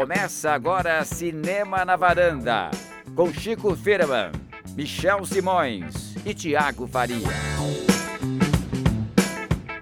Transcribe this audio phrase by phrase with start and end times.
[0.00, 2.70] Começa agora Cinema na Varanda,
[3.14, 4.32] com Chico Firman,
[4.74, 7.28] Michel Simões e Tiago Faria.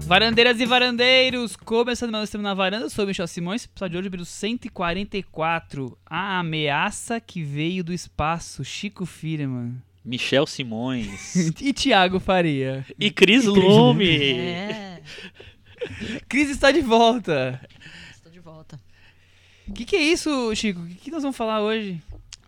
[0.01, 3.93] Varandeiras e varandeiros, começando mais um Cinema na Varanda, eu sou o Michel Simões, episódio
[3.93, 9.77] de hoje, número 144, A Ameaça que Veio do Espaço, Chico Firman.
[10.05, 11.37] Michel Simões.
[11.63, 12.85] e Tiago Faria.
[12.99, 14.33] E Cris Lume.
[14.37, 15.01] É,
[16.29, 17.61] Cris está de volta.
[19.69, 20.81] O que, que é isso, Chico?
[20.81, 22.01] O que, que nós vamos falar hoje?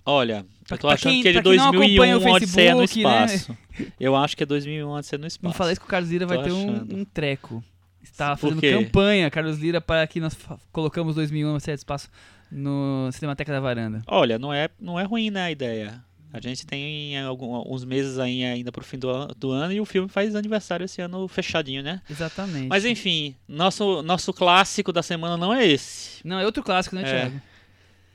[0.05, 2.34] Olha, eu tô Pra achando quem- que é de pra quem não acompanha 2001 o
[2.34, 2.84] Odisseia no né?
[2.84, 3.59] Espaço.
[3.98, 5.43] Eu acho que é 2001 Odisseia no Espaço.
[5.43, 7.62] Vamos falar isso que o Carlos Lira vai Tô ter um, um treco.
[8.02, 10.37] Está fazendo campanha, Carlos Lira, para que nós
[10.73, 12.09] colocamos 2001 Odisseia do Espaço
[12.51, 14.02] no Cinemateca da Varanda.
[14.07, 16.02] Olha, não é, não é ruim, né, a ideia.
[16.32, 19.84] A gente tem algum- uns meses aí ainda pro fim do, do ano e o
[19.84, 22.00] filme faz aniversário esse ano fechadinho, né?
[22.08, 22.68] Exatamente.
[22.68, 26.26] Mas enfim, nosso, nosso clássico da semana não é esse.
[26.26, 27.04] Não, é outro clássico, né, É.
[27.04, 27.42] Thiago?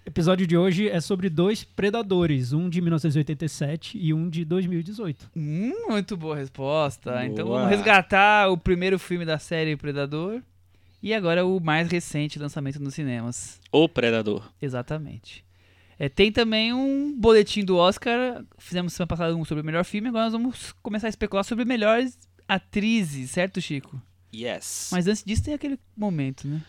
[0.08, 5.30] episódio de hoje é sobre dois predadores, um de 1987 e um de 2018.
[5.36, 7.12] Hum, muito boa resposta.
[7.12, 7.26] Boa.
[7.26, 10.42] Então vamos resgatar o primeiro filme da série Predador
[11.02, 13.60] e agora o mais recente lançamento nos cinemas.
[13.72, 14.44] O Predador.
[14.62, 15.45] Exatamente.
[15.98, 18.44] É, tem também um boletim do Oscar.
[18.58, 21.66] Fizemos semana passada um sobre o melhor filme, agora nós vamos começar a especular sobre
[21.66, 24.02] melhores atrizes, certo, Chico?
[24.34, 24.90] Yes.
[24.92, 26.62] Mas antes disso tem aquele momento, né?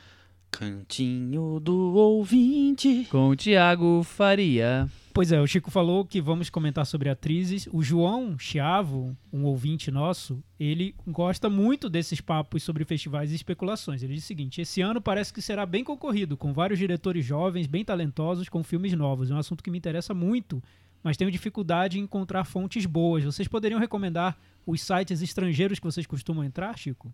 [0.50, 3.06] Cantinho do ouvinte.
[3.10, 4.88] Com o Thiago Faria.
[5.16, 7.66] Pois é, o Chico falou que vamos comentar sobre atrizes.
[7.72, 14.02] O João Chiavo, um ouvinte nosso, ele gosta muito desses papos sobre festivais e especulações.
[14.02, 17.66] Ele diz o seguinte: esse ano parece que será bem concorrido, com vários diretores jovens,
[17.66, 19.30] bem talentosos, com filmes novos.
[19.30, 20.62] É um assunto que me interessa muito,
[21.02, 23.24] mas tenho dificuldade em encontrar fontes boas.
[23.24, 27.10] Vocês poderiam recomendar os sites estrangeiros que vocês costumam entrar, Chico?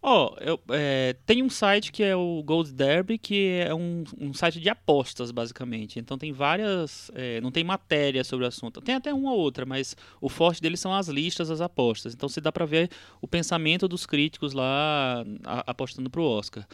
[0.00, 4.32] Ó, eu, é, tem um site que é o Gold Derby, que é um, um
[4.32, 5.98] site de apostas, basicamente.
[5.98, 7.10] Então tem várias.
[7.14, 8.80] é, não tem matéria sobre o assunto.
[8.80, 12.14] Tem até uma ou outra, mas o forte deles são as listas das apostas.
[12.14, 12.88] Então você dá pra ver
[13.20, 16.64] o pensamento dos críticos lá a- apostando pro Oscar.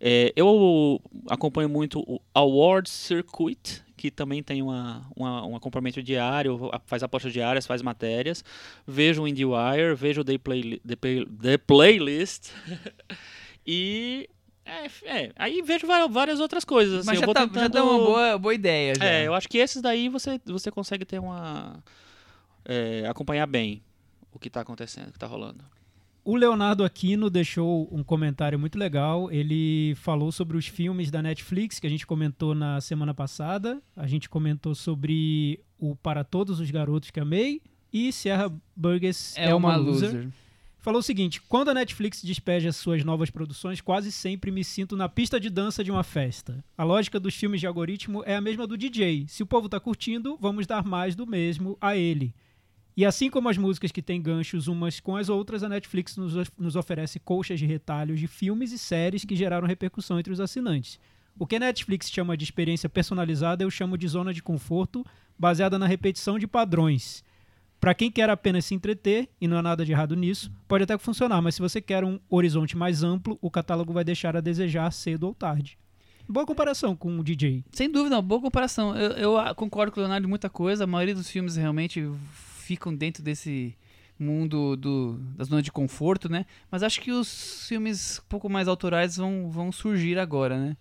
[0.00, 1.00] É, eu
[1.30, 7.32] acompanho muito o Awards Circuit, que também tem uma, uma- um acompanhamento diário, faz apostas
[7.32, 8.44] diárias, faz matérias.
[8.84, 12.50] Vejo o IndieWire, vejo o The, Play, The, Play- The Playlist.
[13.64, 14.28] e.
[14.64, 16.98] É, é, aí vejo várias outras coisas.
[17.00, 17.72] Assim, Mas eu já, tá, já tentando...
[17.72, 18.92] dá uma boa, boa ideia.
[18.96, 19.04] Já.
[19.04, 21.80] É, eu acho que esses daí você, você consegue ter uma.
[22.64, 23.84] é, acompanhar bem
[24.32, 25.64] o que tá acontecendo, o que tá rolando.
[26.24, 29.30] O Leonardo Aquino deixou um comentário muito legal.
[29.30, 33.82] Ele falou sobre os filmes da Netflix que a gente comentou na semana passada.
[33.96, 37.60] A gente comentou sobre o Para Todos os Garotos que Amei
[37.92, 40.28] e Sierra Burgess é, uma, loser.
[40.78, 45.08] Falou o seguinte: quando a Netflix despeja suas novas produções, quase sempre me sinto na
[45.08, 46.64] pista de dança de uma festa.
[46.78, 49.26] A lógica dos filmes de algoritmo é a mesma do DJ.
[49.28, 52.32] Se o povo tá curtindo, vamos dar mais do mesmo a ele.
[52.96, 56.34] E assim como as músicas que têm ganchos umas com as outras, a Netflix nos,
[56.58, 61.00] nos oferece colchas de retalhos de filmes e séries que geraram repercussão entre os assinantes.
[61.38, 65.04] O que a Netflix chama de experiência personalizada, eu chamo de zona de conforto,
[65.38, 67.24] baseada na repetição de padrões.
[67.80, 70.96] Para quem quer apenas se entreter, e não há nada de errado nisso, pode até
[70.98, 74.92] funcionar, mas se você quer um horizonte mais amplo, o catálogo vai deixar a desejar
[74.92, 75.78] cedo ou tarde.
[76.28, 77.64] Boa comparação com o DJ.
[77.72, 78.96] Sem dúvida, uma boa comparação.
[78.96, 80.84] Eu, eu, concordo com o Leonardo em muita coisa.
[80.84, 82.08] A maioria dos filmes realmente
[82.62, 83.76] ficam dentro desse
[84.18, 86.46] mundo do, da zona de conforto, né?
[86.70, 90.76] Mas acho que os filmes um pouco mais autorais vão, vão surgir agora, né?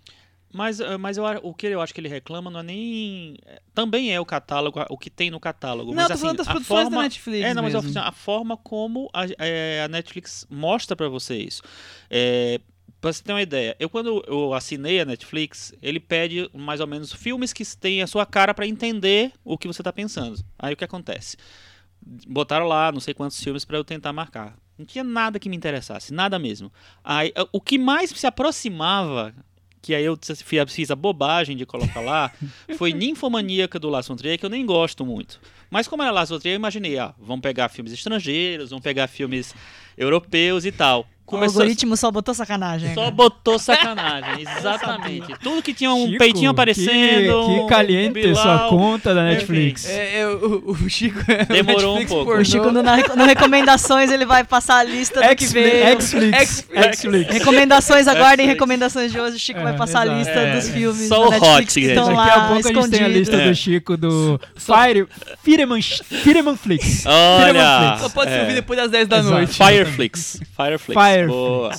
[0.53, 3.38] Mas, eh, mas eu, o que eu acho que ele reclama não é nem.
[3.46, 5.92] eh, Também é o catálogo, o que tem no catálogo.
[5.92, 7.90] Não, mas assim, falando das produções forma, da Netflix É, não, mas mesmo.
[7.90, 11.62] assim, a forma como a, eh, a Netflix mostra pra vocês.
[12.09, 12.59] É,
[13.00, 16.88] pra você ter uma ideia, eu quando eu assinei a Netflix, ele pede mais ou
[16.88, 20.38] menos filmes que têm a sua cara pra entender o que você tá pensando.
[20.59, 21.38] Aí o que acontece?
[22.28, 24.56] Botaram lá não sei quantos filmes pra eu tentar marcar.
[24.78, 26.72] Não tinha nada que me interessasse, nada mesmo.
[27.03, 29.34] Aí, eh, o que mais se aproximava,
[29.81, 32.31] que aí eu fi- fiz a bobagem de colocar lá,
[32.77, 35.39] foi Ninfomaníaca do Lars von Trier, que eu nem gosto muito.
[35.69, 39.07] Mas como era Lars von Trier, eu imaginei, ah, vamos pegar filmes estrangeiros, vamos pegar
[39.07, 39.53] filmes
[39.98, 41.06] europeus e tal.
[41.27, 42.94] O algoritmo só botou sacanagem.
[42.94, 43.12] Só cara.
[43.12, 45.33] botou sacanagem, exatamente.
[45.41, 47.45] Tudo que tinha um Chico, peitinho aparecendo.
[47.45, 49.88] Que, que caliente um sua conta da Netflix.
[49.88, 52.25] É, é, o, o Chico é Demorou um Netflix pouco.
[52.25, 52.41] pornô.
[52.41, 55.85] O Chico no, no Recomendações ele vai passar a lista do que veio.
[55.88, 56.68] X-Flix.
[56.73, 57.33] X-Flix.
[57.33, 58.53] Recomendações, aguardem Netflix.
[58.53, 59.35] recomendações de hoje.
[59.38, 60.17] O Chico É, vai passar a exato.
[60.19, 62.67] lista É, dos filmes só da o Netflix hot, que estão Daqui lá a pouco
[62.67, 63.47] a gente tem a lista É.
[63.50, 65.07] do Chico do Fire
[65.44, 67.06] Fireman, Fireman Flix.
[67.06, 67.97] Olha!
[68.00, 68.41] Só pode se É.
[68.41, 69.33] ouvir depois das 10 da Exato.
[69.33, 69.53] noite.
[69.53, 70.41] Fireflix.
[70.57, 70.94] Fireflix.
[71.12, 71.30] Fireflix.
[71.30, 71.72] Boa.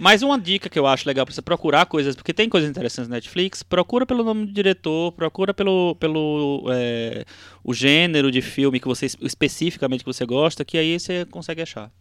[0.00, 3.06] Mas uma dica que eu acho legal pra você procurar coisas, porque tem coisas interessantes
[3.06, 7.26] na Netflix, procura pelo nome do diretor, procura pelo, pelo é,
[7.62, 11.92] o gênero de filme que você especificamente que você gosta, que aí você consegue achar.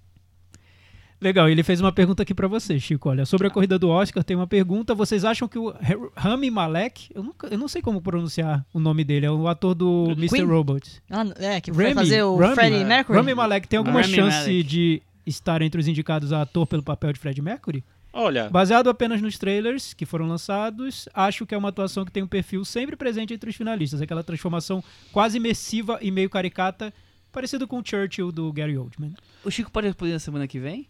[1.21, 3.09] Legal, ele fez uma pergunta aqui pra você, Chico.
[3.09, 4.95] Olha, sobre a corrida do Oscar, tem uma pergunta.
[4.95, 5.73] Vocês acham que o
[6.15, 9.75] Rami Malek, eu, nunca, eu não sei como pronunciar o nome dele, é o ator
[9.75, 10.29] do Mr.
[10.29, 10.45] Queen?
[10.45, 11.01] Robot.
[11.09, 12.85] Ah, é, que vai fazer o Rami, Freddie.
[12.85, 13.17] Mercury.
[13.17, 14.63] Rami Malek tem alguma Rami chance Malek.
[14.63, 17.83] de estar entre os indicados a ator pelo papel de Freddie Mercury?
[18.11, 22.23] Olha, Baseado apenas nos trailers que foram lançados, acho que é uma atuação que tem
[22.23, 26.91] um perfil sempre presente entre os finalistas, aquela transformação quase imersiva e meio caricata,
[27.31, 29.13] parecido com o Churchill do Gary Oldman.
[29.45, 30.87] O Chico pode responder na semana que vem?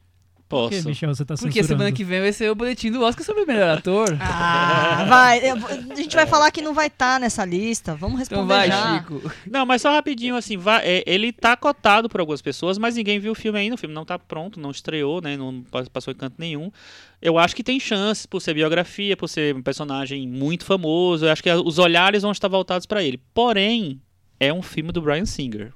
[0.50, 0.90] Por que, posso.
[0.90, 1.68] Michel, você tá Porque censurando?
[1.68, 4.18] semana que vem vai ser o boletim do Oscar sobre o melhor ator.
[4.20, 5.40] Ah, vai.
[5.48, 5.56] eu-
[5.92, 7.94] A gente vai falar que não vai estar nessa lista.
[7.96, 8.98] Vamos responder Então vai, já.
[8.98, 9.32] Chico.
[9.50, 13.20] Não, mas só rapidinho, assim, vai- é, ele tá cotado por algumas pessoas, mas ninguém
[13.20, 13.76] viu o filme ainda.
[13.76, 15.38] O filme não tá pronto, não estreou, né?
[15.38, 16.72] Não pa- passou em canto nenhum.
[17.22, 21.26] Eu acho que tem chances por ser biografia, por ser um personagem muito famoso.
[21.26, 23.22] Eu acho que os olhares vão estar voltados pra ele.
[23.34, 24.02] Porém,
[24.40, 25.74] é um filme do Brian Singer.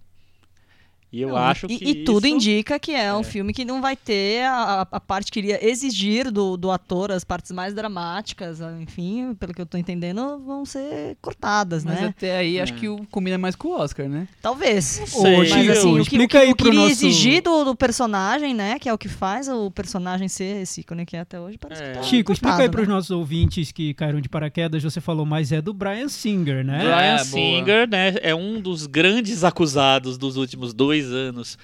[1.14, 1.86] E eu Não, acho e, que.
[1.86, 5.32] e tudo isso- indica que é um filme que não vai ter a, a parte
[5.32, 9.78] que iria exigir do, do ator, as partes mais dramáticas, enfim, pelo que eu tô
[9.78, 12.08] entendendo, vão ser cortadas, Mas né?
[12.08, 12.76] até aí acho É.
[12.78, 14.28] que o combina mais com o Oscar, né?
[14.42, 14.86] Talvez.
[15.06, 17.44] Sei, Mas Chico, assim, o que, o explica que aí eu pro queria nosso- exigir
[17.44, 18.80] do, do personagem, né?
[18.80, 21.84] Que é o que faz o personagem ser esse ícone que é até hoje, parece
[21.84, 21.92] É.
[21.92, 22.94] que tá Chico, explica aí cortado, para os né?
[22.96, 26.80] nossos ouvintes que caíram de paraquedas, você falou, mas é do Brian Singer, né?
[26.80, 27.24] Brian É, boa.
[27.26, 31.58] Singer, né, é um dos grandes acusados dos últimos dois anos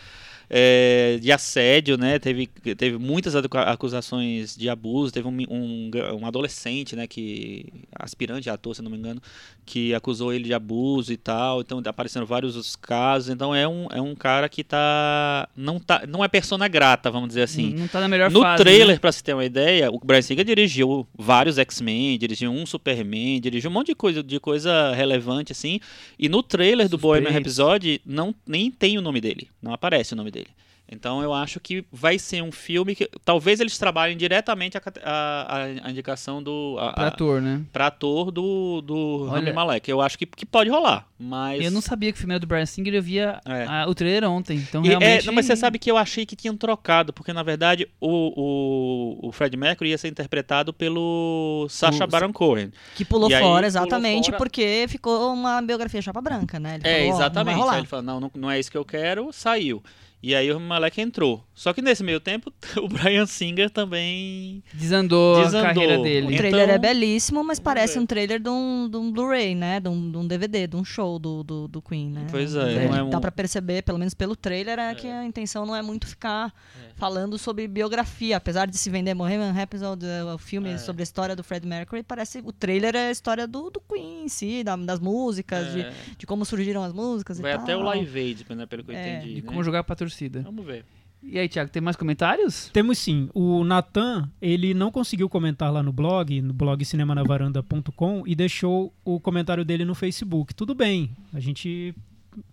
[0.49, 2.17] é, de assédio, né?
[2.17, 5.11] Teve, teve muitas acu- acusações de abuso.
[5.13, 5.91] Teve um, um,
[6.21, 9.21] um adolescente, né, que aspirante a ator, se não me engano,
[9.69, 11.61] que acusou ele de abuso e tal.
[11.61, 13.29] Então apareceram vários os casos.
[13.29, 17.27] Então é um, é um cara que tá não tá não é persona grata, vamos
[17.29, 17.75] dizer assim.
[17.75, 18.63] Não tá na melhor No fase.
[18.63, 18.97] trailer, né?
[18.99, 23.69] pra se ter uma ideia, o Brian Singer dirigiu vários X-Men, dirigiu um Superman, dirigiu
[23.69, 25.79] um monte de coisa, de coisa relevante, assim.
[26.17, 27.29] E no trailer do Bohemian.
[27.29, 30.47] Rhapsody não, nem tem o nome dele, não aparece o nome dele.
[30.91, 35.55] Então eu acho que vai ser um filme que talvez eles trabalhem diretamente a, a-
[35.85, 37.61] a- indicação do a, Pra ator, né?
[37.71, 39.89] pra ator do, do Olha- Rami Malek.
[39.91, 42.47] Eu acho que, que pode rolar, mas Eu não sabia que o filme era do
[42.47, 43.65] Brian Singer, eu via É.
[43.67, 45.25] a- o trailer ontem, então E, é, realmente...
[45.27, 49.27] não, mas você sabe que eu achei que tinham trocado, porque na verdade o, o,
[49.29, 52.71] o Fred Mercury ia ser interpretado pelo Sacha O- Baron Cohen.
[52.95, 54.37] Que pulou E aí, fora, pulou exatamente, fora.
[54.37, 56.75] porque ficou uma biografia chapa branca, né?
[56.75, 57.57] Ele É, falou, não exatamente.
[57.57, 57.73] rolar.
[57.73, 59.83] Aí ele falou, não, não, não é isso que eu quero, saiu.
[60.21, 61.41] E aí o Malek entrou.
[61.55, 62.51] Só que nesse meio tempo,
[62.83, 64.61] o Brian Singer também.
[64.73, 65.59] Desandou, Desandou.
[65.61, 66.25] a carreira O dele.
[66.27, 69.79] Então- trailer é belíssimo, mas parece um trailer de um, de um Blu-ray, né?
[69.79, 72.27] De um, de um DVD, de um show do, do, do Queen, né?
[72.29, 75.07] Pois é, Dá- não é um- Dá pra perceber, pelo menos pelo trailer, é, que
[75.07, 76.53] a intenção não é muito ficar
[76.95, 78.35] falando sobre biografia.
[78.37, 80.77] Apesar de se vender Bohemian Rhapsody, é, o filme É.
[80.77, 82.41] sobre a história do Fred Mercury, parece...
[82.43, 86.15] O trailer é a história do, do Queen em si, da- das músicas, É, de,
[86.17, 88.95] de como surgiram as músicas vai e até o Live Aid, né, pelo que eu
[88.95, 89.17] É.
[89.17, 89.31] entendi.
[89.31, 89.41] E né?
[89.47, 90.41] como jogar pra torcida.
[90.41, 90.83] Vamos ver.
[91.21, 92.69] E aí, Thiago, tem mais comentários?
[92.71, 93.29] Temos sim.
[93.33, 99.19] O Natan, ele não conseguiu comentar lá no blog, no blog cinemanavaranda.com, e deixou o
[99.19, 100.53] comentário dele no Facebook.
[100.55, 101.93] Tudo bem, a gente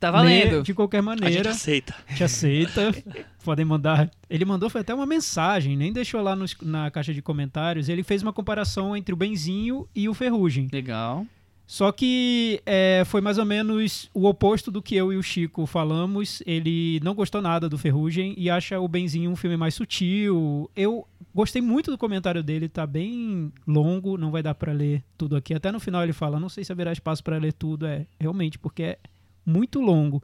[0.00, 0.62] Tá valendo.
[0.64, 1.94] de qualquer A gente maneira, aceita.
[2.16, 2.92] te aceita.
[3.44, 4.10] Podem mandar.
[4.28, 7.88] Ele mandou foi até uma mensagem, nem deixou lá nos- na caixa de comentários.
[7.88, 10.68] Ele fez uma comparação entre o Benzinho e o Ferrugem.
[10.72, 11.24] Legal.
[11.66, 15.66] Só que é, foi mais ou menos o oposto do que eu e o Chico
[15.66, 16.40] falamos.
[16.46, 20.70] Ele não gostou nada do Ferrugem e acha o Benzinho um filme mais sutil.
[20.76, 21.04] Eu
[21.34, 25.54] gostei muito do comentário dele, tá bem longo, não vai dar pra ler tudo aqui.
[25.54, 27.84] Até no final ele fala: não sei se haverá espaço pra ler tudo.
[27.84, 28.98] É, realmente, porque é
[29.44, 30.22] muito longo.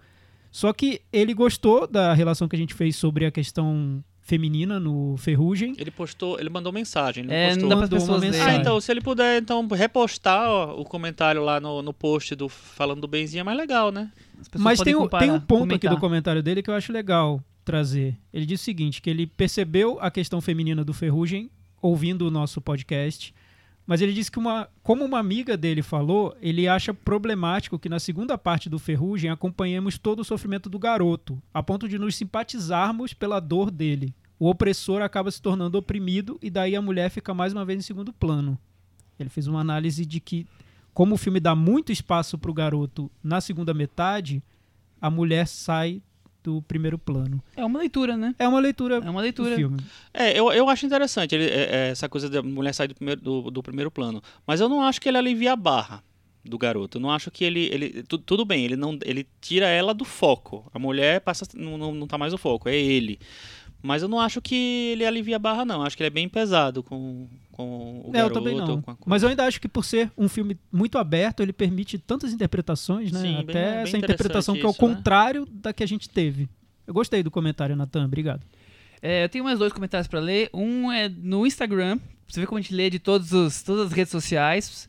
[0.53, 5.15] Só que ele gostou da relação que a gente fez sobre a questão feminina no
[5.19, 5.75] Ferrugem.
[5.77, 7.69] Ele postou, ele mandou mensagem, ele É, postou.
[7.69, 8.49] não Mandou uma mensagem.
[8.49, 12.49] Ah, então, se ele puder então repostar ó, o comentário lá no, no post do
[12.49, 14.11] falando do Benzinho é mais legal, né?
[14.59, 15.95] Mas tem, um- comparar, tem um ponto aqui comentar.
[15.95, 18.17] do comentário dele que eu acho legal trazer.
[18.33, 21.51] Ele diz o seguinte, que ele percebeu a questão feminina do Ferrugem
[21.83, 23.35] ouvindo o nosso podcast,
[23.87, 27.99] mas ele disse que uma, como uma amiga dele falou, ele acha problemático que na
[28.01, 33.13] segunda parte do Ferrugem acompanhemos todo o sofrimento do garoto, a ponto de nos simpatizarmos
[33.13, 34.15] pela dor dele.
[34.43, 37.83] O opressor acaba se tornando oprimido e daí a mulher fica mais uma vez em
[37.83, 38.59] segundo plano.
[39.17, 40.45] Ele fez uma análise de que
[40.93, 44.43] como o filme dá muito espaço para o garoto na segunda metade,
[45.01, 46.03] a mulher sai
[46.43, 47.41] do primeiro plano.
[47.57, 48.35] É uma leitura, né?
[48.37, 49.55] É uma leitura, É uma do leitura.
[49.55, 49.79] filme.
[50.13, 53.21] É, eu, eu acho interessante ele, é, é, essa coisa da mulher sair do primeiro,
[53.21, 54.21] do, do primeiro plano.
[54.45, 56.03] Mas eu não acho que ele alivia a barra
[56.45, 56.99] do garoto.
[56.99, 57.69] Eu não acho que ele.
[57.73, 60.69] ele tu- tudo bem, ele não ele tira ela do foco.
[60.75, 63.21] A mulher passa não, não, não tá mais no foco, é ele.
[63.83, 65.83] Mas eu não acho que ele alivia a barra, não.
[65.83, 68.35] Acho que ele é bem pesado com, com o É, eu garoto.
[68.35, 68.81] também não.
[68.81, 68.97] com a.
[69.05, 73.11] Mas eu ainda acho que por ser um filme muito aberto, ele permite tantas interpretações,
[73.11, 73.21] né?
[73.21, 74.77] Sim, bem- Até bem essa interpretação que é o né?
[74.79, 76.49] contrário da que a gente teve.
[76.87, 78.05] Eu gostei do comentário, Natan.
[78.05, 78.43] Obrigado.
[79.01, 80.49] É, eu tenho mais dois comentários pra ler.
[80.55, 81.99] Um é no Instagram.
[82.29, 84.89] Você vê como a gente lê de todos os, todas as redes sociais.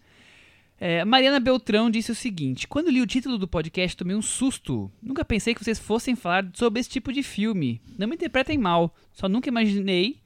[0.86, 4.92] É, Mariana Beltrão disse o seguinte: Quando li o título do podcast, tomei um susto.
[5.02, 7.80] Nunca pensei que vocês fossem falar sobre esse tipo de filme.
[7.98, 8.94] Não me interpretem mal.
[9.14, 10.18] Só nunca imaginei.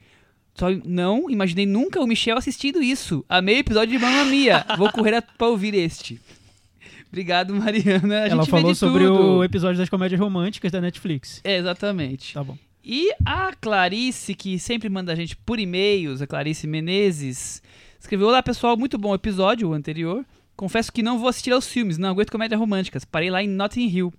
[0.55, 3.23] Só não imaginei nunca o Michel assistindo isso.
[3.29, 4.65] Amei o episódio de Mamma Mia.
[4.79, 6.19] Vou correr a- pra ouvir este.
[7.07, 8.23] Obrigado, Mariana.
[8.23, 9.21] A Ela falou sobre tudo.
[9.37, 11.39] o episódio das comédias românticas da Netflix.
[11.43, 12.33] É, exatamente.
[12.33, 12.57] Tá bom.
[12.83, 17.61] E a Clarice, que sempre manda a gente por e-mails, a Clarice Menezes,
[17.99, 20.25] escreveu: Olá pessoal, muito bom episódio, o anterior.
[20.57, 23.05] Confesso que não vou assistir aos filmes, não aguento comédias românticas.
[23.05, 24.13] Parei lá em Notting Hill.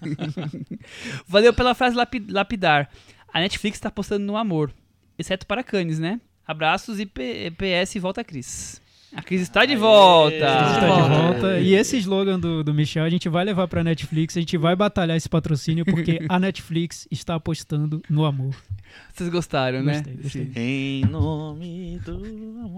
[1.26, 2.88] Valeu pela frase lapi- lapidar.
[3.32, 4.72] A Netflix tá apostando no amor.
[5.18, 6.20] Exceto para Cannes, né?
[6.46, 8.80] Abraços e P- PS volta a Cris.
[9.16, 10.34] A Cris está de volta.
[10.36, 11.60] Está de volta.
[11.60, 14.74] E esse slogan do, do Michel a gente vai levar pra Netflix, a gente vai
[14.74, 18.54] batalhar esse patrocínio porque a Netflix está apostando no amor.
[19.12, 19.94] Vocês gostaram, né?
[19.94, 20.52] Gostei, gostei.
[20.56, 22.22] Em nome do.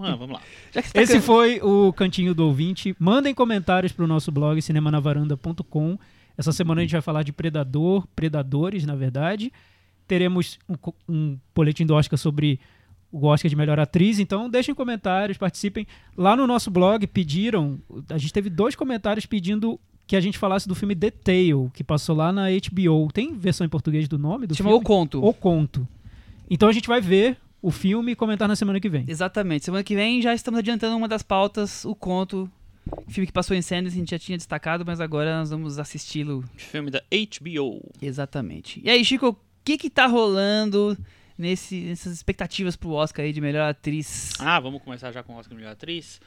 [0.03, 0.41] Ah, vamos lá.
[0.73, 2.95] Já que você tá Esse can- foi o Cantinho do Ouvinte.
[2.99, 5.97] Mandem comentários pro nosso blog cinemanavaranda.com.
[6.37, 9.51] Essa semana a gente vai falar de Predador, Predadores, na verdade.
[10.07, 10.75] Teremos um,
[11.09, 12.59] um boletim do Oscar sobre
[13.11, 14.19] o Oscar de melhor atriz.
[14.19, 15.87] Então deixem comentários, participem.
[16.15, 20.67] Lá no nosso blog pediram, a gente teve dois comentários pedindo que a gente falasse
[20.67, 23.09] do filme The Tale, que passou lá na HBO.
[23.11, 24.85] Tem versão em português do nome do Chamou o filme?
[24.85, 25.23] conto.
[25.25, 25.87] O Conto.
[26.49, 29.03] Então a gente vai ver o filme e comentar na semana que vem.
[29.07, 29.65] Exatamente.
[29.65, 32.49] Semana que vem já estamos adiantando uma das pautas, o conto.
[33.09, 36.41] Filme que passou em Sanders, a gente já tinha destacado, mas agora nós vamos assisti-lo
[36.55, 37.81] Filme da HBO.
[38.01, 38.81] exatamente.
[38.81, 40.97] E aí, Chico, o que que tá rolando
[41.37, 44.33] nesse, nessas expectativas pro Oscar aí de melhor atriz?
[44.39, 46.19] Ah, vamos começar já com o Oscar de melhor atriz?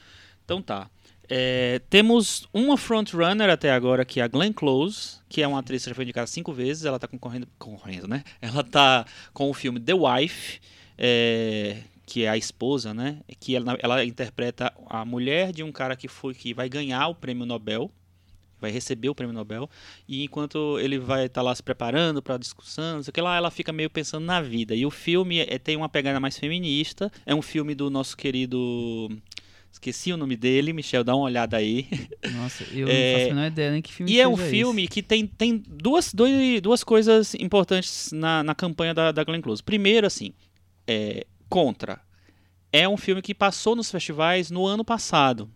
[0.45, 0.90] Então tá.
[1.33, 5.85] É, temos uma frontrunner até agora, que é a Glenn Close, que é uma atriz
[5.85, 6.85] que já foi indicada cinco vezes.
[6.85, 8.25] Ela tá concorrendo, concorrendo né?
[8.43, 10.61] Ela tá com o filme The Wife,
[10.99, 13.21] é, que é a esposa, né?
[13.38, 17.14] Que ela, ela interpreta a mulher de um cara que foi que vai ganhar o
[17.14, 17.93] prêmio Nobel,
[18.61, 19.69] vai receber o prêmio Nobel,
[20.09, 23.21] e enquanto ele vai estar lá se preparando para a discussão, não sei o que
[23.21, 24.75] lá, ela fica meio pensando na vida.
[24.75, 29.09] E o filme é- tem uma pegada mais feminista, é um filme do nosso querido
[29.73, 31.87] esqueci o nome dele, Michel, dá uma olhada aí.
[32.35, 34.88] Nossa, eu É, não faço a menor ideia nem que filme E é um filme
[34.88, 39.62] que tem, tem duas, dois, duas coisas importantes na, na campanha da, da Glenn Close.
[39.62, 40.33] Primeiro, assim,
[40.87, 42.00] é, Contra.
[42.73, 45.50] É um filme que passou nos festivais no ano passado.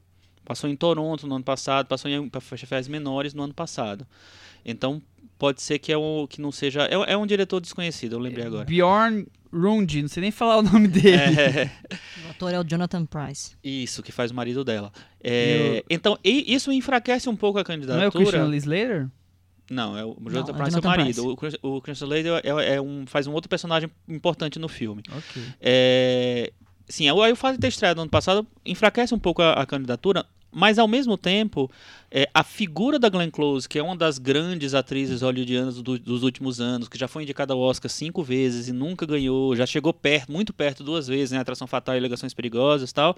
[0.45, 4.07] Passou em Toronto no ano passado, passou em festivais menores no ano passado.
[4.65, 5.01] Então,
[5.39, 6.83] pode ser que, é o, que não seja...
[6.87, 8.49] É, é um diretor desconhecido, eu lembrei esse.
[8.49, 8.65] agora.
[8.65, 11.17] Bjorn Runde, não sei nem falar o nome dele.
[11.39, 11.71] É,
[12.27, 13.57] O ator é o Jonathan Price.
[13.63, 14.93] isso, que faz o marido dela.
[15.23, 17.99] É, Então, e- isso enfraquece um pouco a candidatura.
[17.99, 19.09] Não é o Christian Slater?
[19.71, 21.37] Não, é o Não, Jonathan é Price é o marido.
[21.37, 21.59] Price.
[21.63, 25.03] O, o Christian Slater é, é um, faz um outro personagem importante no filme.
[25.09, 25.43] Ok.
[26.89, 29.65] Sim, aí o fato de ter estreado no ano passado enfraquece um pouco a, a
[29.67, 31.69] candidatura, mas ao mesmo tempo,
[32.11, 36.23] é, a figura da Glenn Close, que é uma das grandes atrizes hollywoodianas do- dos
[36.23, 39.93] últimos anos, que já foi indicada ao Oscar cinco vezes e nunca ganhou, já chegou
[39.95, 43.17] perto, muito perto duas vezes, né, Atração Fatal e Alegações Perigosas e tal,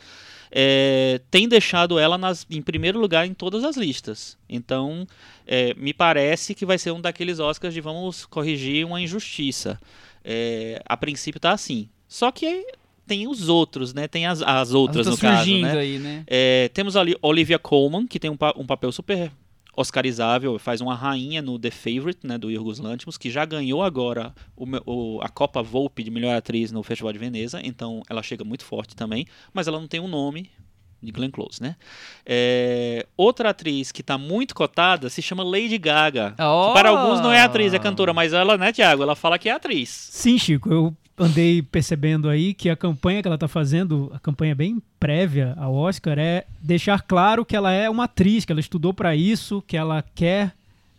[0.50, 4.38] é, tem deixado ela nas- em primeiro lugar em todas as listas.
[4.48, 5.06] Então,
[5.46, 9.78] é, me parece que vai ser um daqueles Oscars de vamos corrigir uma injustiça.
[10.24, 11.88] É, a princípio tá assim.
[12.08, 12.64] Só que
[13.06, 14.08] tem os outros, né?
[14.08, 15.78] Tem as, as outras, As no caso, né?
[15.78, 16.24] aí, né?
[16.26, 19.30] É, temos ali Olivia Colman, que tem um, pa- um papel super
[19.76, 24.34] oscarizável, faz uma rainha no The Favorite, né, do Yorgos Lanthimos, que já ganhou agora
[24.56, 28.42] o o- a Copa Volpe de melhor atriz no Festival de Veneza, então ela chega
[28.44, 30.48] muito forte também, mas ela não tem um nome
[31.02, 31.76] de Glenn Close, né?
[32.24, 36.34] É, outra atriz que está muito cotada se chama Lady Gaga.
[36.38, 36.72] Oh!
[36.72, 39.02] Para alguns não é atriz, é cantora, mas ela, né, Tiago?
[39.02, 40.08] Ela fala que é atriz.
[40.10, 44.54] Sim, Chico, eu andei percebendo aí que a campanha que ela tá fazendo, a campanha
[44.54, 48.92] bem prévia ao Oscar, é deixar claro que ela é uma atriz, que ela estudou
[48.92, 50.52] para isso, que ela quer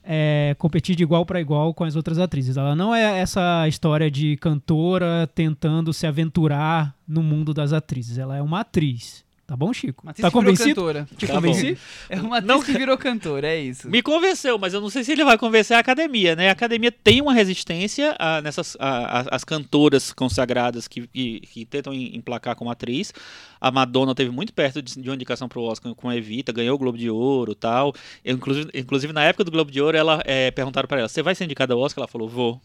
[0.04, 2.56] é, competir de igual para igual com as outras atrizes.
[2.56, 8.18] Ela não é essa história de cantora tentando se aventurar no mundo das atrizes.
[8.18, 9.27] Ela é uma atriz.
[9.48, 10.06] Tá bom, Chico?
[10.06, 10.70] Tá que virou convencido?
[10.76, 11.08] cantora.
[11.18, 11.78] Te Tá convenci?
[12.10, 13.90] É uma atriz Não- que virou cantora, é isso.
[13.90, 16.50] Me convenceu, mas eu não sei se ele vai convencer a academia, né?
[16.50, 21.66] A academia tem uma resistência a, nessas a- a- as cantoras consagradas que, que, que
[21.66, 23.14] tentam em- emplacar como atriz.
[23.62, 26.76] A Madonna teve muito perto de, de uma indicação pro Oscar com a Evita, ganhou
[26.76, 27.94] o Globo de Ouro tal.
[28.26, 31.24] Eu, inclusive, inclusive, na época do Globo de Ouro, ela é, perguntaram para ela: Você
[31.24, 32.02] vai ser indicada ao Oscar?
[32.02, 32.62] Ela falou: Vou.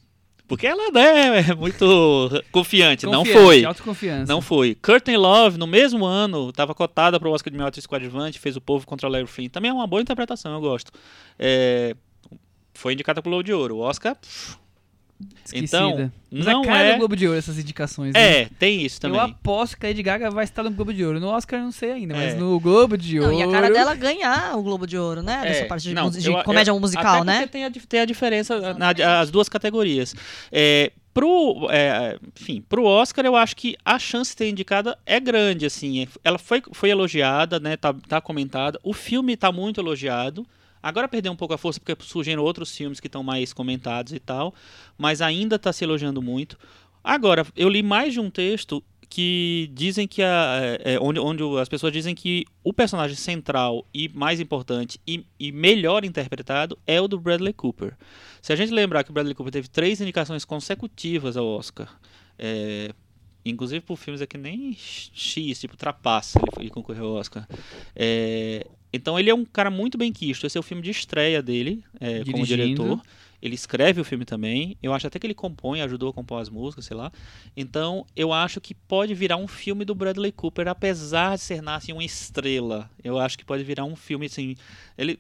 [0.53, 3.07] Porque ela né, é muito confiante.
[3.07, 3.65] não foi.
[3.65, 4.31] Autoconfiança.
[4.31, 4.75] Não foi.
[4.75, 8.55] Courtney Love, no mesmo ano, estava cotada para o Oscar de melhor atriz coadjuvante, fez
[8.55, 9.49] O Povo contra Larry Flynn.
[9.49, 10.93] Também é uma boa interpretação, eu gosto.
[11.39, 11.97] É,
[12.75, 13.77] foi indicada para o Globo de Ouro.
[13.77, 14.59] O Oscar, pff,
[15.45, 15.77] Esquecida.
[15.79, 16.93] então, Mas não a cara é...
[16.93, 18.13] do Globo de Ouro, essas indicações.
[18.15, 18.41] né?
[18.43, 19.19] É, tem isso também.
[19.19, 21.19] Eu aposto que a Lady Gaga vai estar no Globo de Ouro.
[21.21, 22.37] No Oscar eu não sei ainda, mas É.
[22.37, 23.39] no Globo de Não, Ouro.
[23.39, 25.43] e a cara dela ganhar o Globo de Ouro, né?
[25.43, 27.37] Dessa É, parte de, não, de eu- comédia eu- musical, até né?
[27.41, 30.15] porque Tem a, tem a diferença na, as duas categorias.
[30.51, 35.21] É, pro, é, enfim, pro Oscar, eu acho que a chance de ter indicada é
[35.21, 36.07] grande, assim.
[36.25, 37.77] Ela foi, foi elogiada, né?
[37.77, 38.79] Tá, tá comentada.
[38.83, 40.47] O filme tá muito elogiado.
[40.83, 44.19] Agora perdeu um pouco a força porque surgiram outros filmes que estão mais comentados e
[44.19, 44.55] tal,
[44.99, 46.59] mas ainda está se elogiando muito.
[47.05, 51.43] Agora, eu li mais de um texto que dizem que a, é, é, onde, onde
[51.61, 56.99] as pessoas dizem que o personagem central e mais importante e, e melhor interpretado é
[56.99, 57.95] o do Bradley Cooper.
[58.41, 61.95] Se a gente lembrar que o Bradley Cooper teve três indicações consecutivas ao Oscar,
[62.39, 62.95] é,
[63.45, 67.47] inclusive por filmes aqui nem X, tipo Trapaça, ele, concorreu ao Oscar.
[67.95, 70.47] É, então ele é um cara muito bem quisto.
[70.47, 73.01] Esse é o filme de estreia dele é, como diretor.
[73.41, 74.77] Ele escreve o filme também.
[74.81, 77.11] Eu acho até que ele compõe, ajudou a compor as músicas, sei lá.
[77.57, 81.93] Então, eu acho que pode virar um filme do Bradley Cooper, apesar de ser nasce
[81.93, 82.89] uma estrela.
[83.03, 84.55] Eu acho que pode virar um filme assim.
[84.97, 85.19] Ele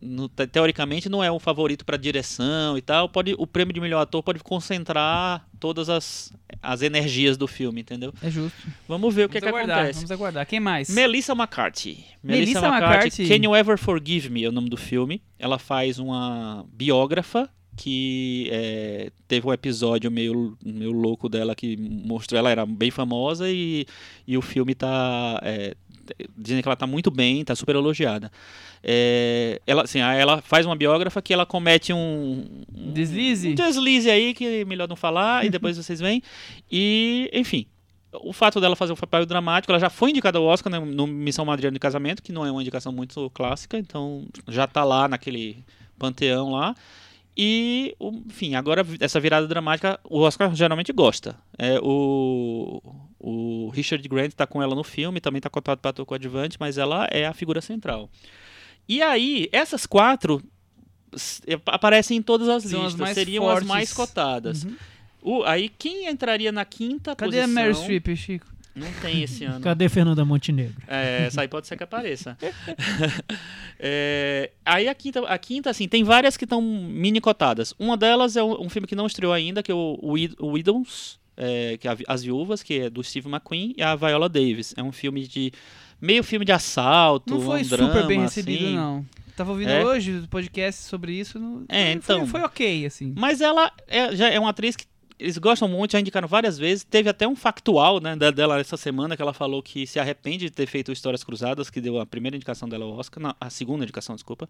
[0.00, 3.08] no- te- teoricamente não é o favorito para direção e tal.
[3.08, 8.12] Pode o prêmio de melhor ator pode concentrar todas as, as energias do filme, entendeu?
[8.22, 8.56] É justo.
[8.86, 9.98] Vamos ver o que, vamos que aguardar, acontece.
[10.00, 10.46] Vamos aguardar.
[10.46, 10.88] Quem mais?
[10.90, 12.04] Melissa McCarthy.
[12.22, 13.28] Melissa McCarthy.
[13.28, 15.22] Can You Ever Forgive Me é o nome do filme.
[15.38, 17.48] Ela faz uma biógrafa
[17.78, 23.50] que é, teve um episódio meio, meio louco dela que mostrou ela era bem famosa
[23.50, 23.84] e,
[24.26, 25.74] e o filme tá é,
[26.36, 28.30] dizem que ela tá muito bem, tá super elogiada.
[28.82, 32.44] É, ela, assim, ela faz uma biógrafa que ela comete um,
[32.74, 33.50] um Deslize?
[33.50, 36.22] um deslize aí que é melhor não falar e depois vocês veem.
[36.70, 37.66] E, enfim,
[38.12, 41.06] o fato dela fazer um papel dramático, ela já foi indicada ao Oscar né, no
[41.06, 45.08] Missão Madriana de Casamento, que não é uma indicação muito clássica, então já tá lá
[45.08, 45.64] naquele
[45.98, 46.74] panteão lá.
[47.36, 51.36] E, enfim, agora essa virada dramática, o Oscar geralmente gosta.
[51.58, 52.80] É, o,
[53.18, 56.78] o Richard Grant tá com ela no filme, também tá cotado para ator coadjuvante, mas
[56.78, 58.10] ela é a figura central.
[58.88, 60.42] E aí, essas quatro
[61.12, 63.62] s- aparecem em todas as São as listas, mais seriam fortes.
[63.62, 64.64] as mais cotadas.
[64.64, 64.76] Uhum.
[65.22, 67.62] O- aí quem entraria na quinta Cadê a posição?
[67.62, 68.46] Meryl Streep, Chico?
[68.76, 69.60] Não tem esse ano.
[69.60, 70.76] Cadê Fernanda Montenegro?
[70.86, 72.36] É, essa aí pode ser que apareça.
[73.78, 77.74] É, aí a quinta, a quinta, assim, tem várias que estão mini cotadas.
[77.78, 81.18] Uma delas é um, um filme que não estreou ainda, que é o, o Widows,
[81.36, 84.74] é, que é As Viúvas, que é do Steve McQueen, e a Viola Davis.
[84.76, 85.52] É um filme de.
[86.00, 87.34] meio filme de assalto.
[87.34, 88.74] Não foi um super drama, bem recebido, assim.
[88.76, 89.04] não.
[89.36, 89.84] Tava ouvindo É?
[89.84, 91.38] hoje o podcast sobre isso.
[91.38, 92.18] Não, É, foi- então.
[92.20, 93.12] Foi, foi ok, assim.
[93.16, 94.86] Mas ela é, já é uma atriz que
[95.18, 96.84] eles gostam muito, já indicaram várias vezes.
[96.84, 100.50] Teve até um factual né, dela essa semana que ela falou que se arrepende de
[100.50, 103.84] ter feito Histórias Cruzadas, que deu a primeira indicação dela ao Oscar, não, a segunda
[103.84, 104.46] indicação, desculpa,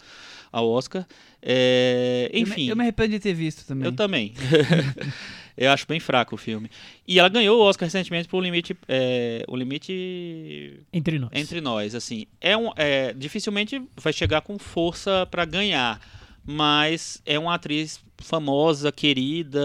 [0.50, 1.06] ao Oscar.
[1.42, 3.84] É, Eu me- enfim, Eu me, arrependo de ter visto também.
[3.86, 4.34] eu também.
[5.56, 6.68] eu acho bem fraco o filme.
[7.06, 11.30] E ela ganhou o Oscar recentemente por Limite, é, o Limite Entre nós.
[11.32, 16.00] entre nós, assim, é um, é, dificilmente vai chegar com força pra ganhar,
[16.46, 19.60] mas é uma atriz famosa, querida,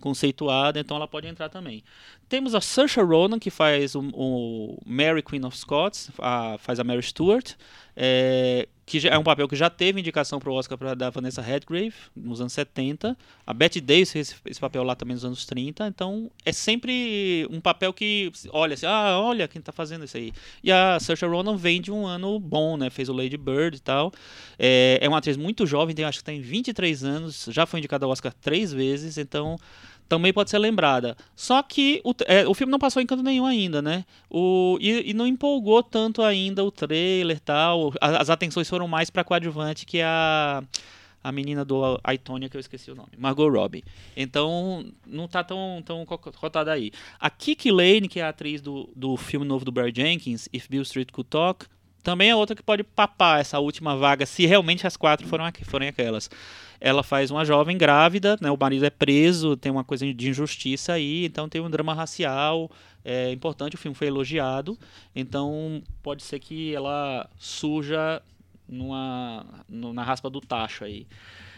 [0.00, 1.82] conceituada, então ela pode entrar também.
[2.28, 6.84] Temos a Saoirse Ronan que faz o, o Mary Queen of Scots, a- faz a
[6.84, 7.54] Mary Stuart,
[7.96, 11.42] é, que é um papel que já teve indicação para o Oscar pra, da Vanessa
[11.42, 13.18] Redgrave nos anos 70.
[13.44, 15.88] A Betty Davis fez esse, esse papel lá também nos anos 30.
[15.88, 20.32] Então é sempre um papel que olha assim, ah, olha quem está fazendo isso aí.
[20.62, 22.88] E a Saoirse Ronan vem de um ano bom, né?
[22.88, 24.12] Fez o Lady Bird e tal.
[24.56, 28.06] É, é uma atriz muito jovem, tem, acho que tem 23 anos, já foi indicada
[28.06, 29.58] ao Oscar três vezes, então
[30.08, 31.16] também pode ser lembrada.
[31.34, 34.04] Só que o, é, o filme não passou em canto nenhum ainda, né?
[34.30, 37.92] O, e, e não empolgou tanto ainda o trailer tal.
[38.00, 40.62] A- As atenções foram mais pra coadjuvante que a.
[41.24, 43.08] A menina do Aitonia, que eu esqueci o nome.
[43.18, 43.82] Margot Robbie.
[44.16, 46.92] Então, não tá tão, tão co- cotada aí.
[47.18, 50.68] A Kiki Lane, que é a atriz do, do filme novo do Barry Jenkins, If
[50.68, 51.66] Bill Street Could Talk,
[52.06, 55.88] também é outra que pode papar essa última vaga, se realmente as quatro foram forem
[55.88, 56.30] aquelas.
[56.80, 60.92] Ela faz uma jovem grávida, né, o marido é preso, tem uma coisa de injustiça
[60.92, 62.70] aí, então tem um drama racial,
[63.04, 64.78] é importante, o filme foi elogiado,
[65.16, 68.22] então pode ser que ela surja
[68.68, 71.08] numa, na raspa do tacho aí.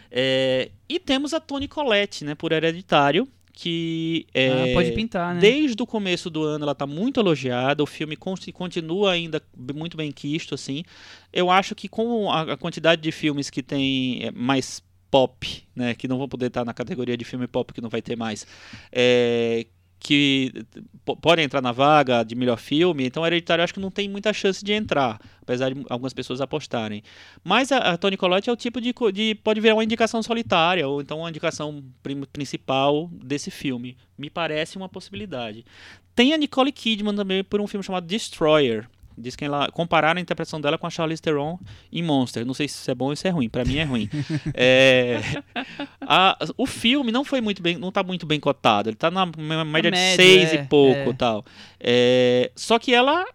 [0.09, 3.27] É, e temos a Toni Collette, né, por Hereditário,
[3.61, 5.41] que é, Ah, pode pintar, né?
[5.41, 9.41] Desde o começo do ano ela está muito elogiada, o filme con- continua ainda
[9.75, 10.83] muito bem quisto, assim.
[11.33, 15.93] Eu acho que com a, a quantidade de filmes que tem é, mais pop, né,
[15.93, 18.45] que não vão poder estar na categoria de filme pop que não vai ter mais,
[18.91, 19.65] é,
[19.99, 20.53] que
[21.21, 24.63] podem entrar na vaga de melhor filme, então Hereditário acho que não tem muita chance
[24.63, 27.03] de entrar, apesar de algumas pessoas apostarem.
[27.43, 30.87] Mas a, a Toni Collette é o tipo de, de pode virar uma indicação solitária
[30.87, 31.83] ou então uma indicação
[32.31, 33.97] principal desse filme.
[34.17, 35.65] Me parece uma possibilidade.
[36.15, 38.87] Tem a Nicole Kidman também por um filme chamado Destroyer.
[39.19, 41.59] Diz que ela compararam a interpretação dela com a Charlize Theron
[41.91, 42.45] em Monster.
[42.45, 43.49] Não sei se isso é bom ou se é ruim.
[43.49, 44.09] Pra mim é ruim.
[44.53, 45.19] É,
[46.01, 48.89] a- o filme não foi muito bem, não tá muito bem cotado.
[48.89, 51.13] Ele tá na m- média de seis é, e pouco, é.
[51.13, 51.45] tal.
[51.79, 53.25] É, só que ela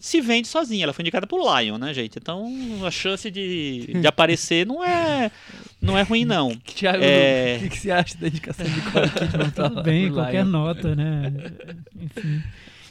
[0.00, 0.84] se vende sozinha.
[0.84, 2.18] Ela foi indicada por Lion, né, gente?
[2.18, 2.46] Então
[2.86, 5.30] a chance de, de aparecer não é
[5.80, 6.54] não é ruim não.
[6.56, 7.56] Thiago, É.
[7.58, 10.50] o que, que você acha da indicação de Nicole Kidman Tudo bem, qualquer Lion?
[10.50, 11.32] nota, né?
[12.00, 12.42] Enfim.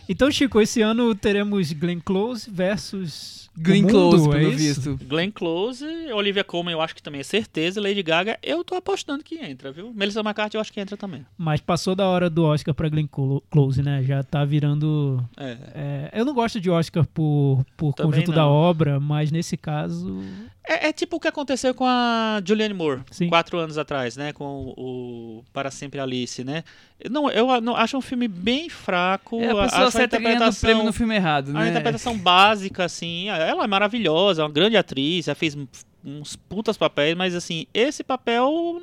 [0.07, 3.43] Então, Chico, esse ano teremos Glenn Close versus.
[3.55, 4.57] Glenn Close, é pelo isso?
[4.95, 5.05] visto.
[5.05, 9.23] Glenn Close, Olivia Colman eu acho que também é certeza, Lady Gaga eu tô apostando
[9.23, 9.93] que entra, viu?
[9.93, 11.23] Melissa McCarthy eu acho que entra também.
[11.37, 14.01] Mas passou da hora do Oscar pra Glenn Clo- Close, né?
[14.03, 15.23] Já tá virando.
[15.37, 15.57] É.
[15.75, 18.49] é, eu não gosto de Oscar por, por Também conjunto da não.
[18.51, 20.19] obra, mas nesse caso.
[20.65, 23.27] É, é tipo o que aconteceu com a Julianne Moore, Sim.
[23.27, 24.31] quatro anos atrás, né?
[24.31, 26.63] Com o Para Sempre Alice, né?
[27.11, 29.39] Não, eu não, acho um filme bem fraco.
[29.41, 31.69] É a pessoa acho a certa ganhando o interpretação- prêmio no filme errado, A né?
[31.69, 35.57] interpretação básica, assim, ela é maravilhosa, é uma grande atriz, ela fez
[36.05, 38.81] uns putas papéis, mas assim, esse papel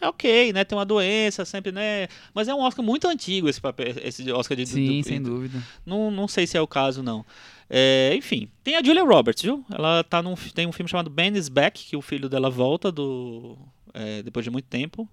[0.00, 0.62] é ok, né?
[0.64, 2.06] Tem uma doença, sempre, né?
[2.34, 5.58] Mas é um Oscar muito antigo esse papel, esse Oscar de Sim, do- sem dúvida.
[5.86, 7.24] Não, não sei se é o caso, não.
[7.70, 9.64] É, enfim, tem a Julia Roberts, viu?
[9.70, 12.90] Ela tá num, tem um filme chamado Ben is Back, que o filho dela volta
[12.90, 13.58] do
[13.92, 15.08] é, depois de muito tempo.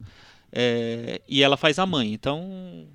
[0.51, 2.87] É, e ela faz a mãe, então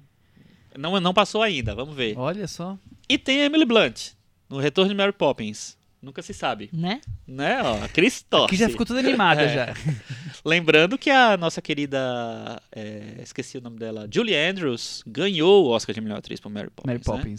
[0.79, 2.17] não, não passou ainda, vamos ver.
[2.17, 2.79] Olha só.
[3.09, 4.13] E tem a Emily Blunt,
[4.49, 5.79] no Retorno de Mary Poppins.
[6.01, 7.03] Nunca se sabe, Né?
[7.27, 7.61] né?
[7.63, 8.47] Ó, a Cris torce.
[8.47, 9.55] Aqui já ficou toda animada É.
[9.55, 9.75] já.
[10.43, 15.95] Lembrando que a nossa querida, é, esqueci o nome dela, Julie Andrews, ganhou o Oscar
[15.95, 17.07] de melhor atriz por Mary Poppins.
[17.07, 17.35] Mary né?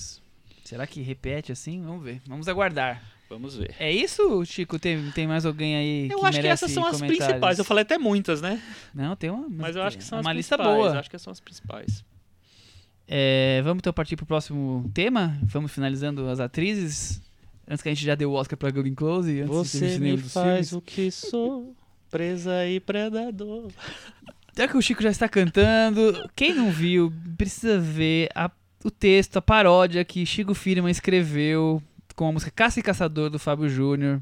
[0.71, 1.81] Será que repete assim?
[1.83, 2.21] Vamos ver.
[2.25, 3.03] Vamos aguardar.
[3.29, 3.75] Vamos ver.
[3.77, 4.79] É isso, Chico?
[4.79, 7.59] Tem, tem mais alguém aí Eu que acho que essas são as principais.
[7.59, 8.61] Eu falei até muitas, né?
[8.95, 9.49] Não, tem uma.
[9.49, 10.77] Mas eu acho que são uma as lista principais.
[10.81, 10.93] boa.
[10.95, 12.05] Eu acho que são as principais.
[13.05, 15.37] É, vamos então partir pro próximo tema?
[15.43, 17.21] Vamos finalizando as atrizes.
[17.67, 19.41] Antes que a gente já deu o Oscar pra Glenn Close.
[19.41, 20.71] Antes de Você me faz filmes.
[20.71, 21.75] o que sou,
[22.09, 23.69] presa e predador.
[24.55, 28.49] Já que o Chico já está cantando, quem não viu, precisa ver a-
[28.83, 31.81] o texto, a paródia que Chico Firman escreveu
[32.15, 34.21] com a música Caça e Caçador do Fábio Júnior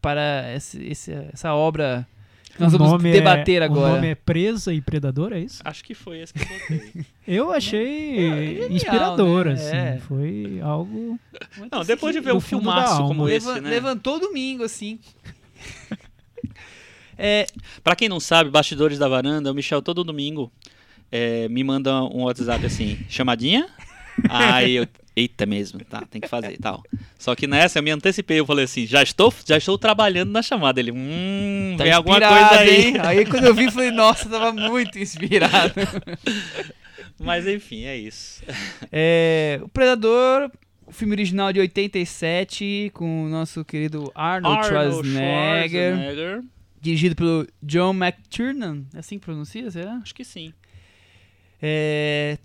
[0.00, 2.06] para esse- esse- essa obra
[2.54, 3.92] que nós o vamos nome debater é, agora.
[3.92, 5.60] O nome é Presa e Predador, é isso?
[5.64, 7.04] Acho que foi esse que eu botei.
[7.26, 9.52] Eu achei É genial, inspirador, né?
[9.54, 9.76] assim.
[9.76, 9.98] É.
[10.06, 11.18] Foi algo.
[11.72, 13.70] Não, depois de ver um filmaço como Leva- esse, né?
[13.70, 14.98] Levantou domingo, assim.
[17.16, 17.46] é,
[17.82, 20.50] Pra quem não sabe, Bastidores da Varanda, o Michel todo domingo
[21.10, 23.68] é, me manda um WhatsApp assim, chamadinha?
[24.28, 26.82] Aí eu, eita mesmo, tá, tem que fazer e tal.
[27.18, 30.42] Só que nessa eu me antecipei, eu falei assim, já estou, já estou trabalhando na
[30.42, 30.80] chamada.
[30.80, 32.86] Ele, hum, tá vem alguma coisa aí.
[32.86, 32.94] hein?
[33.00, 35.74] Aí quando eu vi, falei, nossa, tava muito inspirado.
[37.18, 38.42] Mas enfim, é isso.
[38.90, 40.50] É, o Predador,
[40.86, 44.68] o filme original de 87, com o nosso querido Arnold, Arnold
[45.08, 46.42] Schwarzenegger, Schwarzenegger.
[46.80, 49.92] dirigido pelo John McTiernan, é assim que pronuncia, será?
[50.02, 50.52] Acho que sim.
[51.62, 52.36] É,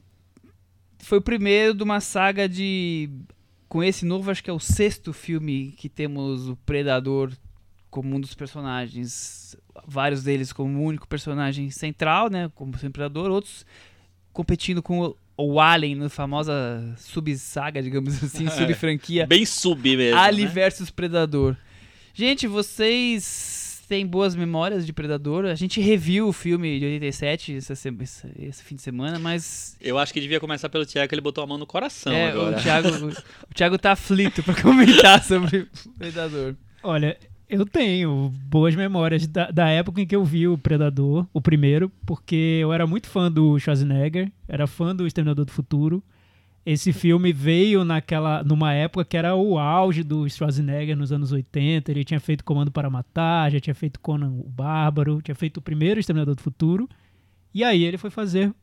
[1.00, 3.10] foi o primeiro de uma saga de.
[3.68, 7.32] Com esse novo, acho que é o sexto filme que temos o Predador
[7.90, 9.56] como um dos personagens.
[9.88, 12.52] Vários deles como o único personagem central, né?
[12.56, 13.66] Como sendo Predador, outros
[14.34, 18.50] competindo com o, o Alien na famosa sub-saga, digamos assim, É.
[18.50, 19.28] sub-franquia.
[19.28, 20.20] Bem sub mesmo.
[20.20, 20.50] Ali né?
[20.50, 21.56] versus Predador.
[22.14, 23.59] Gente, vocês
[23.90, 25.44] têm boas memórias de Predador?
[25.46, 29.76] A gente reviu o filme de 87 essa se- esse, esse fim de semana, mas
[29.82, 32.30] Eu acho que devia começar pelo Thiago, que ele botou a mão no coração é,
[32.30, 32.58] agora.
[32.58, 32.88] o, Thiago,
[33.50, 36.56] o Thiago tá aflito pra comentar sobre Predador.
[36.82, 37.18] Olha,
[37.50, 41.92] eu tenho boas memórias da, da época em que eu vi o Predador, o primeiro,
[42.06, 46.02] porque eu era muito fã do Schwarzenegger, era fã do Exterminador do Futuro.
[46.66, 51.90] Esse filme veio naquela, numa época que era o auge do Schwarzenegger nos anos 80.
[51.90, 55.62] Ele tinha feito Comando para Matar, já tinha feito Conan o Bárbaro, tinha feito o
[55.62, 56.88] primeiro Exterminador do Futuro.
[57.54, 58.54] E aí ele foi fazer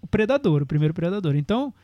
[0.00, 1.34] o Predador, o primeiro Predador.
[1.34, 1.74] Então,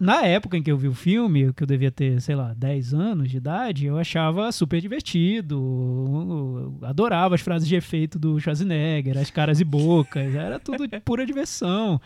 [0.00, 2.94] na época em que eu vi o filme, que eu devia ter, sei lá, 10
[2.94, 6.78] anos de idade, eu achava super divertido.
[6.82, 12.00] adorava as frases de efeito do Schwarzenegger, as caras e bocas, era tudo pura diversão.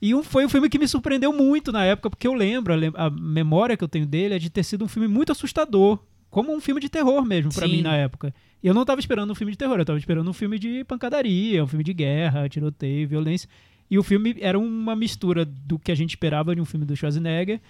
[0.00, 3.10] E um- foi um filme que me surpreendeu muito na época, porque eu lembro, a,
[3.10, 5.98] memória que eu tenho dele é de ter sido um filme muito assustador,
[6.30, 7.76] como um filme de terror mesmo pra Sim.
[7.76, 8.32] mim na época.
[8.62, 10.84] E eu não tava esperando um filme de terror, eu tava esperando um filme de
[10.84, 13.48] pancadaria, um filme de guerra, tiroteio, violência.
[13.90, 16.94] E o filme era uma mistura do que a gente esperava de um filme do
[16.94, 17.60] Schwarzenegger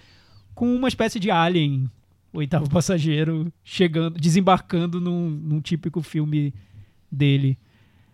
[0.53, 1.89] com uma espécie de alien,
[2.33, 6.53] oitavo passageiro, chegando, desembarcando num, num típico filme
[7.11, 7.57] dele.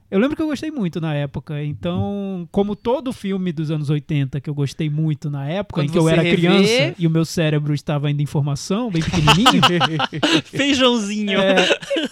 [0.10, 4.40] Eu lembro que eu gostei muito na época, então, como todo filme dos anos 80
[4.40, 7.26] que eu gostei muito na época, Quando em que eu era criança e o meu
[7.26, 9.62] cérebro estava indo em formação, bem pequenininho,
[10.46, 11.40] Feijãozinho.
[11.40, 11.56] é,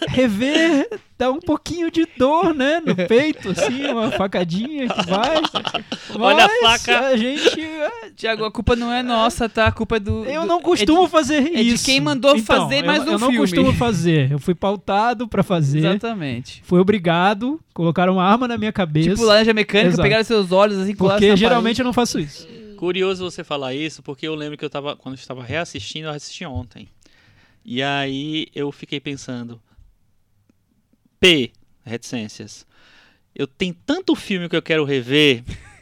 [0.10, 5.41] rever dá um pouquinho de dor, né, no peito, assim, uma facadinha que vai.
[6.19, 7.08] Olha a faca.
[7.08, 9.67] A gente, é, Tiago, a culpa não é nossa, tá?
[9.67, 10.26] A culpa é do.
[10.26, 11.86] eu do- não é costumo de- fazer é de isso.
[11.86, 13.38] quem mandou Então, fazer eu- mais um Eu não filme.
[13.38, 14.32] costumo fazer.
[14.32, 15.80] Eu fui pautado pra fazer.
[15.80, 16.62] Exatamente.
[16.65, 19.10] Fui obrigado, colocaram uma arma na minha cabeça.
[19.12, 20.02] Tipo laranja mecânica, Exato.
[20.04, 22.47] pegaram seus olhos assim, porque na geralmente eu não faço isso.
[22.78, 26.12] Curioso você falar isso, porque eu lembro que eu tava, quando eu estava reassistindo, eu
[26.12, 26.89] assisti ontem.
[27.65, 29.58] E aí eu fiquei pensando,
[31.23, 31.51] P,
[31.86, 32.65] reticências.
[33.36, 35.43] Eu tenho tanto filme que eu quero rever.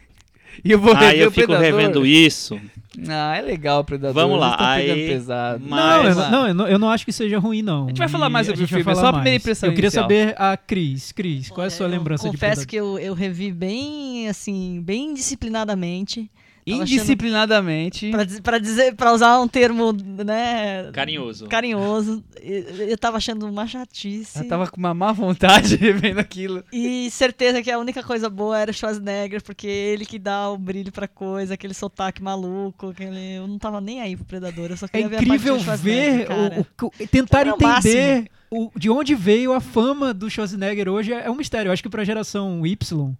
[0.66, 1.80] E eu vou rever aí eu o fico Predador.
[1.80, 2.60] revendo isso.
[3.08, 4.14] Ah, é legal o Predador.
[4.14, 5.64] Vamos lá, pegando aí- pesado.
[5.66, 7.86] Mas- Não, eu, não, eu não, eu não acho que seja ruim, não.
[7.86, 9.88] A gente vai falar mais sobre o filme, é só a primeira impressão Eu queria
[9.88, 10.04] inicial.
[10.04, 11.14] saber a Cris.
[11.14, 12.68] Cris, qual é a sua eu lembrança de Confesso Predador?
[12.68, 16.30] que eu, eu revi bem, assim, bem disciplinadamente.
[16.66, 18.12] Indisciplinadamente.
[18.44, 21.48] Pra dizer, para usar um termo, né, Carinhoso.
[21.48, 22.24] carinhoso.
[22.42, 24.40] Eu, eu tava achando uma chatice.
[24.40, 26.64] Eu tava com uma má vontade vendo aquilo.
[26.72, 30.58] E certeza que a única coisa boa era o Schwarzenegger, porque ele que dá o
[30.58, 33.36] brilho pra coisa, aquele sotaque maluco, aquele...
[33.38, 36.18] eu não tava nem aí pro Predador, eu só É queria ver a incrível Schwarzenegger,
[36.18, 36.68] ver, cara.
[36.82, 41.26] o, o- tentar Era entender o- de onde veio a fama do Schwarzenegger hoje é,
[41.26, 41.70] é um mistério.
[41.70, 43.14] Eu acho que pra geração Y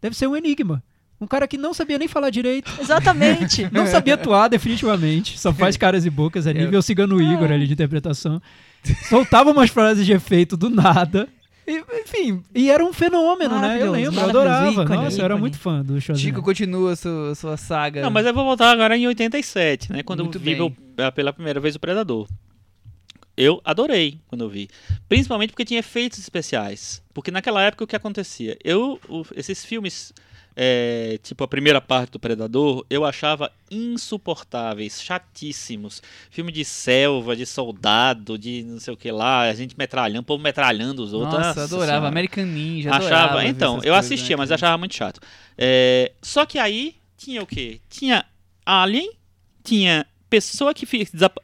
[0.00, 0.82] deve ser um enigma.
[1.20, 3.68] Um cara que não sabia nem falar direito, Exatamente.
[3.72, 7.72] não sabia atuar definitivamente, só faz caras e bocas, é nível cigano Igor ali de
[7.72, 8.40] interpretação.
[9.08, 11.28] Soltava umas frases de efeito do nada.
[11.66, 13.82] E, enfim, e era um fenômeno, né?
[13.82, 14.70] Eu lembro, eu adorava.
[14.82, 15.40] ícone, Nossa, eu era ícone.
[15.40, 16.16] muito fã do Schwarzenegger.
[16.36, 18.02] Chico continua a sua, sua saga.
[18.02, 20.02] Não, mas eu vou voltar agora em 87, né?
[20.04, 20.62] Quando Muito eu vi bem.
[20.62, 22.28] o- pela primeira vez o Predador.
[23.36, 24.68] Eu adorei quando eu vi.
[25.08, 27.02] Principalmente porque tinha efeitos especiais.
[27.12, 28.56] Porque naquela época o que acontecia?
[28.64, 30.12] Eu, o- esses filmes,
[30.58, 36.02] é, tipo a primeira parte do Predador, eu achava insuportáveis, chatíssimos.
[36.30, 40.24] Filme de selva, de soldado, de não sei o que lá, a gente metralhando, o
[40.24, 41.34] povo metralhando os outros.
[41.34, 41.92] Nossa, adorava.
[41.92, 42.08] Senhora.
[42.08, 45.20] American Ninja, Achava, adorava então, eu coisas, assistia, né, mas achava muito chato.
[45.58, 47.80] É, só que aí tinha o quê?
[47.90, 48.24] Tinha
[48.64, 49.10] Alien,
[49.62, 50.06] tinha
[50.40, 50.86] pessoa que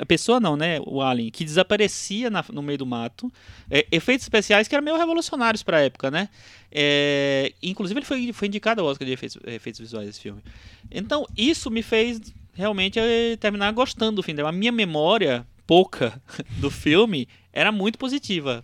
[0.07, 0.79] pessoa não, né?
[0.87, 3.33] O Alien que desaparecia na- no meio do mato,
[3.71, 6.29] é, efeitos especiais que eram meio revolucionários pra época, né?
[6.71, 10.43] É, inclusive ele foi, foi indicado ao Oscar de efeitos, efeitos visuais desse filme.
[10.91, 12.21] Então isso me fez
[12.55, 14.43] realmente eh, terminar gostando do filme.
[14.43, 16.21] A minha memória pouca
[16.61, 18.63] do filme era muito positiva.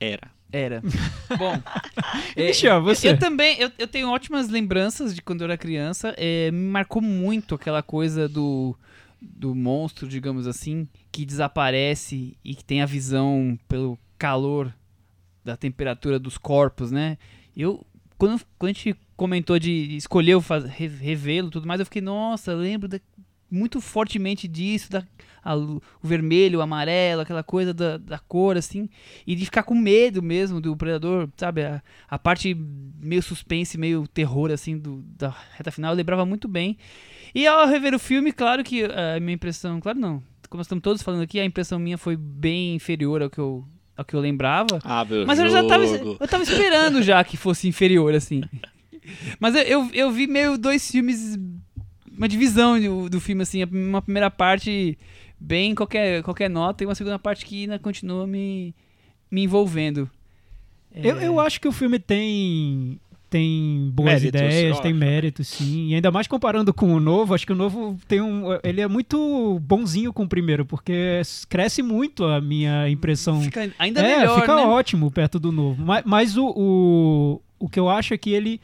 [0.00, 0.30] Era.
[0.50, 0.80] Era.
[1.38, 1.60] Bom.
[2.36, 3.10] E, Michel, você?
[3.10, 6.14] Eu também, eu, eu tenho ótimas lembranças de quando eu era criança.
[6.16, 8.74] É, me marcou muito aquela coisa do,
[9.20, 14.72] do monstro, digamos assim, que desaparece e que tem a visão pelo calor
[15.44, 17.16] da temperatura dos corpos, né?
[17.56, 17.84] Eu,
[18.16, 19.96] quando, quando a gente comentou de
[20.68, 23.00] re- revê-lo tudo mais, eu fiquei, nossa, lembro da-
[23.50, 25.02] muito fortemente disso, da,
[25.42, 28.88] a o vermelho, o amarelo, aquela coisa da, da cor, assim,
[29.26, 31.64] e de ficar com medo mesmo do predador, sabe?
[31.64, 36.48] A, a parte meio suspense, meio terror, assim, do, da reta final, eu lembrava muito
[36.48, 36.76] bem.
[37.34, 41.02] E ao rever o filme, claro que a minha impressão, claro não, como estamos todos
[41.02, 43.64] falando aqui, a impressão minha foi bem inferior ao que eu,
[43.96, 44.78] ao que eu lembrava.
[44.82, 46.16] Ah, meu Mas eu já tava, jogo.
[46.18, 48.42] eu tava esperando já que fosse inferior, assim.
[49.40, 51.38] Mas eu, eu, eu vi meio dois filmes,
[52.18, 54.98] uma divisão do, do filme, assim, uma primeira parte
[55.40, 58.74] bem qualquer, qualquer nota e uma segunda parte que ainda continua me,
[59.30, 60.10] me envolvendo.
[60.94, 62.98] Eu, É, eu acho que o filme tem
[63.30, 65.00] tem boas Méritos, ideias, eu tem acho.
[65.00, 65.88] méritos, sim.
[65.88, 68.46] E ainda mais comparando com o novo, acho que o novo tem um.
[68.64, 73.42] Ele é muito bonzinho com o primeiro, porque cresce muito a minha impressão.
[73.42, 74.62] Fica ainda é, melhor, fica né?
[74.62, 75.84] ótimo perto do novo.
[75.84, 78.60] Mas, mas o, o, o que eu acho é que ele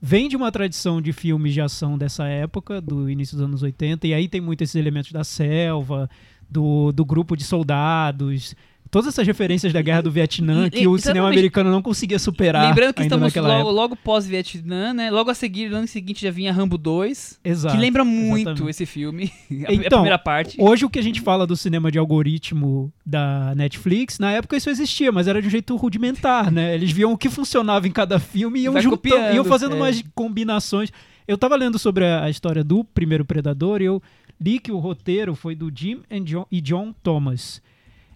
[0.00, 4.06] vem de uma tradição de filmes de ação dessa época, do início dos anos 80,
[4.06, 6.08] e aí tem muito esses elementos da selva,
[6.48, 8.54] do, do grupo de soldados.
[8.90, 12.68] Todas essas referências da guerra do Vietnã E- que o cinema americano não conseguia superar.
[12.68, 15.10] Lembrando que ainda estamos naquela logo, logo pós-Vietnã, né?
[15.10, 18.70] Logo a seguir, no ano seguinte já vinha Rambo 2, Exato, que lembra muito exatamente.
[18.70, 19.32] esse filme,
[19.66, 20.56] a, a Então, primeira parte.
[20.58, 24.70] Hoje o que a gente fala do cinema de algoritmo da Netflix, na época isso
[24.70, 26.74] existia, mas era de um jeito rudimentar, né?
[26.74, 29.76] Eles viam o que funcionava em cada filme e iam, juntando, iam fazendo é.
[29.76, 30.90] umas combinações.
[31.26, 34.02] Eu tava lendo sobre a, a história do primeiro Predador e eu
[34.40, 37.60] li que o roteiro foi do Jim John, e John Thomas.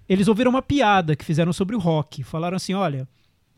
[0.08, 2.22] Eles ouviram uma piada que fizeram sobre o rock.
[2.22, 3.08] Falaram assim: olha,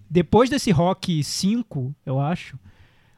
[0.09, 2.59] depois desse rock 5, eu acho,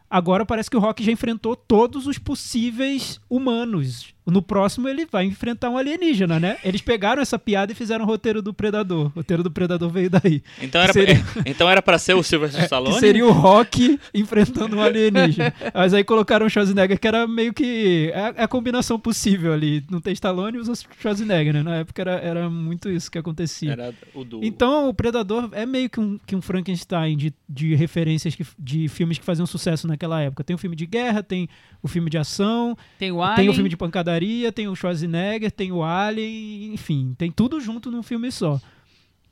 [0.08, 4.15] agora parece que o rock já enfrentou todos os possíveis humanos.
[4.26, 6.56] No próximo ele vai enfrentar um alienígena, né?
[6.64, 9.06] Eles pegaram essa piada e fizeram o roteiro do Predador.
[9.06, 10.42] O roteiro do Predador veio daí.
[10.60, 12.98] Então era, Seria- então era pra ser o Sylvester Que Stallone?
[12.98, 15.54] seria o Rock enfrentando um alienígena.
[15.72, 18.10] Mas aí colocaram o Schwarzenegger, que era meio que.
[18.14, 19.84] É é a combinação possível ali.
[19.90, 21.62] Não tem Stallone e usa Schwarzenegger, né?
[21.62, 23.72] Na época era, era muito isso que acontecia.
[23.72, 24.44] Era o do...
[24.44, 28.88] Então, o Predador é meio que um, que um Frankenstein de, de referências que- de
[28.88, 30.42] filmes que faziam sucesso naquela época.
[30.42, 31.48] Tem o filme de guerra, tem
[31.82, 34.15] o filme de ação, Tem o tem o filme de pancadaria,
[34.52, 38.60] tem o Schwarzenegger, tem o Alien, enfim, tem tudo junto num filme só.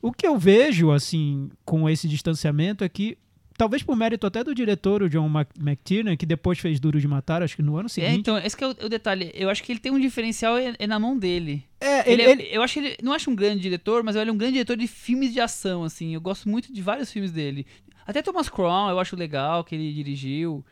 [0.01, 3.17] O que eu vejo, assim, com esse distanciamento é que,
[3.57, 5.27] talvez por mérito até do diretor, o John
[5.59, 8.19] McTiernan, que depois fez Duro de Matar, acho que no ano É, seguinte.
[8.19, 9.31] então, esse que é o, o detalhe.
[9.33, 11.63] Eu acho que ele tem um diferencial é, é na mão dele.
[11.81, 12.97] É, Ele, ele, é- ele- eu acho que ele.
[13.01, 15.83] Não acho um grande diretor, mas ele é um grande diretor de filmes de ação,
[15.83, 16.13] assim.
[16.13, 17.65] Eu gosto muito de vários filmes dele.
[18.05, 20.63] Até Thomas Crown, eu acho legal que ele dirigiu.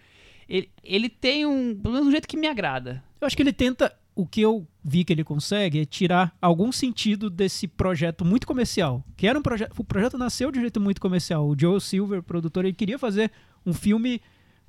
[0.47, 1.73] Ele, ele tem um.
[1.75, 3.03] Pelo menos um jeito que me agrada.
[3.19, 3.91] eu acho que ele tenta.
[4.15, 9.03] O que eu vi que ele consegue é tirar algum sentido desse projeto muito comercial.
[9.17, 9.73] Que era um projeto.
[9.77, 11.47] O projeto nasceu de um jeito muito comercial.
[11.47, 13.31] O Joe Silver, produtor, ele queria fazer
[13.65, 14.21] um filme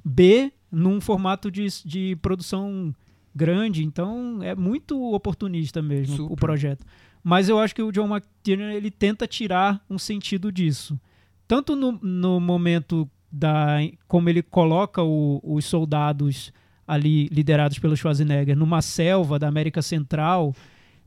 [0.05, 2.95] B num formato de, de produção
[3.35, 3.85] grande.
[3.85, 6.37] Então é muito oportunista mesmo o Super.
[6.37, 6.87] projeto.
[7.23, 10.99] Mas eu acho que o John McTiernan ele tenta tirar um sentido disso.
[11.47, 16.53] Tanto no, no momento da como ele coloca o- os soldados
[16.87, 20.55] ali liderados pelo Schwarzenegger numa selva da América Central,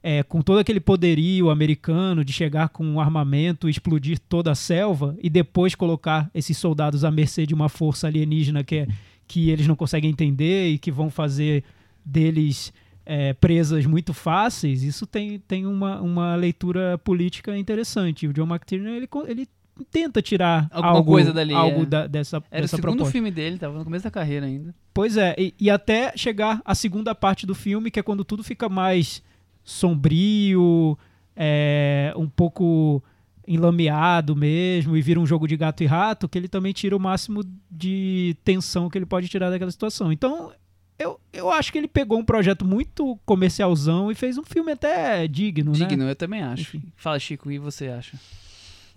[0.01, 5.15] é, com todo aquele poderio americano de chegar com um armamento explodir toda a selva
[5.21, 8.87] e depois colocar esses soldados à mercê de uma força alienígena que, é,
[9.27, 11.63] que eles não conseguem entender e que vão fazer
[12.05, 12.71] deles
[13.05, 18.27] é, presas muito fáceis, isso tem, tem uma, uma leitura política interessante.
[18.27, 19.47] O John McTiernan ele, ele
[19.83, 21.85] tenta tirar Alguma algo, coisa dali, algo é.
[21.85, 23.11] da- dessa, Era o dessa segundo proposta.
[23.11, 24.73] filme dele, tava no começo da carreira ainda.
[24.93, 28.43] Pois é, e, e até chegar à segunda parte do filme, que é quando tudo
[28.43, 29.21] fica mais
[29.63, 30.97] sombrio,
[31.35, 33.03] é, um pouco
[33.47, 36.99] enlameado mesmo, e vira um jogo de gato e rato, que ele também tira o
[36.99, 40.11] máximo de tensão que ele pode tirar daquela situação.
[40.11, 40.51] Então,
[40.99, 45.27] eu, eu acho que ele pegou um projeto muito comercialzão e fez um filme até
[45.27, 45.85] digno, né?
[45.85, 46.77] Digno, eu também acho.
[46.97, 48.17] Fala, Chico, e você acha?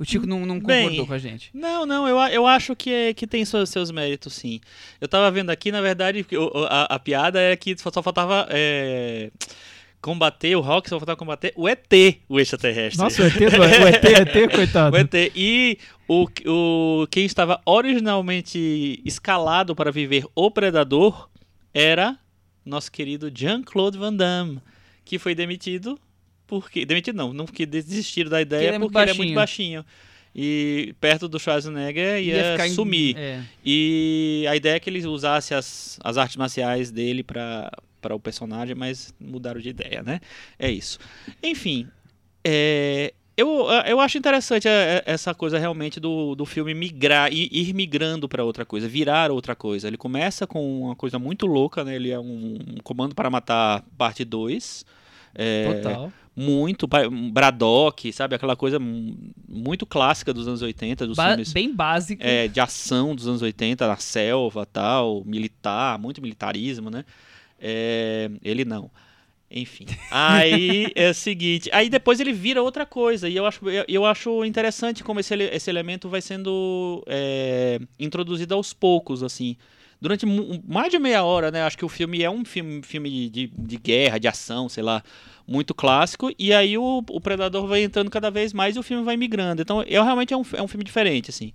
[0.00, 1.50] O Chico não, não Bem, concordou com a gente.
[1.52, 4.58] Não, não, eu, eu acho que, que tem seus, seus méritos, sim.
[4.98, 6.24] Eu tava vendo aqui, na verdade,
[6.70, 9.30] a, a piada é que só, só faltava é,
[10.00, 11.86] combater o Rock, só faltava combater o ET,
[12.30, 12.98] o extraterrestre.
[12.98, 14.02] Nossa, o ET, do- o ET,
[14.36, 14.96] ET, coitado.
[14.96, 15.12] O ET.
[15.36, 15.76] E
[16.08, 21.28] o, o, quem estava originalmente escalado para viver o Predador
[21.74, 22.18] era
[22.64, 24.62] nosso querido Jean-Claude Van Damme,
[25.04, 26.00] que foi demitido
[26.50, 26.84] porque.
[26.84, 29.84] Demitido não, não porque desistiram da ideia ele é muito porque ele é muito baixinho.
[30.34, 33.16] E perto do Schwarzenegger ia, em- sumir.
[33.16, 33.42] É.
[33.64, 38.20] E a ideia é que ele usasse as, as artes marciais dele para para o
[38.20, 40.20] personagem, mas mudaram de ideia, né?
[40.58, 40.98] É isso.
[41.42, 41.86] Enfim,
[42.42, 44.68] é, eu, eu acho interessante
[45.04, 49.54] essa coisa realmente do, do filme migrar, ir, ir migrando para outra coisa, virar outra
[49.54, 49.86] coisa.
[49.86, 51.96] Ele começa com uma coisa muito louca, né?
[51.96, 54.84] Ele é um, um Comando para Matar parte 2.
[55.34, 56.12] É, Total.
[56.34, 56.88] muito,
[57.32, 58.34] Braddock, sabe?
[58.34, 59.16] Aquela coisa mu-
[59.48, 62.22] muito clássica dos anos 80, dos Ba- filmes bem básico.
[62.24, 67.04] é, de ação dos anos 80, na selva tal, militar, muito militarismo, né?
[67.58, 68.90] É, ele não.
[69.50, 69.84] Enfim.
[70.10, 71.68] Aí é o seguinte.
[71.72, 73.28] Aí depois ele vira outra coisa.
[73.28, 78.54] E eu acho, eu, eu acho interessante como esse, esse elemento vai sendo é, introduzido
[78.54, 79.56] aos poucos, assim.
[80.00, 80.24] Durante
[80.66, 81.62] mais de meia hora, né?
[81.62, 85.02] Acho que o filme é um filme, filme de, de guerra, de ação, sei lá,
[85.46, 86.30] muito clássico.
[86.38, 89.60] E aí o, o Predador vai entrando cada vez mais e o filme vai migrando.
[89.60, 91.52] Então, eu realmente é um, é um filme diferente, assim.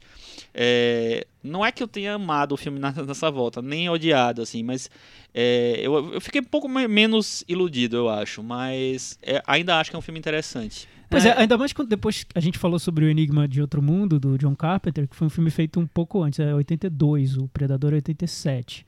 [0.53, 4.89] É, não é que eu tenha amado o filme nessa volta, nem odiado, assim, mas
[5.33, 8.43] é, eu, eu fiquei um pouco me- menos iludido, eu acho.
[8.43, 10.87] Mas é, ainda acho que é um filme interessante.
[11.09, 11.39] Pois é, É.
[11.39, 14.55] ainda mais quando depois a gente falou sobre o Enigma de Outro Mundo, do John
[14.55, 18.85] Carpenter, que foi um filme feito um pouco antes, é 82, o Predador é 87.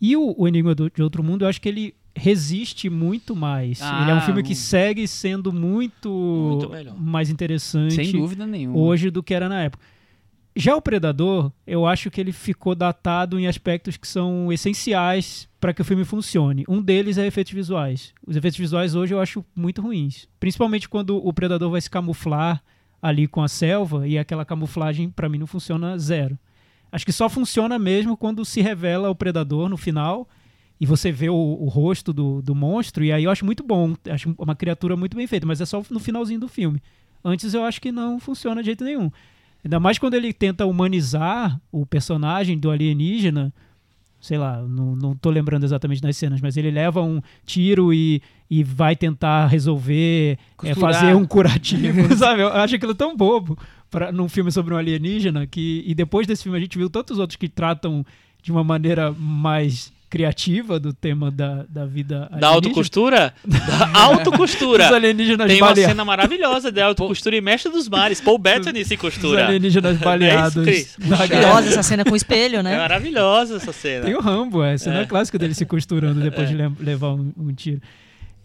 [0.00, 3.80] E o, o Enigma do- de Outro Mundo, eu acho que ele resiste muito mais.
[3.80, 6.10] ele é um Ah, filme que segue sendo muito,
[6.70, 8.76] Muito mais interessante Sem dúvida nenhuma.
[8.78, 9.82] hoje do que era na época.
[10.54, 15.72] Já o Predador, eu acho que ele ficou datado em aspectos que são essenciais para
[15.72, 16.64] que o filme funcione.
[16.68, 18.12] Um deles é efeitos visuais.
[18.26, 20.28] Os efeitos visuais hoje eu acho muito ruins.
[20.38, 22.62] Principalmente quando o Predador vai se camuflar
[23.00, 26.38] ali com a selva e aquela camuflagem, para mim, não funciona zero.
[26.90, 30.28] Acho que só funciona mesmo quando se revela o Predador no final
[30.78, 33.94] e você vê o, o rosto do, do monstro, e aí eu acho muito bom.
[34.10, 36.82] Acho uma criatura muito bem feita, mas é só no finalzinho do filme.
[37.24, 39.10] Antes eu acho que não funciona de jeito nenhum.
[39.64, 43.52] Ainda mais quando ele tenta humanizar o personagem do alienígena.
[44.20, 48.22] Sei lá, não, não tô lembrando exatamente das cenas, mas ele leva um tiro e,
[48.48, 52.42] e vai tentar resolver, é, fazer um curativo, sabe?
[52.42, 53.58] Eu acho aquilo tão bobo
[53.90, 55.82] pra, num filme sobre um alienígena que.
[55.84, 58.06] E depois desse filme a gente viu tantos outros que tratam
[58.40, 63.32] de uma maneira mais criativa do tema da, da vida Da autocostura?
[63.46, 64.84] Da autocostura.
[64.84, 65.90] Os alienígenas Tem uma baleados.
[65.90, 68.20] cena maravilhosa de autocostura e Mestre dos Mares.
[68.20, 69.46] Paul Bettany se Os costura.
[69.46, 70.62] alienígenas baleados.
[70.64, 70.98] Cris?
[70.98, 71.40] na guerra.
[71.40, 72.76] Maravilhosa essa cena com o espelho, É né?
[72.76, 74.04] maravilhosa essa cena.
[74.04, 75.06] Tem o Rambo, é a cena É.
[75.06, 77.80] clássica dele se costurando depois de lem- levar um, um tiro.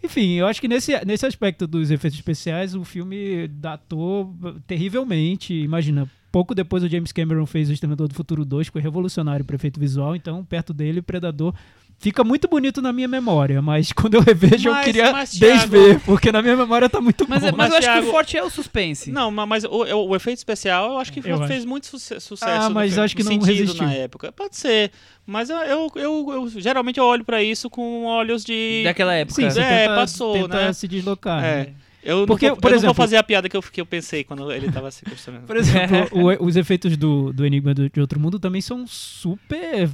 [0.02, 4.34] Enfim, eu acho que nesse, nesse aspecto dos efeitos especiais, o filme datou
[4.66, 5.52] terrivelmente.
[5.52, 9.44] Imagina, pouco depois o James Cameron fez o Exterminador do Futuro 2, que foi revolucionário
[9.44, 11.54] para efeito visual, então perto dele, Predador
[12.00, 15.68] fica muito bonito na minha memória, mas quando eu revejo eu Mas- queria mas, Thiago-
[15.68, 17.48] desver, porque na minha memória tá muito Mas, bom.
[17.56, 19.10] mas, Mas, eu acho que Thiago- o forte é o suspense.
[19.10, 21.68] Não, ma- mas o, o efeito especial eu acho que Eu fez acho.
[21.68, 22.66] muito suce- sucesso.
[22.66, 23.84] Ah, mas acho que não sentido resistiu.
[23.84, 24.30] na época.
[24.30, 24.92] Pode ser.
[25.26, 28.82] Mas eu, eu, eu- eu- geralmente eu olho pra isso com olhos de.
[28.84, 29.34] Daquela época.
[29.34, 30.72] Sim, você É, tenta, passou, tenta né?
[30.72, 31.42] se deslocar.
[31.44, 31.56] É.
[31.64, 31.74] né?
[32.02, 33.80] Eu, Porque, não, vou, por eu não exemplo- vou fazer a piada que eu, que
[33.80, 35.46] eu pensei quando ele tava se costurando.
[35.46, 39.90] Por exemplo, o- os efeitos do, do Enigma do- de Outro Mundo também são super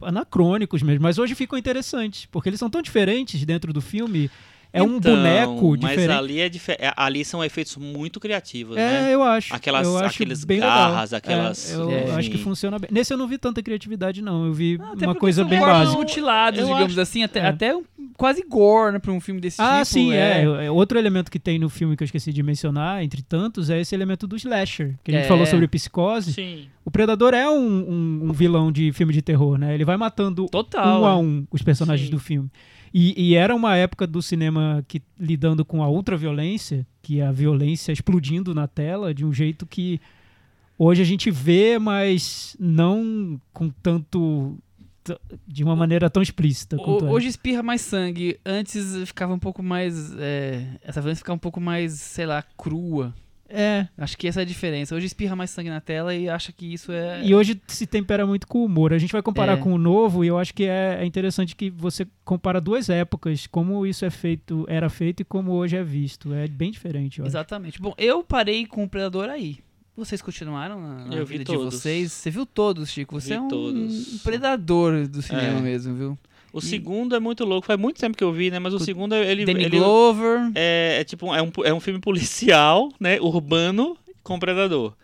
[0.00, 4.30] anacrônicos mesmo, mas hoje ficam interessantes, porque eles são tão diferentes dentro do filme.
[4.70, 6.18] É um Então, boneco mas diferente.
[6.18, 9.14] ali, é dife- é- ali são efeitos muito criativos, É, né?
[9.14, 9.54] eu acho.
[9.54, 11.18] Aquelas- eu acho aqueles bem garras, legal.
[11.18, 12.10] aquelas- É, eu É.
[12.16, 12.90] acho que funciona bem.
[12.92, 14.44] Nesse eu não vi tanta criatividade, não.
[14.44, 15.96] Eu vi Ah, uma coisa bem básica.
[15.98, 17.46] mutilados, Eu digamos acho- assim, até, é.
[17.46, 17.82] até um-
[18.16, 19.86] quase gore né, pra um filme desse Ah, tipo.
[19.86, 20.44] sim, é.
[20.66, 23.80] É Outro elemento que tem no filme que eu esqueci de mencionar, entre tantos, é
[23.80, 24.96] esse elemento do slasher.
[25.02, 25.28] Que a gente É.
[25.28, 26.34] falou sobre psicose.
[26.34, 26.66] Sim.
[26.84, 29.74] O Predador é um, um- um vilão de filme de terror, né?
[29.74, 31.00] Ele vai matando Total.
[31.00, 31.14] um a é.
[31.14, 32.14] um os personagens Sim.
[32.14, 32.50] do filme.
[32.92, 37.32] E, e era uma época do cinema que lidando com a ultraviolência, que é a
[37.32, 40.00] violência explodindo na tela de um jeito que
[40.78, 44.56] hoje a gente vê, mas não com tanto
[45.46, 46.76] de uma maneira tão explícita.
[46.76, 47.10] O- é.
[47.10, 48.38] hoje espirra mais sangue.
[48.44, 50.12] Antes ficava um pouco mais.
[50.18, 53.14] é, essa violência ficava um pouco mais, sei lá, crua.
[53.48, 53.88] É.
[53.96, 54.94] Acho que essa é a diferença.
[54.94, 57.22] Hoje espirra mais sangue na tela e acha que isso é.
[57.24, 58.92] E hoje se tempera muito com o humor.
[58.92, 59.60] A gente vai comparar É.
[59.60, 63.46] com o novo e eu acho que é, é interessante que você compara duas épocas,
[63.46, 66.32] como isso é feito, era feito e como hoje é visto.
[66.34, 67.30] É bem diferente, eu acho.
[67.30, 67.80] Exatamente.
[67.80, 69.58] Bom, eu parei com o Predador aí.
[69.96, 71.74] Vocês continuaram na, na Eu vi vida de todos.
[71.74, 72.12] vocês?
[72.12, 73.20] Você viu todos, Chico?
[73.20, 74.22] Você Vi é um todos.
[74.22, 75.60] predador do cinema É.
[75.60, 76.18] mesmo, viu?
[76.52, 77.66] O E- segundo é muito louco.
[77.66, 78.58] Faz muito tempo que eu vi, né?
[78.58, 79.44] Mas o Com segundo, ele...
[79.44, 80.50] Danny ele Glover.
[80.54, 83.20] é, é tipo, é um, é um filme policial, né?
[83.20, 84.94] Urbano com predador.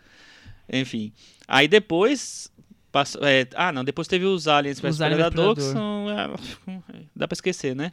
[0.71, 1.11] Enfim.
[1.47, 2.51] Aí depois...
[2.95, 3.83] Passou, é, ah, não.
[3.83, 5.73] Depois teve os Aliens vs Predador, que Predador.
[5.73, 6.05] são...
[6.09, 6.29] é,
[7.13, 7.91] dá pra esquecer, né?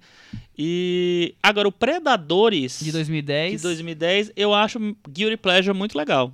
[0.57, 1.35] E...
[1.43, 2.79] Agora, o Predadores...
[2.81, 3.57] De 2010.
[3.57, 4.79] de 2010, eu acho
[5.11, 6.33] Guilty Pleasure muito legal.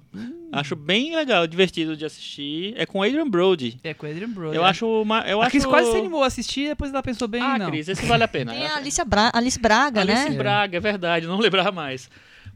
[0.53, 2.75] Acho bem legal, divertido de assistir.
[2.77, 3.81] É com Adrian Brody.
[3.83, 4.57] É com o Adrian Brody.
[4.57, 4.69] Eu é.
[4.69, 5.21] acho uma.
[5.21, 5.53] Eu a acho...
[5.53, 7.71] Cris quase se animou a assistir, depois ela pensou bem, Ah, não.
[7.71, 8.53] Cris, esse vale a pena.
[8.53, 10.37] Tem a Alicia Bra Alice Braga, Alice né?
[10.37, 12.11] Braga, é verdade, não lembrava mais.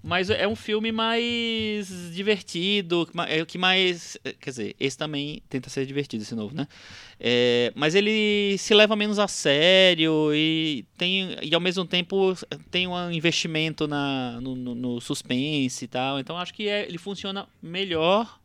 [0.04, 4.18] Mas é um filme mais divertido, que é o que mais.
[4.40, 6.66] Quer dizer, esse também tenta ser divertido, esse novo, né?
[7.20, 11.36] É, mas ele se leva menos a sério e tem.
[11.40, 12.34] E ao mesmo tempo
[12.70, 16.18] tem um investimento na, no, no- no suspense e tal.
[16.18, 18.40] Então acho que é- ele funciona melhor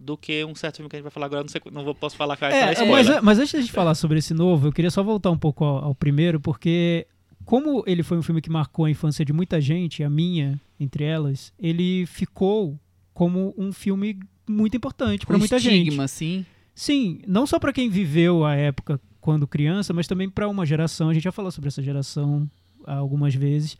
[0.00, 1.42] do que um certo filme que a gente vai falar agora.
[1.42, 2.52] Não, sei, não vou, posso falar, cara.
[2.54, 5.30] É, é é, mas, mas antes de falar sobre esse novo, eu queria só voltar
[5.30, 7.06] um pouco ao, ao primeiro, porque
[7.44, 11.04] como ele foi um filme que marcou a infância de muita gente, a minha entre
[11.04, 12.78] elas, ele ficou
[13.12, 14.18] como um filme
[14.48, 15.84] muito importante para muita gente.
[15.84, 16.44] estigma, sim.
[16.74, 21.08] Sim, não só para quem viveu a época quando criança, mas também para uma geração,
[21.08, 22.50] a gente já falou sobre essa geração
[22.84, 23.78] algumas vezes,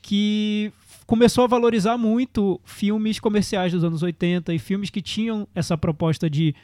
[0.00, 0.72] que
[1.06, 6.30] começou a valorizar muito filmes comerciais dos anos 80 e filmes que tinham essa proposta
[6.30, 6.54] de,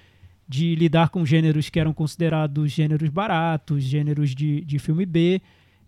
[0.49, 5.43] de lidar com gêneros que eram considerados gêneros baratos, gêneros de, de filme B.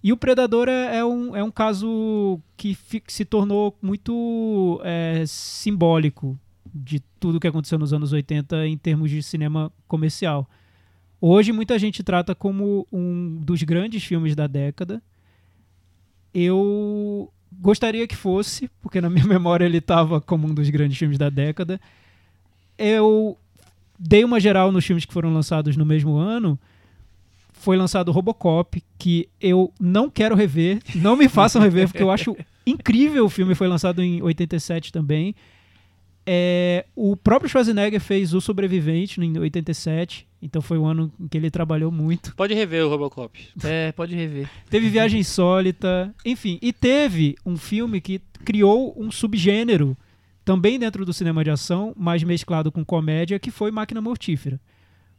[0.05, 2.77] E o Predador é, é um, é um caso que
[3.09, 6.39] se tornou muito é, simbólico
[6.75, 10.47] de tudo que aconteceu nos anos 80 em termos de cinema comercial.
[11.19, 15.03] Hoje muita gente trata como um dos grandes filmes da década.
[16.35, 21.17] Eu gostaria que fosse, porque na minha memória ele estava como um dos grandes filmes
[21.17, 21.81] da década.
[22.77, 23.39] Eu
[23.99, 26.59] dei uma geral nos filmes que foram lançados no mesmo ano.
[27.65, 32.37] Foi lançado Robocop, que eu não quero rever, não me façam rever, porque eu acho
[32.67, 33.55] incrível o filme.
[33.55, 35.35] Foi lançado em 87 também.
[36.27, 41.39] É, o próprio Schwarzenegger fez O Sobrevivente em 87, então foi o ano em que
[41.39, 42.35] ele trabalhou muito.
[42.35, 43.39] Pode rever o Robocop.
[43.65, 44.47] É, pode rever.
[44.69, 49.97] Teve Viagem Insólita, enfim, e teve um filme que criou um subgênero
[50.45, 54.61] também dentro do cinema de ação, mas mesclado com comédia, que foi Máquina Mortífera.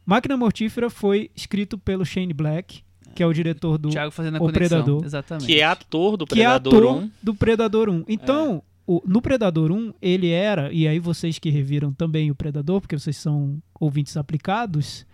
[0.06, 2.80] Máquina Mortífera foi escrito pelo Shane Black,
[3.14, 4.68] que é o diretor do Thiago fazendo a O conexão.
[4.68, 5.04] Predador.
[5.04, 5.46] Exatamente.
[5.46, 7.10] Que é ator do que é Predador ator 1.
[7.22, 8.04] do Predador 1.
[8.06, 12.80] Então, o- no Predador 1, ele era, e aí vocês que reviram também o Predador,
[12.80, 15.04] porque vocês são ouvintes aplicados,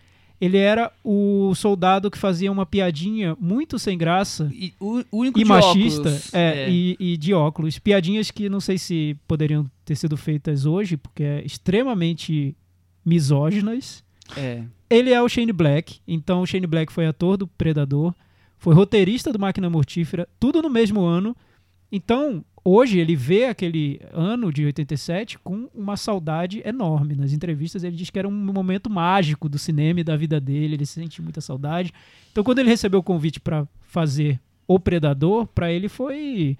[0.40, 5.44] ele era o soldado que fazia uma piadinha muito sem graça E o único e
[5.44, 7.78] de machista óculos, é, E, e de óculos.
[7.78, 12.56] Piadinhas que não sei se poderiam ter sido feitas hoje, porque é extremamente
[13.06, 14.02] misóginas.
[14.36, 14.64] é.
[14.92, 18.14] Ele é o Shane Black, então o Shane Black foi ator do Predador,
[18.58, 21.34] foi roteirista do Máquina Mortífera, tudo no mesmo ano.
[21.90, 27.14] Então, hoje ele vê aquele ano de 87 com uma saudade enorme.
[27.14, 30.74] Nas entrevistas ele diz que era um momento mágico do cinema e da vida dele,
[30.74, 31.90] ele sente muita saudade.
[32.30, 34.38] Então, quando ele recebeu o convite para fazer
[34.68, 36.58] O Predador, para ele foi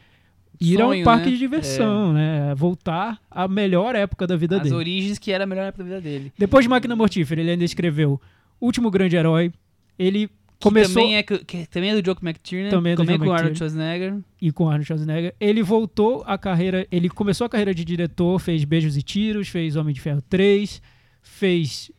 [0.61, 1.33] ir a um Sonho, parque né?
[1.33, 2.55] de diversão, né?
[2.55, 4.75] Voltar à melhor época da vida As dele.
[4.75, 6.33] origens que era a melhor época da vida dele.
[6.39, 8.21] Depois de Máquina Mortífera, ele ainda escreveu
[8.61, 9.53] Último Grande Herói.
[9.99, 12.71] Ele Que começou também é, que, também é do Joe McTiernan.
[12.71, 13.57] Também é do Joe com o Arnold McTiernan.
[13.57, 14.19] Schwarzenegger.
[14.41, 15.35] e com Arnold Schwarzenegger.
[15.41, 19.77] Ele voltou a carreira, ele começou a carreira de diretor, fez Beijos e Tiros, fez
[19.77, 20.81] Homem de Ferro 3,
[21.21, 21.91] fez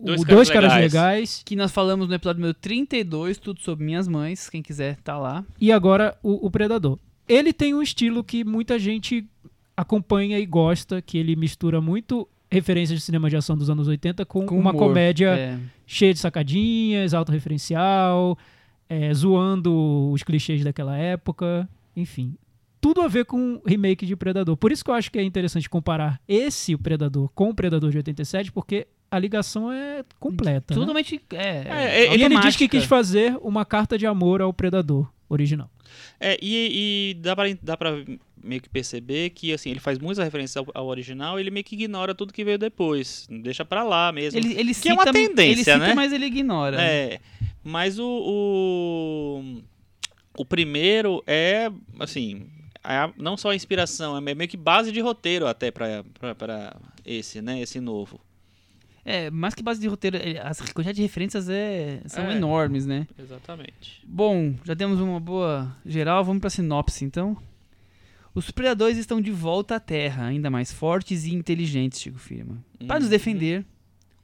[0.00, 0.92] Dois o Caras Dois Caras Legais.
[0.92, 4.48] Legais Que nós falamos no episódio número 32, Tudo Sobre Minhas Mães.
[4.48, 5.44] Quem quiser, tá lá.
[5.60, 6.98] e agora o, o Predador.
[7.28, 9.26] Ele tem um estilo que muita gente
[9.76, 14.26] acompanha e gosta, que ele mistura muito referências de cinema de ação dos anos 80
[14.26, 14.88] com, Com uma humor.
[14.88, 15.58] comédia É.
[15.86, 18.36] cheia de sacadinhas, autorreferencial,
[18.88, 22.34] é, zoando os clichês daquela época, enfim.
[22.80, 24.56] Tudo a ver com o remake de Predador.
[24.56, 27.90] Por isso que eu acho que é interessante comparar esse o Predador com o Predador
[27.90, 30.74] de 87, porque a ligação é completa.
[30.74, 30.80] né?
[30.80, 31.20] Totalmente.
[31.32, 31.46] É,
[32.10, 35.70] É, E ele diz que quis fazer uma carta de amor ao Predador original.
[36.20, 37.92] É, e, e dá, pra, dá pra
[38.42, 41.74] meio que perceber que assim, ele faz muitas referências ao, ao original ele meio que
[41.74, 43.26] ignora tudo que veio depois.
[43.30, 44.38] Deixa pra lá mesmo.
[44.38, 45.94] Ele, ele Que é cita, uma ele tendência, cita, né?
[45.94, 46.80] mas ele ignora.
[46.80, 47.20] É,
[47.62, 49.62] mas o, o,
[50.38, 51.70] o primeiro é,
[52.00, 52.46] assim,
[52.82, 56.04] a- não só a inspiração, é meio que base de roteiro até pra
[57.04, 58.20] esse, né, esse novo.
[59.04, 62.36] É, mais que base de roteiro, ele- as quantidades de referências é, são É.
[62.36, 63.06] enormes, né?
[63.18, 64.00] Exatamente.
[64.06, 67.36] Bom, já temos uma boa geral, vamos pra sinopse então.
[68.34, 72.64] Os predadores estão de volta à Terra, ainda mais fortes e inteligentes, Chico Firma.
[72.86, 73.10] Para nos Uhum.
[73.10, 73.66] defender,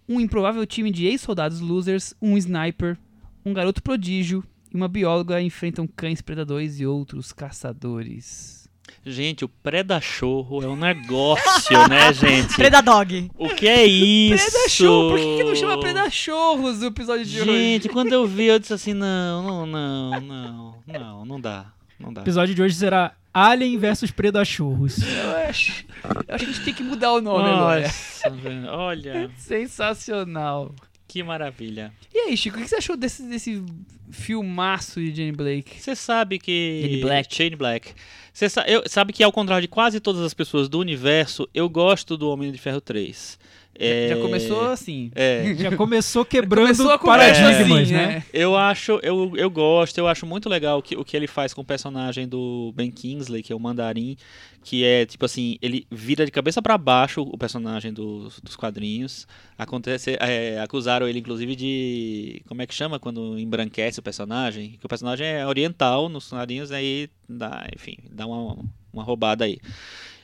[0.09, 2.97] um improvável time de ex-soldados losers, um sniper,
[3.45, 8.57] um garoto prodígio e uma bióloga enfrentam cães predadores e outros caçadores.
[9.05, 12.55] Gente, o Predachorro é um negócio, né, gente?
[12.55, 13.30] Predadog.
[13.39, 14.51] O que é isso?
[14.51, 17.51] Predachorro, por que, que não chama Predachorros no episódio de hoje?
[17.51, 21.66] Gente, quando eu vi, eu disse assim, não, não, não, não, não, não dá,
[21.99, 22.20] não dá.
[22.20, 24.99] O episódio de hoje será Alien versus Predachorros.
[24.99, 27.82] Eu acho, eu acho que a gente tem que mudar o nome agora.
[27.82, 30.74] Nossa, velho, olha, Sensacional.
[31.09, 31.92] Que maravilha.
[32.14, 33.64] E aí, Chico, o que você achou desse, desse
[34.11, 35.80] filmaço de Jane Blake?
[35.80, 36.80] Você sabe que.
[36.82, 37.34] Jane Black.
[37.34, 37.92] Shane Black.
[38.32, 41.68] Você sa- eu- sabe que, ao contrário de quase todas as pessoas do universo, eu
[41.68, 43.38] gosto do Homem de Ferro 3.
[43.81, 45.11] É, Já começou assim.
[45.14, 45.55] É.
[45.57, 48.24] Já começou quebrando Começou paradigmas, assim, né?
[48.33, 51.55] Eu acho, eu, eu gosto, eu acho muito legal o que, o que ele faz
[51.55, 54.16] com o personagem do Ben Kingsley, que é o Mandarim,
[54.64, 59.26] que é tipo assim, ele vira de cabeça pra baixo o personagem dos, dos quadrinhos.
[59.57, 64.76] Acontece, é, acusaram ele inclusive de como é que chama quando embranquece o personagem?
[64.79, 68.59] Que o personagem é oriental nos quadrinhos, aí dá, enfim, dá uma,
[68.93, 69.59] uma roubada aí.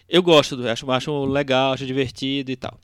[0.09, 2.79] Eu gosto, do- acho, acho legal, acho divertido e tal.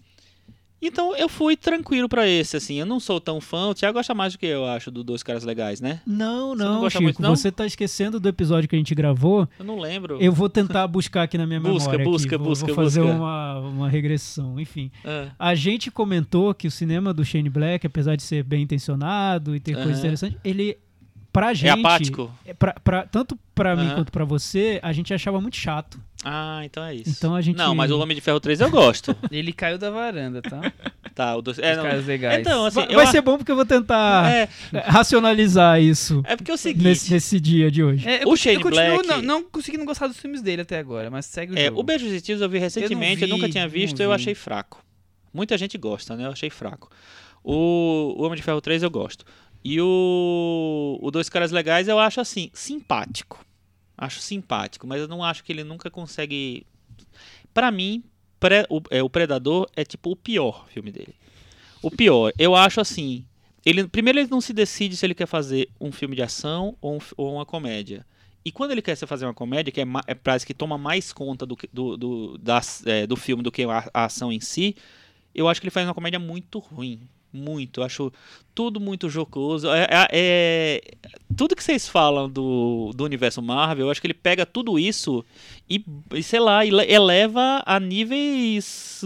[0.83, 2.76] Então eu fui tranquilo pra esse, assim.
[2.81, 3.66] Eu não sou tão fã.
[3.68, 6.01] O Thiago gosta mais do que eu, acho, do Dois Caras Legais, né?
[6.07, 7.03] Não, Você não não, gosta Chico.
[7.03, 7.37] muito, não?
[7.37, 9.49] Você tá esquecendo do episódio que a gente gravou.
[9.59, 10.18] Eu não lembro.
[10.20, 12.03] Eu vou tentar buscar aqui na minha Busca, memória.
[12.03, 12.11] aqui.
[12.11, 13.14] busca, vou, busca, Vou fazer busca.
[13.16, 14.91] Uma, uma regressão, enfim.
[15.05, 19.55] Ah, A gente comentou que o cinema do Shane Black, apesar de ser bem intencionado
[19.55, 19.83] e ter Aham.
[19.83, 20.76] coisas interessantes, ele,
[21.33, 21.68] pra gente...
[21.68, 22.31] é apático?
[22.45, 23.95] é pra- pra- tanto pra mim Aham.
[23.97, 26.01] quanto pra você, a gente achava muito chato.
[26.24, 27.11] Ah, então é isso.
[27.11, 29.16] Então a gente- Não, mas o Homem de Ferro 3 eu gosto.
[29.31, 30.61] Ele caiu da varanda, tá?
[31.14, 31.59] tá, o dois...
[31.59, 31.85] é, Os não.
[31.85, 32.41] caras legais.
[32.41, 34.49] Então, assim, Vai, eu ser bom porque eu vou tentar É,
[34.85, 36.85] racionalizar isso é porque é o seguinte.
[36.85, 38.07] nesse, nesse dia de hoje.
[38.09, 40.78] É, eu, O Shane eu continuo Black- não, não conseguindo gostar dos filmes dele até
[40.78, 41.81] agora, mas segue o É, jogo.
[41.81, 44.85] o Beijos e Tiros eu vi recentemente, eu, vi, nunca tinha visto, eu achei fraco.
[45.33, 46.26] Muita gente gosta, né?
[46.26, 46.91] Eu achei fraco.
[47.43, 49.24] O, o Homem de Ferro 3 eu gosto.
[49.62, 53.44] E o, o Dois Caras Legais eu acho assim, simpático.
[53.96, 56.66] Acho simpático, mas eu não acho que ele nunca consegue.
[57.52, 58.02] Pra mim,
[58.38, 61.14] Pre- o, é, o Predador é tipo o pior filme dele.
[61.82, 63.24] O pior, eu acho assim.
[63.64, 66.96] Ele, primeiro, ele não se decide se ele quer fazer um filme de ação ou,
[66.96, 68.06] um ou uma comédia.
[68.42, 71.44] E quando ele quer fazer uma comédia, que é, é parece que toma mais conta
[71.44, 74.74] do, do, do, das- é, do filme do que a, a ação em si,
[75.34, 77.02] eu acho que ele faz uma comédia muito ruim.
[77.33, 77.83] Muito.
[77.83, 78.12] Acho
[78.55, 79.68] tudo muito jocoso.
[79.68, 80.81] É, é- é-
[81.37, 85.24] tudo que vocês falam do, do universo Marvel, eu acho que ele pega tudo isso
[85.68, 89.01] e, e, sei lá, ele- eleva a níveis,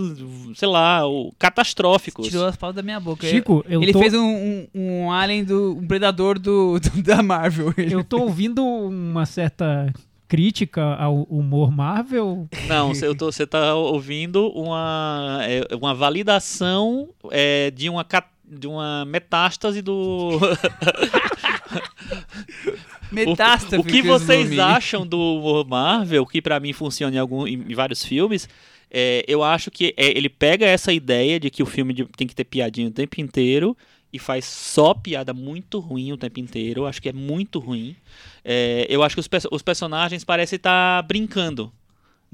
[0.55, 2.27] sei lá, o- catastróficos.
[2.29, 3.27] Tirou as palavras da minha boca.
[3.29, 5.77] Chico, eu ele tô, fez um, um, um alien do.
[5.77, 7.73] um predador do, do- da Marvel.
[7.77, 9.93] eu tô ouvindo uma certa
[10.35, 12.49] crítica ao humor Marvel.
[12.67, 18.05] Não, você tô- você tá ouvindo uma, é, uma validação é, de, uma,
[18.45, 20.39] de uma metástase do.
[23.13, 23.77] Metástase.
[23.77, 27.75] o, o que vocês acham do humor Marvel, que pra mim funciona em, algum, em
[27.75, 28.49] vários filmes,
[28.91, 32.27] é, eu acho que é, ele pega essa ideia de que o filme de- tem
[32.27, 33.77] que ter piadinha o tempo inteiro
[34.15, 36.83] e faz só piada muito ruim o tempo inteiro.
[36.83, 37.97] Eu acho que é muito ruim.
[38.45, 41.73] É, eu acho que os, os personagens parecem estar brincando.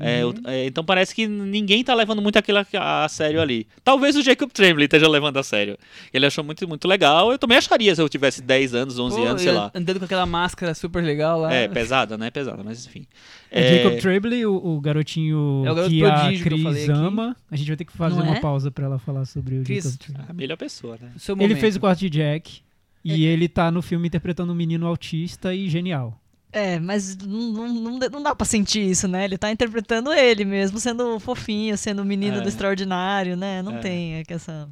[0.01, 3.67] É, o- é, então parece que ninguém tá levando muito aquilo a, a sério ali.
[3.85, 5.77] Talvez o Jacob Tremblay esteja levando a sério.
[6.13, 7.31] Ele achou muito, muito legal.
[7.31, 9.71] Eu também acharia se eu tivesse 10 anos, 11 Pô, anos, sei lá.
[9.75, 11.53] Andando com aquela máscara super legal lá.
[11.53, 12.31] É, pesada, né?
[12.31, 13.07] Pesada, mas enfim.
[13.51, 16.91] É, Jacob Tremblay, o, o garotinho É o garoto que a que Cris aqui.
[16.91, 17.37] ama.
[17.51, 18.41] A gente vai ter que fazer Não uma é?
[18.41, 20.27] pausa pra ela falar sobre o Cris, Jacob Tremblay.
[20.29, 21.11] A melhor pessoa, né?
[21.19, 22.63] Seu Ele fez o quarto de Jack.
[23.03, 26.21] E ele tá no filme interpretando um menino autista e genial.
[26.53, 29.25] É, mas não, não, não, dá- pra sentir isso, né?
[29.25, 32.41] Ele tá interpretando ele mesmo, sendo fofinho, sendo o menino É.
[32.41, 33.63] do extraordinário, né?
[33.63, 33.79] Não É.
[33.79, 34.69] tem é essa.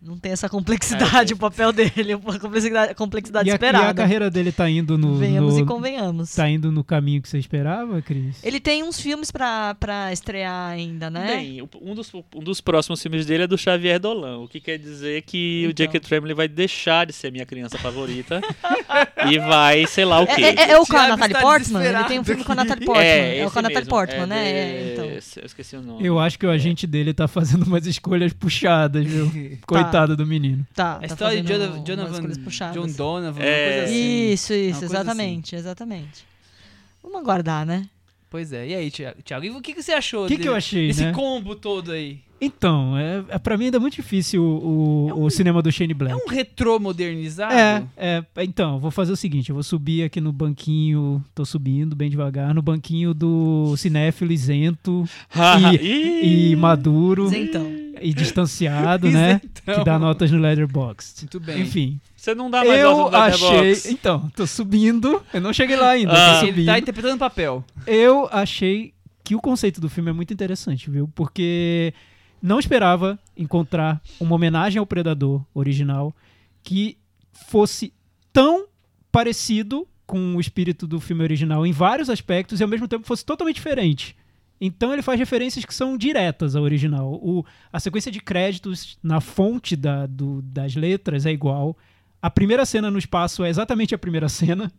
[0.00, 3.56] Não tem essa complexidade, É, o papel dele, a complexidade, a complexidade E a, e
[3.56, 3.88] esperada.
[3.90, 6.32] a carreira dele tá indo no, Venhamos no- e convenhamos.
[6.36, 8.36] tá indo no caminho que você esperava, Cris?
[8.44, 11.26] Ele tem uns filmes pra, pra estrear ainda, né?
[11.38, 14.60] Bem, o- um dos, um dos próximos filmes dele é do Xavier Dolan, o que
[14.60, 15.86] quer dizer que o Então.
[15.86, 18.40] Jacob Tremblay vai deixar de ser minha criança favorita
[19.28, 20.42] e vai, sei lá o quê.
[20.44, 21.84] É, é- é o com a Natalie Portman?
[21.84, 22.54] Ele tem um filme com a.
[22.54, 23.04] Natalie Portman.
[23.04, 23.88] É, o com a Natalie.
[23.88, 24.44] Portman, É né?
[24.44, 25.04] de- É, então.
[25.42, 26.06] Eu esqueci o nome.
[26.06, 29.26] Eu acho que o agente dele tá fazendo umas escolhas puxadas, viu?
[29.66, 30.66] Coitado do menino.
[30.74, 32.74] Tá, A tá história de Jonathan, puxadas.
[32.74, 33.66] John Donovan, É.
[33.66, 34.32] uma coisa assim.
[34.32, 36.24] Isso, Uma isso, coisa exatamente, exatamente.
[37.02, 37.88] Vamos aguardar, né?
[38.30, 38.68] Pois é.
[38.68, 39.44] E aí, Thiago?
[39.44, 41.12] E o que, que você achou O que, de- que eu achei, desse né?
[41.12, 42.20] combo todo aí?
[42.40, 45.92] Então, é, é, pra mim ainda é muito difícil o, o, o cinema do Shane
[45.92, 46.12] Black.
[46.12, 47.52] É um retrô modernizado?
[47.52, 51.96] É, é, então, vou fazer o seguinte, eu vou subir aqui no banquinho, tô subindo
[51.96, 55.04] bem devagar, no banquinho do cinéfilo isento
[55.82, 57.66] e, e maduro Então,
[58.02, 59.40] e distanciado, né?
[59.42, 59.74] Isentão.
[59.78, 61.22] Que dá notas no Letterboxd.
[61.22, 61.62] Muito bem.
[61.62, 63.92] Enfim, Você não dá mais eu nota no achei...
[63.92, 66.40] Então, tô subindo, eu não cheguei lá ainda, Ah.
[66.40, 67.64] tô Ele tá interpretando papel.
[67.86, 68.92] Eu achei
[69.24, 71.08] que o conceito do filme é muito interessante, viu?
[71.14, 71.92] Porque
[72.42, 76.14] não esperava encontrar uma homenagem ao Predador original
[76.62, 76.96] que
[77.46, 77.92] fosse
[78.32, 78.66] tão
[79.12, 83.24] parecido com o espírito do filme original em vários aspectos e ao mesmo tempo fosse
[83.24, 84.16] totalmente diferente.
[84.60, 87.12] Então ele faz referências que são diretas ao original.
[87.14, 91.76] O, a sequência de créditos na fonte da- do- das letras é igual.
[92.20, 94.72] A primeira cena no espaço é exatamente a primeira cena.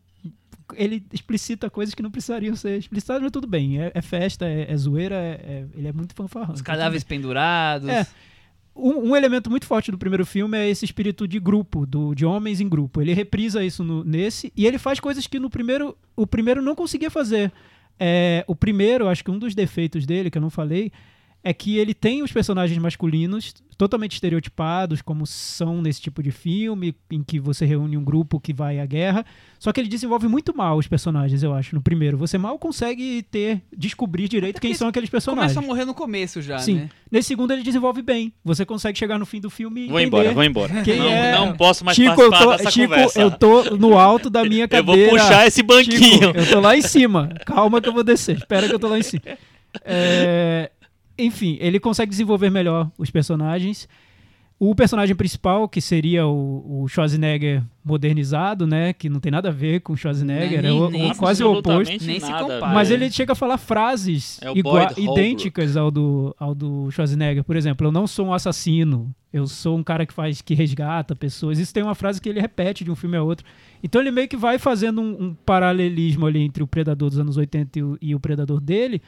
[0.75, 3.81] Ele explicita coisas que não precisariam ser explicitadas, mas tudo bem.
[3.81, 6.53] É, é festa, é, é zoeira, é- é- ele é muito fanfarrão.
[6.53, 7.87] Os cadáveres pendurados.
[7.89, 8.05] É.
[8.75, 12.25] um, um elemento muito forte do primeiro filme é esse espírito de grupo, do, de
[12.25, 13.01] homens em grupo.
[13.01, 16.75] Ele reprisa isso no- nesse e ele faz coisas que no primeiro o primeiro não
[16.75, 17.51] conseguia fazer.
[17.99, 20.91] É, o primeiro, acho que um dos defeitos dele, que eu não falei,
[21.43, 26.93] é que ele tem os personagens masculinos totalmente estereotipados, como são nesse tipo de filme,
[27.09, 29.25] em que você reúne um grupo que vai à guerra.
[29.57, 32.17] Só que ele desenvolve muito mal os personagens, eu acho, no primeiro.
[32.17, 35.53] Você mal consegue ter, descobrir direito quem são aqueles personagens.
[35.53, 36.75] Começa a morrer no começo já, Sim.
[36.75, 36.89] né?
[37.09, 38.33] Nesse segundo ele desenvolve bem.
[38.43, 40.81] Você consegue chegar no fim do filme e Vou embora, vou embora.
[40.83, 41.35] Quem não, é?
[41.37, 43.21] não posso mais Chico, eu participar tô, dessa Chico, conversa.
[43.21, 45.09] eu tô no alto da minha Eu cadeira.
[45.09, 45.97] vou puxar esse banquinho.
[45.99, 47.29] Chico, eu tô lá em cima.
[47.45, 48.35] Calma que eu vou descer.
[48.35, 49.21] Espera que eu tô lá em cima.
[49.85, 50.71] É,
[51.19, 53.87] enfim, ele consegue desenvolver melhor os personagens.
[54.61, 58.91] O personagem principal, que seria o, o Schwarzenegger modernizado, né?
[58.91, 61.53] Que não tem nada a ver com o Schwarzenegger, Nem- é o- nem quase o
[61.53, 61.89] oposto.
[62.05, 62.73] Nem se compara.
[62.73, 67.41] Mas ele chega a falar frases É igua- idênticas ao do, ao do Schwarzenegger.
[67.45, 71.15] Por exemplo, eu não sou um assassino, eu sou um cara que faz que resgata
[71.15, 71.57] pessoas.
[71.57, 73.45] Isso tem uma frase que ele repete de um filme a outro.
[73.81, 77.37] Então ele meio que vai fazendo um, um paralelismo ali entre o Predador dos anos
[77.37, 79.01] 80 e o, e o Predador dele.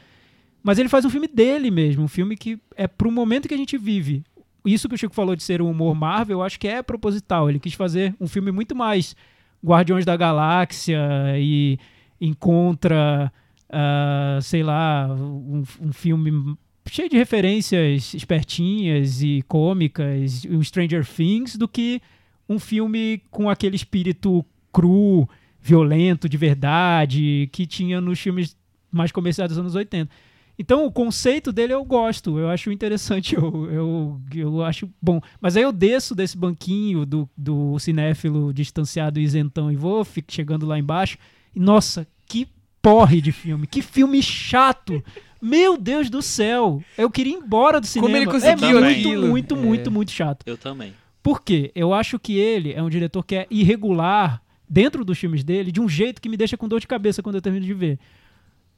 [0.62, 3.58] Mas ele faz um filme dele mesmo, um filme que é pro momento que a
[3.58, 4.22] gente vive.
[4.64, 7.50] Isso que o Chico falou de ser um humor Marvel, eu acho que é proposital.
[7.50, 9.16] Ele quis fazer um filme muito mais
[9.64, 11.00] Guardiões da Galáxia
[11.36, 11.78] e
[12.20, 13.32] encontra,
[13.68, 16.56] ah, sei lá, um, um filme
[16.88, 22.00] cheio de referências espertinhas e cômicas, um Stranger Things, do que
[22.48, 25.28] um filme com aquele espírito cru
[25.60, 28.56] violento de verdade que tinha nos filmes
[28.90, 30.10] mais comerciais dos anos 80.
[30.58, 35.20] Então, o conceito dele eu gosto, eu acho interessante, eu, eu, eu acho bom.
[35.40, 40.32] Mas aí eu desço desse banquinho do, do cinéfilo distanciado e isentão e vou fico
[40.32, 41.16] chegando lá embaixo.
[41.54, 42.46] E, nossa, que
[42.80, 45.02] porre de filme, que filme chato.
[45.40, 48.08] Meu Deus do céu, eu queria ir embora do cinema.
[48.08, 49.26] Como ele é conseguiu muito, aquilo?
[49.28, 49.58] muito, É.
[49.58, 50.44] muito, muito chato.
[50.46, 50.94] Eu também.
[51.20, 51.72] Por quê?
[51.74, 55.80] Eu acho que ele é um diretor que é irregular dentro dos filmes dele de
[55.80, 57.98] um jeito que me deixa com dor de cabeça quando eu termino de ver.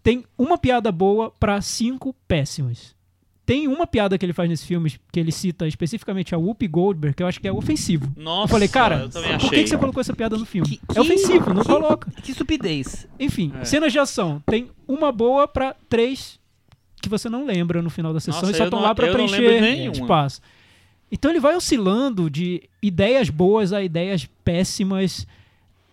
[0.04, 2.94] Tem uma piada boa pra cinco péssimas.
[3.46, 7.14] Tem uma piada que ele faz nesse filme que ele cita especificamente a Whoopi Goldberg,
[7.16, 8.10] que eu acho que é ofensivo.
[8.16, 9.50] Nossa, eu falei, cara, eu também por achei.
[9.50, 10.68] que, que você colocou essa piada no filme?
[10.68, 12.10] Que- é ofensivo, não que- coloca.
[12.22, 13.06] Que estupidez.
[13.18, 13.64] Enfim, É.
[13.64, 14.42] cenas de ação.
[14.46, 16.38] Tem uma boa pra três
[17.02, 19.90] que você não lembra no final da sessão Nossa, e só estão lá de preencher
[19.92, 20.40] espaço.
[21.12, 25.26] Então ele vai oscilando de ideias boas a ideias péssimas,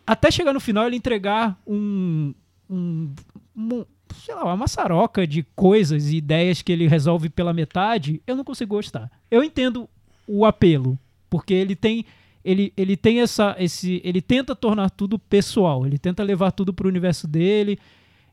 [0.07, 2.33] até chegar no final ele entregar um,
[2.69, 3.13] um,
[3.55, 8.35] um sei lá, uma maçaroca de coisas e ideias que ele resolve pela metade, eu
[8.35, 9.11] não consigo gostar.
[9.29, 9.89] Eu entendo
[10.27, 10.97] o apelo,
[11.29, 12.05] porque ele tem
[12.43, 16.89] ele, ele tem essa esse ele tenta tornar tudo pessoal, ele tenta levar tudo pro
[16.89, 17.77] universo dele.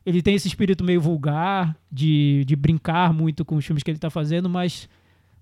[0.05, 3.99] Ele tem esse espírito meio vulgar de, de brincar muito com os filmes que ele
[3.99, 4.89] tá fazendo, mas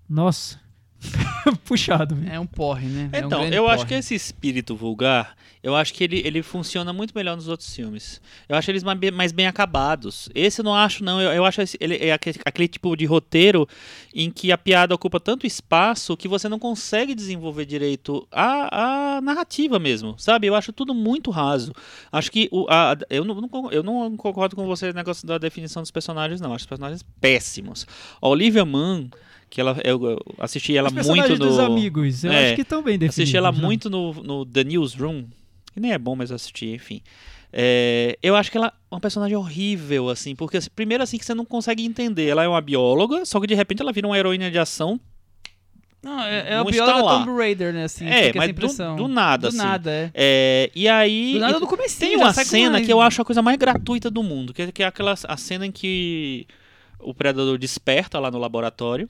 [0.08, 0.60] nossa,
[1.64, 2.14] puxado.
[2.14, 2.30] viu?
[2.32, 3.08] É um porre, né?
[3.12, 3.88] É um Então, eu acho porre.
[3.88, 8.20] que esse espírito vulgar, eu acho que ele, ele funciona muito melhor nos outros filmes.
[8.48, 10.28] Eu acho eles mais bem, mais bem acabados.
[10.34, 11.20] Esse eu não acho, não.
[11.20, 13.68] Eu, eu acho esse, ele é aquele, aquele tipo de roteiro
[14.14, 19.20] em que a piada ocupa tanto espaço que você não consegue desenvolver direito a, a
[19.20, 20.46] narrativa mesmo, sabe?
[20.46, 21.72] Eu acho tudo muito raso.
[22.10, 25.82] Acho que o, a, eu, não, eu não concordo com você no negócio da definição
[25.82, 26.54] dos personagens, não.
[26.54, 27.86] Acho os personagens péssimos.
[28.20, 29.08] A Olivia Munn,
[29.50, 31.38] que ela, eu, assisti ela Os muito no...
[31.38, 33.18] dos amigos, eu É, acho que estão bem definidos.
[33.18, 33.58] Assisti ela né?
[33.60, 35.24] muito no, no The Newsroom,
[35.72, 37.00] que nem é bom, mas eu assisti, enfim.
[37.52, 41.24] É, eu acho que ela é uma personagem horrível, assim, porque assim, primeiro assim que
[41.24, 42.26] você não consegue entender.
[42.28, 45.00] Ela é uma bióloga, só que de repente ela vira uma heroína de ação.
[46.02, 47.18] Não, é, é Não está da lá.
[47.24, 47.84] Tomb Raider, né?
[47.84, 49.56] Assim, É, mas do- do nada, Do assim.
[49.56, 50.10] nada, é.
[50.14, 51.32] É, e aí.
[51.34, 54.22] Do nada no comecinho, Tem uma cena que eu acho a coisa mais gratuita do
[54.22, 56.46] mundo, que é, que é aquela a cena em que
[57.00, 59.08] o predador desperta lá no laboratório,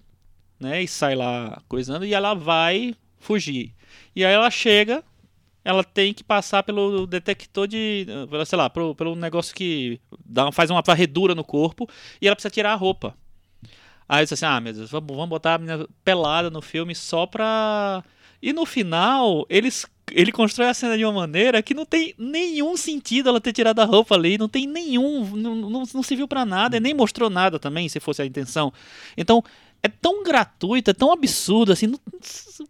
[0.59, 3.75] né, e sai lá coisando e ela vai fugir.
[4.15, 5.05] E aí ela chega,
[5.65, 10.51] ela tem que passar pelo detector de, eh, sei lá, pelo, pelo negócio que dá,
[10.51, 11.89] faz uma varredura no corpo
[12.21, 13.15] e ela precisa tirar a roupa.
[14.09, 17.27] Aí eu assim, ah, meu Deus, vamos, vamos botar a menina pelada no filme só
[17.27, 18.03] pra...
[18.41, 22.77] E no final, eles, ele constrói a cena de uma maneira que não tem nenhum
[22.77, 26.29] sentido ela ter tirado a roupa ali, não tem nenhum, não, não, não se viu
[26.29, 28.73] pra nada, e nem mostrou nada também, se fosse a intenção.
[29.17, 29.43] Então,
[29.83, 32.01] é tão gratuito, é tão absurdo, assim, não,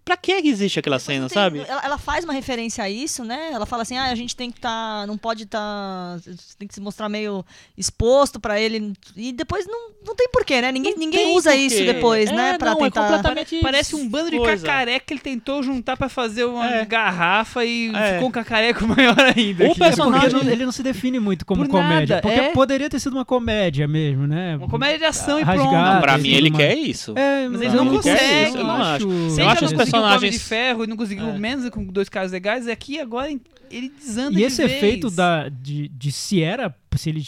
[0.05, 1.65] pra que existe aquela cena, Tem- sabe?
[1.67, 3.51] Ela, ela faz uma referência a isso, né?
[3.53, 5.07] Ela fala assim: ah, a gente tem que estar.
[5.07, 6.19] não pode estar.
[6.59, 7.45] tem que se mostrar meio
[7.77, 8.93] exposto pra ele.
[9.17, 10.71] E depois não, não tem porquê, né?
[10.71, 11.65] Ninguém, Não ninguém usa porquê.
[11.67, 12.59] isso depois, É, né?
[12.59, 13.03] Pra não, é tentar.
[13.03, 14.67] completamente Parece um bando de coisa.
[14.67, 16.85] cacareca que ele tentou juntar pra fazer uma É.
[16.85, 18.15] garrafa e É.
[18.15, 19.65] ficou um cacareco maior ainda.
[19.65, 19.83] O aqui.
[19.83, 22.17] É personagem- porque não- ele não se define muito como Por comédia.
[22.17, 22.53] nada, porque é.
[22.53, 24.57] poderia ter sido uma comédia mesmo, né?
[24.57, 25.95] Uma comédia de ação e Rasgada, pronto.
[25.95, 26.98] Não, pra mim ele uma- quer isso.
[27.17, 29.31] É, Mas eu ele não não consegue, quero, eu não acho.
[29.31, 31.39] Se Eu acho os personagens- de Ferro e não conseguiu É.
[31.39, 33.31] menos com dois caras legais, aqui agora
[33.71, 34.73] ele desanda E de esse vez.
[34.77, 36.75] efeito da, de, de se era.
[36.97, 37.25] Se ele.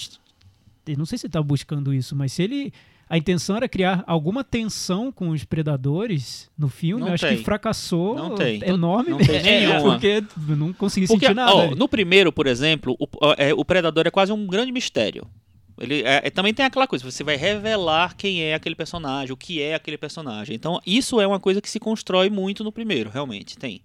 [0.87, 2.73] Eu não sei se ele tá buscando isso, mas se ele.
[3.09, 7.01] A intenção era criar alguma tensão com os predadores no filme.
[7.01, 7.39] Não eu acho tem.
[7.39, 8.63] que fracassou Não tem.
[8.65, 9.81] enorme Não tem nenhuma.
[9.99, 11.53] Porque eu não consegui Porque, sentir nada.
[11.53, 15.27] ó, no primeiro, por exemplo, o, é, o predador é quase um grande mistério.
[15.81, 19.37] Ele é- é- também tem aquela coisa, você vai revelar quem é aquele personagem, o
[19.37, 20.55] que é aquele personagem.
[20.55, 23.83] Então, isso é uma coisa que se constrói muito no primeiro, realmente, tem.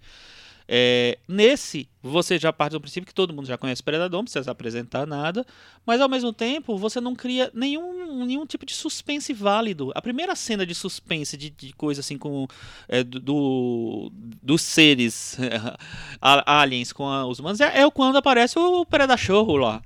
[0.67, 4.23] É, nesse, você já parte do princípio que todo mundo já conhece o Predador, não
[4.25, 5.45] precisa apresentar nada,
[5.85, 9.91] mas ao mesmo tempo você não cria nenhum, nenhum tipo de suspense válido.
[9.95, 12.47] A primeira cena de suspense, de, de coisa assim com
[12.87, 15.37] é, do, do- dos seres
[16.21, 19.81] aliens com a- os humanos, é, é quando aparece o Predachorro lá.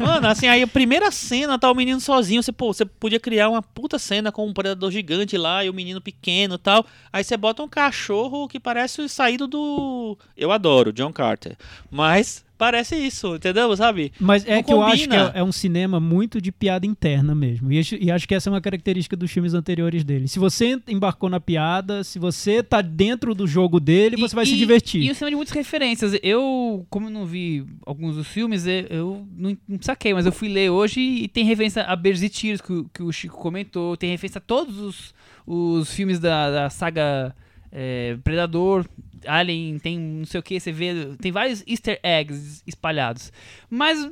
[0.00, 3.48] Mano, assim, aí a primeira cena tá o menino sozinho, você, pô, você podia criar
[3.48, 6.84] uma puta cena com um predador gigante lá e o menino pequeno e tal.
[7.12, 10.18] Aí você bota um cachorro que parece saído do.
[10.36, 11.47] Eu adoro, John Carter.
[11.90, 13.76] Mas parece isso, entendeu?
[13.76, 14.12] Sabe?
[14.18, 15.32] Mas é Não que eu acho que combina.
[15.34, 17.70] é, é um cinema muito de piada interna mesmo.
[17.72, 20.26] E acho, e acho que essa é uma característica dos filmes anteriores dele.
[20.26, 24.56] Se você embarcou na piada, se você tá dentro do jogo dele, você vai se
[24.56, 25.02] divertir.
[25.02, 26.18] E o cinema de muitas referências.
[26.22, 30.48] Eu, como eu não vi alguns dos filmes, eu, não, não saquei, mas eu fui
[30.48, 33.96] ler hoje e tem referência a Bears e Tiros, que, o- que o Chico comentou.
[33.96, 35.14] Tem referência a todos os,
[35.46, 37.32] os filmes da, da saga
[37.70, 38.84] é, Predador.
[39.26, 41.16] Alien tem não sei o que, você vê.
[41.20, 43.32] Tem vários easter eggs espalhados.
[43.70, 44.08] Mas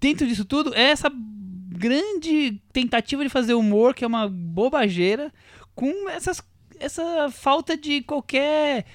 [0.00, 1.10] dentro disso tudo é essa
[1.76, 5.32] grande tentativa de fazer humor, que é uma bobageira,
[5.74, 6.42] com essas,
[6.78, 8.86] essa falta de qualquer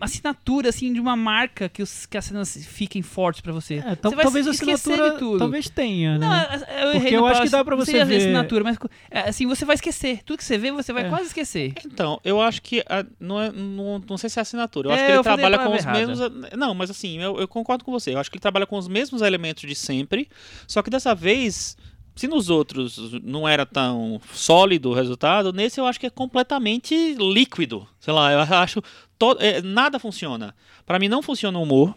[0.00, 3.74] assinatura assim de uma marca que, os, que as cenas fiquem fortes pra você.
[3.74, 5.38] É, Você vai talvez a assinatura de tudo.
[5.38, 6.48] talvez tenha, Não, né?
[6.52, 6.58] eu
[6.92, 8.76] Porque errei eu acho que dá pra Não você ver- assinatura, mas
[9.10, 10.20] é, assim, você vai esquecer.
[10.24, 11.08] Tudo que você vê, você vai É.
[11.08, 11.72] quase esquecer.
[11.84, 14.88] Então, eu acho que a- não, é, não, não sei se é assinatura.
[14.88, 16.52] Eu É, acho que ele trabalha com os palavra mesmos.
[16.56, 18.14] Não, mas assim, eu, eu concordo com você.
[18.14, 20.28] Eu acho que ele trabalha com os mesmos elementos de sempre.
[20.66, 21.76] Só que dessa vez,
[22.14, 27.14] se nos outros não era tão sólido o resultado, nesse eu acho que é completamente
[27.18, 27.86] líquido.
[28.00, 28.82] Sei lá, eu acho.
[29.18, 30.54] To- é, nada funciona.
[30.84, 31.94] Pra mim não funciona o humor.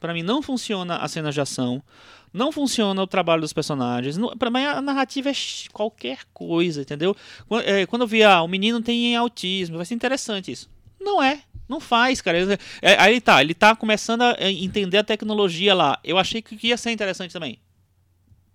[0.00, 1.82] Pra mim não funciona as cenas de ação.
[2.32, 4.16] Não funciona o trabalho dos personagens.
[4.38, 5.34] Pra mim a narrativa é
[5.72, 7.14] qualquer coisa, entendeu?
[7.46, 10.68] Quando, é, quando eu vi, ah, o menino tem autismo, vai ser interessante isso.
[11.00, 11.42] Não é.
[11.68, 12.38] Não faz, cara.
[12.82, 15.98] É, aí ele tá, ele tá começando a é, entender a tecnologia lá.
[16.02, 17.58] Eu achei que ia ser interessante também.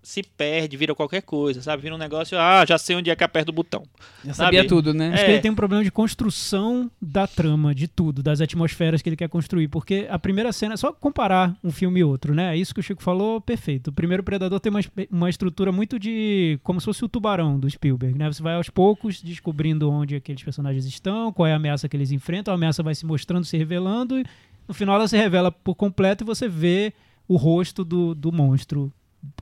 [0.08, 1.82] Se perde, vira qualquer coisa, sabe?
[1.82, 3.82] Vira um negócio, ah, já sei onde é que aperta o botão.
[4.24, 4.56] Já Sabe?
[4.56, 5.12] sabia tudo, né?
[5.12, 5.26] Acho É.
[5.26, 9.16] que ele tem um problema de construção da trama, de tudo, das atmosferas que ele
[9.16, 9.68] quer construir.
[9.68, 12.54] Porque a primeira cena, é só comparar um filme e outro, né?
[12.54, 13.88] É isso que o Chico falou, perfeito.
[13.88, 14.80] O primeiro Predador tem uma,
[15.10, 16.58] uma estrutura muito de.
[16.62, 18.32] como se fosse o tubarão do Spielberg, né?
[18.32, 22.12] Você vai aos poucos descobrindo onde aqueles personagens estão, qual é a ameaça que eles
[22.12, 24.24] enfrentam, a ameaça vai se mostrando, se revelando, e
[24.66, 26.94] no final ela se revela por completo e você vê
[27.28, 28.90] o rosto do, do monstro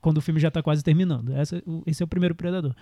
[0.01, 1.33] quando o filme já está quase terminando.
[1.87, 2.75] Esse é o primeiro Predador.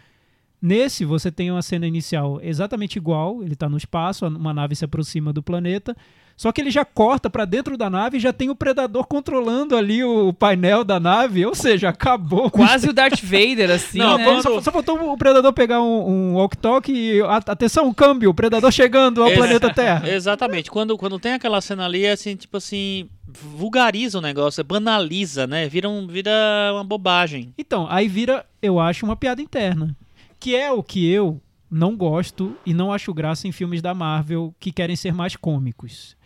[0.60, 4.84] Nesse, você tem uma cena inicial exatamente igual, ele tá no espaço, uma nave se
[4.84, 5.94] aproxima do planeta,
[6.36, 9.76] só que ele já corta pra dentro da nave e já tem o predador controlando
[9.76, 12.50] ali o painel da nave, ou seja, acabou.
[12.50, 14.24] Quase o Darth Vader, assim, Não, né?
[14.24, 18.34] quando- Só, só faltou o predador pegar um, um walkie-talkie e a- atenção, câmbio, o
[18.34, 20.08] predador chegando ao planeta Terra.
[20.08, 20.70] Exatamente.
[20.70, 25.68] Quando, quando tem aquela cena ali, é assim, tipo assim, vulgariza o negócio, banaliza, né?
[25.68, 26.32] Vira, um, vira
[26.72, 27.54] uma bobagem.
[27.56, 29.96] Então, aí vira, eu acho, uma piada interna.
[30.40, 34.54] Que é o que eu não gosto e não acho graça em filmes da Marvel
[34.60, 36.16] que querem ser mais cômicos.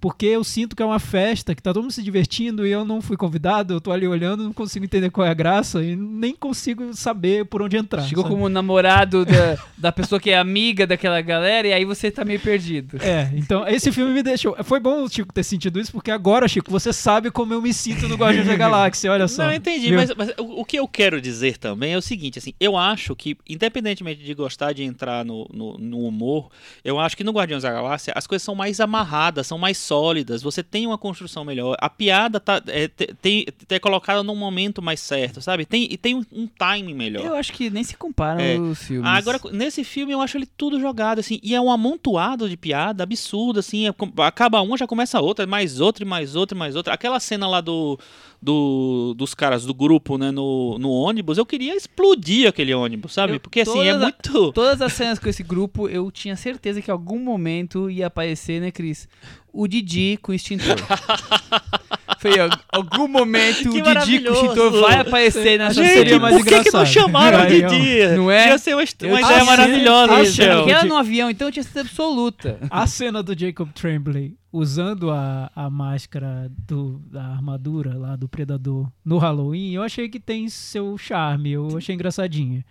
[0.00, 2.84] Porque eu sinto que é uma festa, que tá todo mundo se divertindo e eu
[2.84, 5.96] não fui convidado, eu tô ali olhando, não consigo entender qual é a graça e
[5.96, 8.02] nem consigo saber por onde entrar.
[8.02, 8.34] Chegou sabe?
[8.34, 12.38] como namorado da, da pessoa que é amiga daquela galera e aí você tá meio
[12.38, 12.98] perdido.
[13.02, 14.56] É, então esse filme me deixou.
[14.62, 17.72] Foi bom o Chico ter sentido isso, porque agora, Chico, você sabe como eu me
[17.72, 19.44] sinto no Guardiões da Galáxia, olha só.
[19.44, 22.54] Não, entendi, mas, mas o, o que eu quero dizer também é o seguinte, assim,
[22.60, 26.50] eu acho que, independentemente de gostar de entrar no, no, no humor,
[26.84, 30.42] eu acho que no Guardiões da Galáxia as coisas são mais amarradas, são mais sólidas,
[30.42, 34.80] você tem uma construção melhor, a piada tá, é, te- tem, é colocada num momento
[34.82, 35.64] mais certo, sabe?
[35.64, 37.24] Tem, e tem um, um timing melhor.
[37.24, 38.58] Eu acho que nem se comparam É.
[38.58, 39.08] os filmes.
[39.10, 43.02] Agora, nesse filme, eu acho ele tudo jogado, assim, e é um amontoado de piada
[43.02, 46.92] absurdo, assim, é acaba uma, já começa outra, mais outra, mais outra, mais outra.
[46.94, 47.98] Aquela cena lá do,
[48.40, 53.34] do dos caras do grupo, né, no, no ônibus, eu queria explodir aquele ônibus, sabe?
[53.34, 54.52] Eu- Porque, assim, é a- muito...
[54.54, 58.60] Todas as cenas com esse grupo, eu tinha certeza que em algum momento ia aparecer,
[58.60, 59.08] né, Cris?
[59.52, 60.76] O Didi com o extintor.
[62.20, 66.18] Foi em algum momento Que o Didi com o extintor vai aparecer nessa Gente, seria
[66.18, 67.46] mais por que, que não chamaram o.
[67.46, 68.06] Didi?
[68.16, 68.48] Não é?
[68.48, 70.60] Ia ser uma, uma ideia maravilhosa.
[70.62, 72.58] Aquela no avião, então eu tinha certeza absoluta.
[72.70, 78.90] A cena do Jacob Tremblay usando a, a máscara do, da armadura lá do Predador
[79.04, 82.64] no Halloween, eu achei que tem seu charme, eu achei engraçadinha.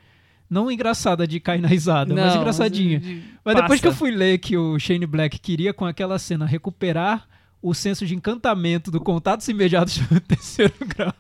[0.49, 2.99] Não engraçada de cair na risada, mas Não, engraçadinha.
[2.99, 6.45] de- Mas depois que eu fui ler que o Shane Black queria com aquela cena
[6.45, 7.27] recuperar
[7.61, 11.13] o senso de encantamento do contatos imediatos do terceiro grau.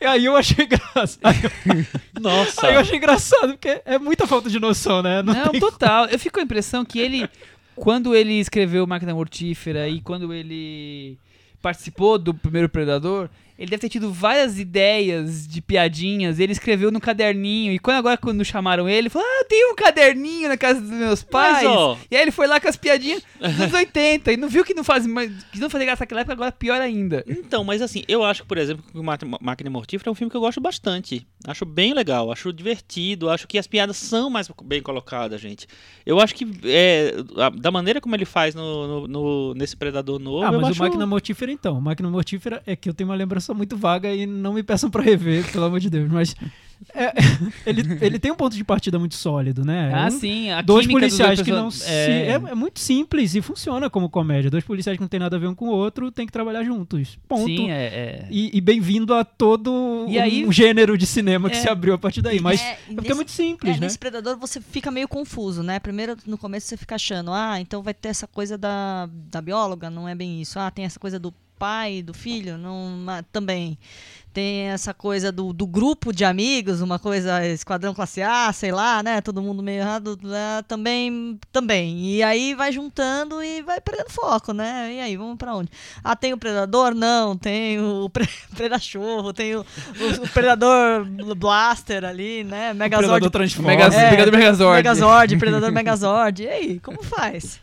[0.00, 0.68] E aí eu achei eu,
[2.20, 2.66] Nossa.
[2.66, 5.22] aí eu achei engraçado, porque é muita falta de noção, né?
[5.22, 6.06] Não Não, total.
[6.06, 7.28] Eu fico com a impressão que ele,
[7.74, 11.18] quando ele escreveu Máquina Mortífera e quando ele
[11.60, 13.28] participou do primeiro Predador,
[13.62, 16.40] ele deve ter tido várias ideias de piadinhas.
[16.40, 17.72] Ele escreveu no caderninho.
[17.72, 20.80] E quando agora, quando chamaram ele, ele falou: Ah, eu tenho um caderninho na casa
[20.80, 21.64] dos meus pais.
[21.66, 24.64] ó- E aí ele foi lá com as piadinhas dos anos 80 e não viu
[24.64, 25.30] que não faz mais.
[25.52, 27.24] Que não fazia graça naquela época, agora pior ainda.
[27.26, 29.02] Então, mas assim, eu acho, por exemplo, que o
[29.40, 31.26] Máquina Mortífera é um filme que eu gosto bastante.
[31.46, 35.66] Acho bem legal, acho divertido, acho que as piadas são mais bem colocadas, gente.
[36.04, 37.14] Eu acho que é,
[37.60, 40.80] da maneira como ele faz no, no- no- nesse Predador novo, Ah, eu mas acho...
[40.80, 41.78] o Máquina Mortífera então.
[41.78, 44.90] O Máquina Mortífera é que eu tenho uma lembrança muito vaga e não me peçam
[44.90, 46.10] pra rever, pelo amor de Deus.
[46.10, 46.34] Mas
[46.94, 47.12] é,
[47.64, 49.92] ele, ele tem um ponto de partida muito sólido, né?
[49.94, 50.50] Ah, Um- sim.
[50.50, 51.88] A dois policiais que não se.
[51.88, 52.30] É...
[52.30, 54.50] é, é muito simples e funciona como comédia.
[54.50, 56.64] Dois policiais que não tem nada a ver um com o outro tem que trabalhar
[56.64, 57.16] juntos.
[57.28, 57.44] Ponto.
[57.46, 57.84] Sim, é.
[57.84, 58.28] é.
[58.30, 61.60] E, e bem-vindo a todo E aí- um gênero de cinema que É.
[61.60, 62.40] se abriu a partir daí.
[62.40, 63.86] Mas é, É, porque é nesse- muito simples, É, né?
[63.86, 65.78] nesse Predador você fica meio confuso, né?
[65.78, 69.88] Primeiro, no começo você fica achando, ah, então vai ter essa coisa da, da bióloga,
[69.88, 70.58] não é bem isso.
[70.58, 71.32] Ah, tem essa coisa do
[71.62, 73.78] pai, do filho, não, ma- também.
[74.32, 79.00] Tem essa coisa do, do grupo de amigos, uma coisa esquadrão classe A, sei lá,
[79.02, 79.20] né?
[79.20, 80.62] Todo mundo meio errado, né?
[80.66, 82.00] também, também.
[82.16, 84.90] E aí vai juntando e vai perdendo foco, né?
[84.94, 85.70] E aí, vamos pra onde?
[86.02, 86.94] Ah, tem o Predador?
[86.94, 91.04] Não, tem o pre Predachorro, tem o, o, o Predador
[91.36, 92.72] Blaster ali, né?
[92.72, 93.68] Megazord Predador transforma.
[93.70, 94.76] Mega, É, Predador Megazord.
[94.78, 96.42] Megazord, Predador Megazord.
[96.42, 97.60] E aí, como faz?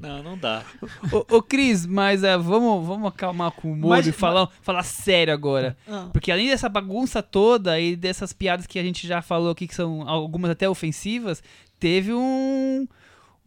[0.00, 0.64] Não, não dá.
[1.12, 4.82] Ô, ô, Cris, mas é, vamos, vamos acalmar com o humor Mas- e falar, falar
[4.82, 5.76] sério agora.
[5.86, 6.08] Ah.
[6.12, 9.74] Porque além dessa bagunça toda e dessas piadas que a gente já falou aqui, que
[9.74, 11.42] são algumas até ofensivas,
[11.78, 12.88] teve um,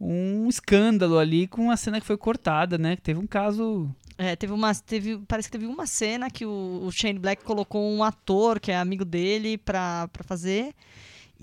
[0.00, 2.94] um escândalo ali com a cena que foi cortada, né?
[2.94, 3.90] Que teve um caso.
[4.16, 7.90] É, teve uma, teve, parece que teve uma cena que o, o Shane Black colocou
[7.90, 10.72] um ator que é amigo dele pra, pra fazer.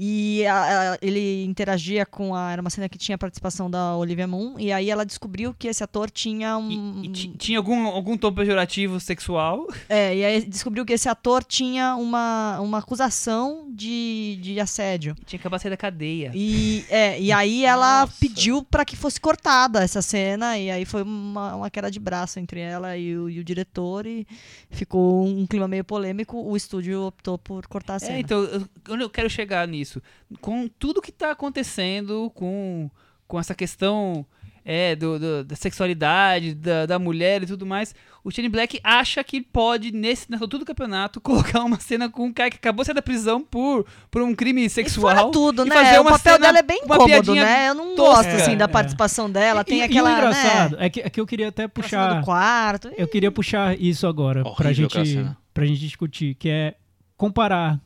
[0.03, 2.51] E a- a- ele interagia com a.
[2.51, 4.55] Era uma cena que tinha a participação da Olivia Moon.
[4.57, 7.01] E aí ela descobriu que esse ator tinha E, um.
[7.03, 9.67] e ti- tinha algum, algum tom pejorativo sexual.
[9.87, 15.15] É, e aí descobriu que esse ator tinha uma, uma acusação de, de assédio.
[15.25, 16.31] Tinha que sair da cadeia.
[16.33, 18.13] E, é, e aí ela Nossa.
[18.19, 22.39] pediu pra que fosse cortada essa cena, e aí foi uma, uma queda de braço
[22.39, 24.25] entre ela e o, e o diretor, e
[24.69, 26.37] ficou um clima meio polêmico.
[26.41, 28.15] O estúdio optou por cortar a cena.
[28.15, 28.39] É, então,
[28.87, 29.90] eu, eu quero chegar nisso?
[30.39, 32.89] Com tudo que tá acontecendo com,
[33.27, 34.25] com essa questão
[34.63, 39.23] é, do, do- da sexualidade, da, da mulher e tudo mais, o Shane Black acha
[39.23, 42.85] que pode, nesse, altura do campeonato, colocar uma cena com um cara que acabou de
[42.87, 45.15] sair da prisão por, por um crime E sexual.
[45.15, 45.75] fora tudo, e né?
[45.75, 47.69] fazer O uma papel cena- dela é bem uma cômodo, piadinha né?
[47.69, 48.23] Eu não tosca.
[48.31, 49.63] gosto, assim, da É, participação dela.
[49.63, 50.85] Tem e, aquela, e o engraçado né?
[50.85, 52.19] é, que, é que eu queria até puxar.
[52.19, 52.91] do quarto.
[52.95, 56.75] Eu queria puxar isso agora pra Horrível gente, pra gente discutir, que é
[57.17, 57.79] comparar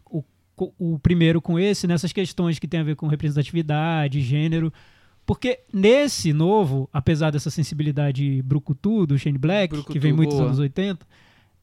[0.58, 4.72] o, primeiro com esse nessas questões que tem a ver com representatividade, gênero.
[5.26, 10.38] Porque nesse novo, apesar dessa sensibilidade brucutu do Shane Black, Brucutu, que vem muito dos
[10.38, 10.48] boa.
[10.50, 11.06] anos 80,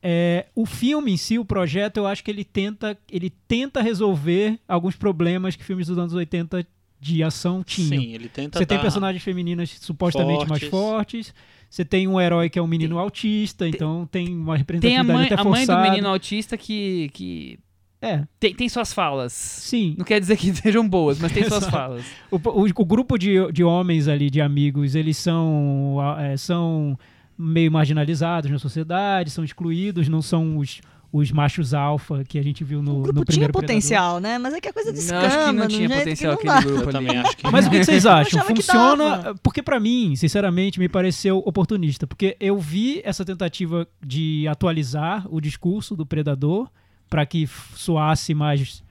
[0.02, 4.58] é, o filme em si, o projeto, eu acho que ele tenta, ele tenta resolver
[4.66, 6.66] alguns problemas que filmes dos anos 80
[7.00, 8.00] de ação tinham.
[8.00, 11.28] Sim, ele tenta Você tem personagens femininas supostamente mais Fortes.
[11.28, 11.34] fortes.
[11.70, 15.12] Você tem um herói que é um menino autista, então tem uma Tem a representatividade
[15.12, 17.58] mãe, até a mãe do menino autista que, que
[18.02, 19.32] É, tem, tem suas falas.
[19.32, 19.94] sim.
[19.96, 22.04] Não quer dizer que sejam boas, mas tem suas falas.
[22.30, 26.98] O, o- o grupo de, de homens ali, de amigos, eles são, é, são
[27.38, 30.80] meio marginalizados na sociedade, são excluídos, não são os,
[31.12, 33.68] os machos alfa que a gente viu no, O no grupo tinha primeiro Predador.
[33.68, 34.36] potencial, né?
[34.38, 36.72] Mas é que a coisa Não, descamba, acho que não tinha potencial que não aquele
[36.74, 37.06] grupo Eu ali.
[37.06, 38.44] também acho que Mas o que vocês acham?
[38.44, 39.34] Funciona?
[39.42, 42.06] Porque pra mim, sinceramente, me pareceu oportunista.
[42.06, 46.68] Porque eu vi essa tentativa de atualizar o discurso do predador
[47.12, 48.82] pra que soasse mais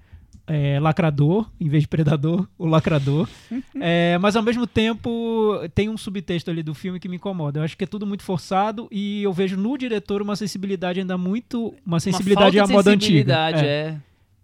[0.46, 3.28] é, lacrador, em vez de predador, o lacrador.
[3.84, 7.60] É, mas ao mesmo tempo tem um subtexto ali do filme que me incomoda.
[7.60, 11.18] Eu acho que é tudo muito forçado e eu vejo no diretor uma sensibilidade ainda
[11.18, 11.74] muito.
[11.84, 13.50] Uma sensibilidade Uma à moda antiga.
[13.56, 13.66] É.
[13.66, 13.98] é.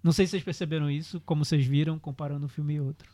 [0.03, 3.07] Não sei se vocês perceberam isso, como vocês viram, comparando um filme e outro.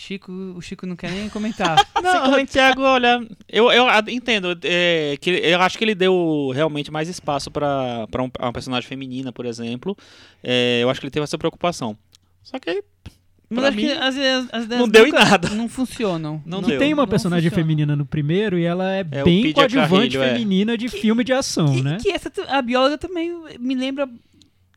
[0.00, 1.76] Chico, o Chico não quer nem comentar.
[2.02, 6.50] Não, o Thiago, olha, eu, eu a- entendo é, que eu acho que ele deu
[6.54, 9.94] realmente mais espaço para um, uma personagem feminina, por exemplo.
[10.42, 11.94] É, eu acho que ele teve essa preocupação.
[12.42, 12.82] Só que
[13.50, 15.50] Mas acho que mim, as, ideias- as ideias não deu em nada.
[15.50, 16.42] Não funcionam.
[16.46, 16.78] Não Que deu.
[16.78, 17.62] tem uma não personagem funciona.
[17.68, 20.32] feminina no primeiro e ela é, É bem coadjuvante Carrilho, é.
[20.32, 21.98] feminina de filme de ação, E né?
[22.00, 24.08] que essa, a bióloga também me lembra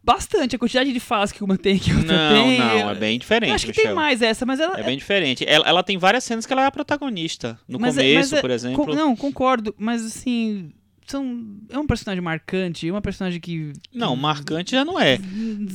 [0.03, 2.59] bastante a quantidade de falas que uma tem que outra não, tem.
[2.59, 3.85] não, Eu- é bem Eu diferente, acho que Michel.
[3.85, 4.79] tem mais essa, mas ela.
[4.79, 5.45] É bem diferente.
[5.47, 7.57] Ela, ela tem várias cenas que ela é a protagonista.
[7.67, 8.85] No Mas é- começo, mas é- por exemplo.
[8.85, 10.71] con- não, concordo, mas assim.
[11.05, 13.73] São, é um personagem marcante, é uma personagem que.
[13.93, 15.19] Não, marcante já não é.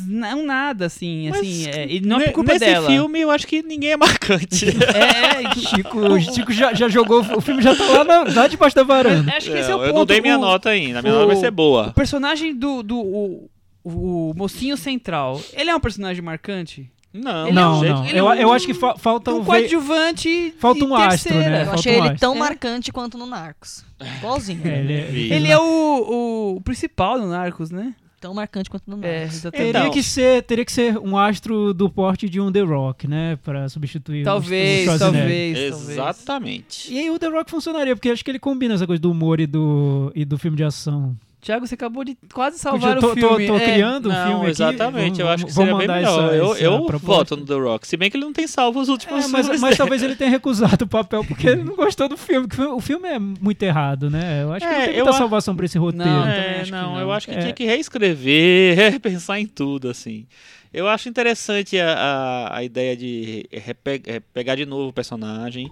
[0.06, 1.28] Não nada, assim.
[1.28, 2.86] Mas assim é, e não é culpa Nesse dela.
[2.88, 4.64] filme, eu acho que ninguém é marcante.
[4.96, 8.46] É, é, Chico, o Chico já, já jogou, o filme já tá lá, na, lá
[8.48, 9.30] debaixo da varanda.
[9.36, 9.98] acho que esse é o eu ponto.
[9.98, 11.00] não dei minha o, nota ainda.
[11.00, 11.92] A minha nota vai ser o boa.
[11.92, 12.82] personagem do.
[12.82, 13.50] do o,
[13.88, 16.90] o mocinho central, ele é um personagem marcante?
[17.12, 18.04] Não, Ele é não, um- não.
[18.04, 20.54] é Eu, um- eu acho que fa- falta um um coadjuvante.
[20.58, 21.62] falta um astro, né?
[21.62, 22.20] Eu Falta achei um ele astro.
[22.20, 22.38] tão É.
[22.38, 23.82] marcante quanto no Narcos.
[24.18, 24.60] Igualzinho.
[24.66, 25.36] É, ele, é-.
[25.36, 27.94] Ele é o, o principal no Narcos, né?
[28.20, 29.36] Tão marcante quanto no É, Narcos.
[29.36, 29.66] exatamente.
[29.72, 29.92] Teria Então.
[29.92, 33.38] que, ser, teria que ser um astro do porte de um The Rock, né?
[33.42, 35.88] Pra substituir o- o Talvez, talvez, talvez.
[35.88, 36.92] Exatamente.
[36.92, 39.40] E aí o The Rock funcionaria, porque acho que ele combina essa coisa do humor
[39.40, 41.16] e do, e do filme de ação.
[41.40, 43.46] Thiago, você acabou de quase salvar Eu tô, o filme.
[43.46, 44.50] tô, tô É, criando um Não, filme aqui.
[44.50, 45.20] exatamente.
[45.20, 46.24] eu acho que seria bem melhor.
[46.24, 47.06] essa- eu essa eu proposta.
[47.06, 47.86] voto no The Rock.
[47.86, 50.16] Se bem que ele não tem salvo os últimos É, mas, filmes mas talvez ele
[50.16, 52.48] tenha recusado o papel porque ele não gostou do filme.
[52.48, 54.42] que O filme é muito errado, né?
[54.42, 56.08] Eu acho que É, não tem eu muita a- salvação pra esse roteiro.
[56.10, 57.00] Não, É, também acho que não, não.
[57.00, 57.38] eu acho que É.
[57.38, 60.26] tinha que reescrever, repensar em tudo, assim.
[60.74, 65.70] Eu acho interessante a, a, a ideia de é, pegar de novo o personagem,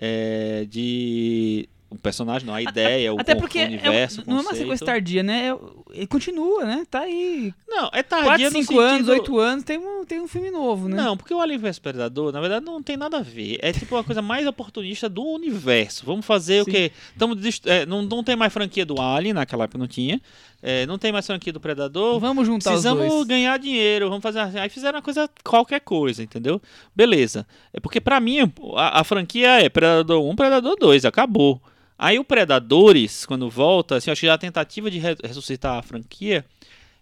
[0.00, 1.68] é, de...
[1.90, 4.54] O personagem, não, a ideia, o, Até porque o é universo, o não é uma
[4.54, 5.48] sequência tardia, né?
[5.48, 6.86] É- Ele continua, né?
[6.90, 7.54] Tá aí.
[7.66, 10.50] Não, é 4, tardia no 5 anos, sentido- 8 anos, tem um, tem um filme
[10.50, 10.96] novo, né?
[10.98, 13.58] Não, porque o Alien vs Predador, na verdade, não tem nada a ver.
[13.62, 16.04] É tipo uma coisa mais oportunista do universo.
[16.04, 16.70] Vamos fazer Sim.
[16.70, 16.92] o quê?
[17.18, 17.34] Tamo
[17.64, 20.20] é, não, não tem mais franquia do Alien, naquela época não tinha.
[20.62, 22.20] É, não tem mais franquia do Predador.
[22.20, 23.26] Vamos juntar os Precisamos dois.
[23.26, 24.40] ganhar dinheiro, vamos fazer.
[24.58, 26.60] Aí fizeram uma coisa, qualquer coisa, entendeu?
[26.94, 27.46] Beleza.
[27.72, 28.40] É porque pra mim
[28.76, 31.62] a, a franquia é Predador 1, Predador 2, acabou.
[31.98, 36.44] Aí o Predadores, quando volta, assim, acho que a tentativa de re- ressuscitar a franquia,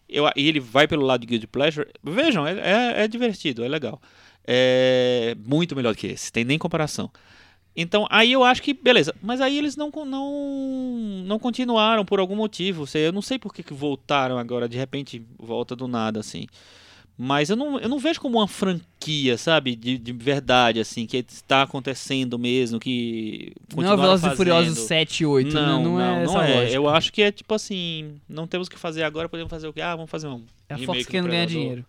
[0.09, 2.53] eu, e ele vai pelo lado de Guilty Pleasure, vejam, é,
[3.01, 4.01] é, é divertido, é legal.
[4.47, 7.11] É muito melhor que esse, tem nem comparação.
[7.77, 12.35] Então, aí eu acho que, beleza, mas aí eles não, não, não continuaram por algum
[12.37, 12.87] motivo.
[12.95, 16.47] Eu não sei por que voltaram agora, de repente volta do nada, assim.
[17.19, 19.75] Mas eu não, eu não vejo como uma franquia, sabe?
[19.75, 23.53] De, de verdade, assim, que está acontecendo mesmo, que.
[23.75, 24.37] Não é Velozes e.
[24.37, 25.67] Furiosos 7 e 8, Não, né?
[25.67, 26.55] não, Não, é não essa é.
[26.57, 26.75] lógica.
[26.77, 29.73] Eu acho que é tipo assim, não temos o que fazer agora, podemos fazer o
[29.73, 29.81] quê?
[29.81, 31.85] Ah, vamos fazer um É a remake Fox do querendo ganhar dinheiro.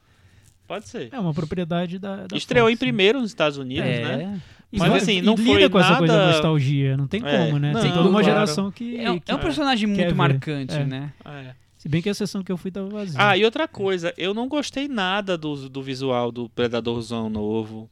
[0.66, 1.10] Pode ser.
[1.12, 2.26] É uma propriedade da.
[2.26, 4.02] da Estreou Fox, em primeiro nos Estados Unidos, é.
[4.18, 4.42] né?
[4.72, 7.38] Mas assim, e não lida foi com essa coisa da nada- nostalgia, não tem É,
[7.48, 7.72] como, né?
[7.74, 8.26] não, tem toda uma claro.
[8.26, 8.98] geração que.
[8.98, 10.86] É, um- que- é um personagem muito marcante, É.
[10.86, 11.12] né?
[11.26, 11.67] É.
[11.78, 13.16] Se bem que a sessão que eu fui tava vazia.
[13.20, 17.90] Ah, e outra coisa, eu não gostei nada do, do visual do Predadorzão novo.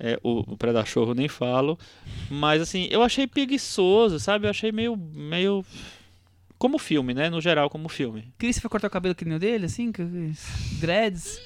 [0.00, 1.78] É, o, o Predachorro nem falo.
[2.30, 4.46] Mas assim, eu achei preguiçoso, sabe?
[4.46, 4.96] Eu achei meio.
[4.96, 5.64] meio.
[6.56, 7.28] Como filme, né?
[7.28, 8.32] No geral, como filme.
[8.38, 9.92] Chris, você foi cortar o cabelo que nem o dele, assim?
[9.92, 10.32] com-
[10.80, 11.38] Dreads?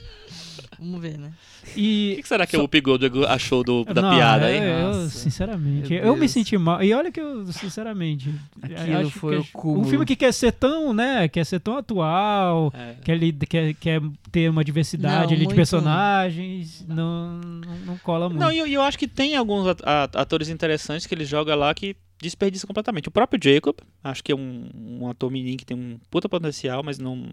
[0.78, 1.30] Vamos ver, né?
[1.64, 4.57] O E que, que será que Só- o Pigodo achou do, da Não, piada, é,
[4.57, 4.62] hein?
[4.64, 6.83] Eu, Nossa, sinceramente, eu me senti mal.
[6.83, 9.80] E olha que eu, sinceramente, Aquilo acho foi que o é- cúmulo.
[9.80, 12.95] um filme que quer ser tão, né, quer ser tão atual, É.
[13.05, 13.18] quer,
[13.49, 14.03] quer, quer
[14.33, 18.41] ter uma diversidade Não, ali de personagens, não, não, não cola muito.
[18.41, 21.97] Não, e eu, eu acho que tem alguns atores interessantes que ele joga lá que
[22.20, 23.09] desperdiça completamente.
[23.09, 24.68] O próprio Jacob, acho que é um,
[25.01, 27.28] um ator menino que tem um puta potencial, mas não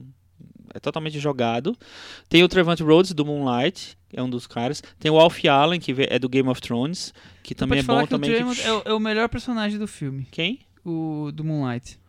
[0.74, 1.76] é totalmente jogado.
[2.28, 4.82] Tem o Trevante Rhodes do Moonlight, que é um dos caras.
[5.00, 7.14] Tem o Alfie Allen, que é do Game of Thrones,
[7.44, 8.32] que também é bom também.
[8.32, 10.60] Que- é, o, é o melhor personagem do filme, Quem?
[10.86, 12.00] o do Moonlight.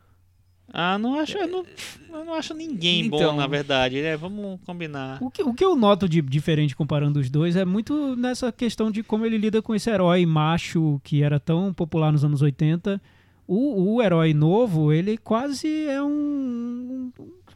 [0.73, 1.65] Ah, não acho, eu não,
[2.13, 3.35] eu não acho ninguém bom, Então.
[3.35, 4.17] na verdade, né?
[4.17, 5.19] Vamos combinar.
[5.21, 8.89] O que, o que eu noto de diferente comparando os dois é muito nessa questão
[8.89, 13.03] de como ele lida com esse herói macho que era tão popular nos anos 80.
[13.49, 17.11] O, o herói novo, ele quase é um.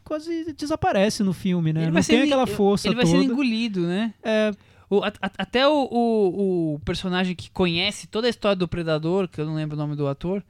[0.05, 1.81] Quase desaparece no filme, né?
[1.81, 3.19] Ele Não vai tem aquela força Ele vai toda.
[3.19, 4.13] sendo engolido, né?
[4.23, 4.51] É,
[4.91, 9.27] O- a- a- até o, o- o personagem que conhece toda a história do Predador,
[9.27, 10.45] que eu não lembro o nome do ator,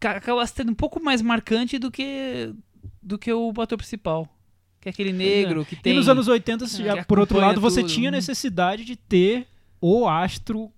[0.00, 2.52] ca- acaba sendo um pouco mais marcante do que,
[3.02, 4.26] do que o ator principal.
[4.80, 5.92] Que é aquele negro que tem.
[5.92, 7.92] E nos anos 80, que já, por outro lado, você tudo.
[7.92, 9.46] tinha necessidade de ter
[9.80, 10.72] o astro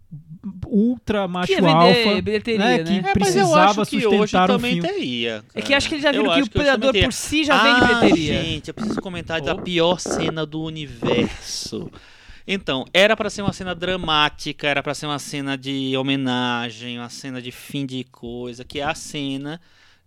[0.67, 2.23] ultra macho que alfa.
[2.23, 2.85] bilheteria, né, né?
[2.85, 4.89] que É, mas eu precisava acho que hoje sustentar também filme.
[4.89, 5.45] teria.
[5.55, 7.81] É que acho que eles já viram que acho o Predador por si já vende
[7.85, 8.43] ah, bilheteria.
[8.43, 11.91] gente, eu preciso comentar da pior cena do universo.
[12.47, 17.09] Então, era pra ser uma cena dramática, era pra ser uma cena de homenagem, uma
[17.09, 19.61] cena de fim de coisa, que é a cena,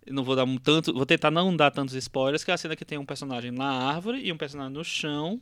[0.10, 2.76] não vou dar um tanto, vou tentar não dar tantos spoilers, que é a cena
[2.76, 5.40] que tem um personagem na árvore e um personagem no chão,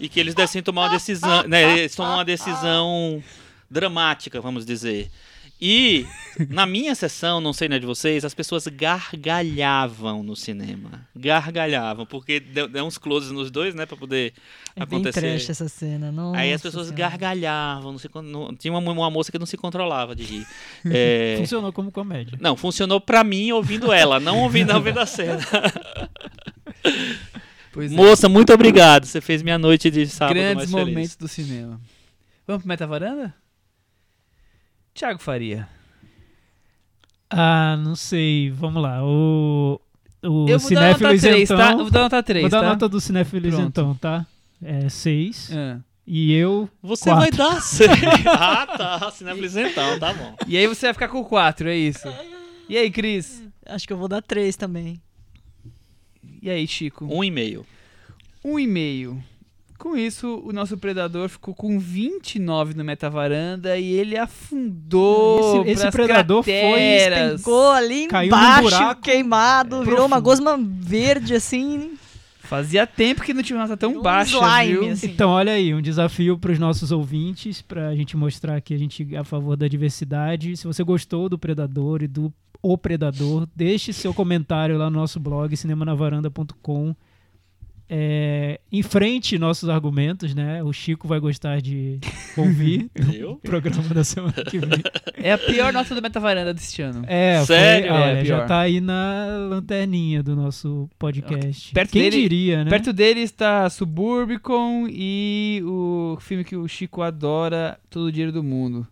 [0.00, 3.22] e que eles decidem tomar uma decisão, né, eles tomam uma decisão
[3.70, 5.10] dramática, vamos dizer.
[5.62, 6.06] E
[6.48, 11.06] na minha sessão, não sei né de vocês, as pessoas gargalhavam no cinema.
[11.14, 14.32] Gargalhavam, porque deu, deu uns closes nos dois, né, pra poder
[14.74, 15.20] É bem acontecer.
[15.20, 16.10] trash essa cena.
[16.10, 17.10] Nossa Aí as pessoas Senhora.
[17.10, 20.46] gargalhavam, não se não- tinha uma, uma moça que não se controlava de rir.
[20.90, 22.38] É, Funcionou como comédia.
[22.40, 25.40] não, funcionou pra mim ouvindo ela, não ouvindo, ouvindo a cena.
[27.72, 27.94] Pois é.
[27.94, 30.88] Moça, muito obrigado, você fez minha noite de sábado Grandes mais feliz.
[30.94, 31.80] momentos do cinema.
[32.46, 33.34] Vamos pro Meta Varanda?
[35.00, 35.66] Thiago Faria.
[37.30, 38.50] Ah, não sei.
[38.50, 39.02] Vamos lá.
[39.02, 39.80] O,
[40.22, 41.56] o eu vou dar nota Cinéfilos 3, então.
[41.56, 41.72] tá?
[41.72, 42.68] Eu vou dar nota 3, Vou dar tá?
[42.68, 43.66] nota do Cinéfilos Pronto.
[43.66, 44.26] então, tá?
[44.62, 45.52] É 6.
[45.54, 45.80] Ah.
[46.06, 46.68] E eu.
[46.82, 47.20] Você Quatro.
[47.20, 47.88] vai dar seis.
[48.28, 49.12] ah, tá,
[49.70, 50.36] então, tá bom.
[50.46, 52.08] E aí você vai ficar com 4, é isso.
[52.68, 53.42] E aí, Cris?
[53.64, 55.00] Acho que eu vou dar três também.
[56.42, 57.06] E aí, Chico?
[57.06, 57.64] Um e meio.
[58.44, 59.22] Um e meio.
[59.80, 65.62] Com isso, o nosso predador ficou com 29 no metavaranda e ele afundou.
[65.66, 67.40] Esse- esse predador foi- crateras.
[67.40, 71.92] Ficou ali Caiu num embaixo, buraco queimado, virou uma gosma verde, assim.
[72.40, 74.92] Fazia tempo que não tinha uma nota tão Um baixa, slime, viu?
[74.92, 75.06] assim.
[75.06, 78.78] Então, olha aí, um desafio para os nossos ouvintes, para a gente mostrar que a
[78.78, 80.56] gente é a favor da diversidade.
[80.58, 82.30] Se você gostou do Predador e do
[82.62, 86.94] O Predador, deixe seu comentário lá no nosso blog, cinemanavaranda.com.
[87.92, 90.62] É, enfrente nossos argumentos, né?
[90.62, 91.98] O Chico vai gostar de
[92.36, 92.88] ouvir
[93.28, 94.78] o programa da semana que vem.
[95.16, 97.02] É a pior nota do metavaranda deste ano.
[97.08, 97.92] É, foi- Sério?
[97.92, 98.46] olha, É, já pior.
[98.46, 101.74] tá aí na lanterninha do nosso podcast.
[101.74, 102.70] Perto Quem dele- diria, né?
[102.70, 108.44] Perto dele está Suburbicon e o filme que o Chico adora, Todo o Dinheiro do
[108.44, 108.86] Mundo.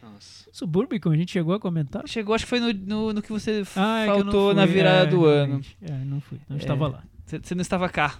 [0.00, 0.48] Nossa.
[0.52, 2.04] Suburbicon, a gente chegou a comentar?
[2.06, 4.74] Chegou, acho que foi no, no, no que você Ah, é que faltou na fui,
[4.76, 5.60] virada é, do ano.
[5.82, 6.60] É, não fui, não É.
[6.60, 7.02] estava lá.
[7.26, 8.14] Você não estava cá.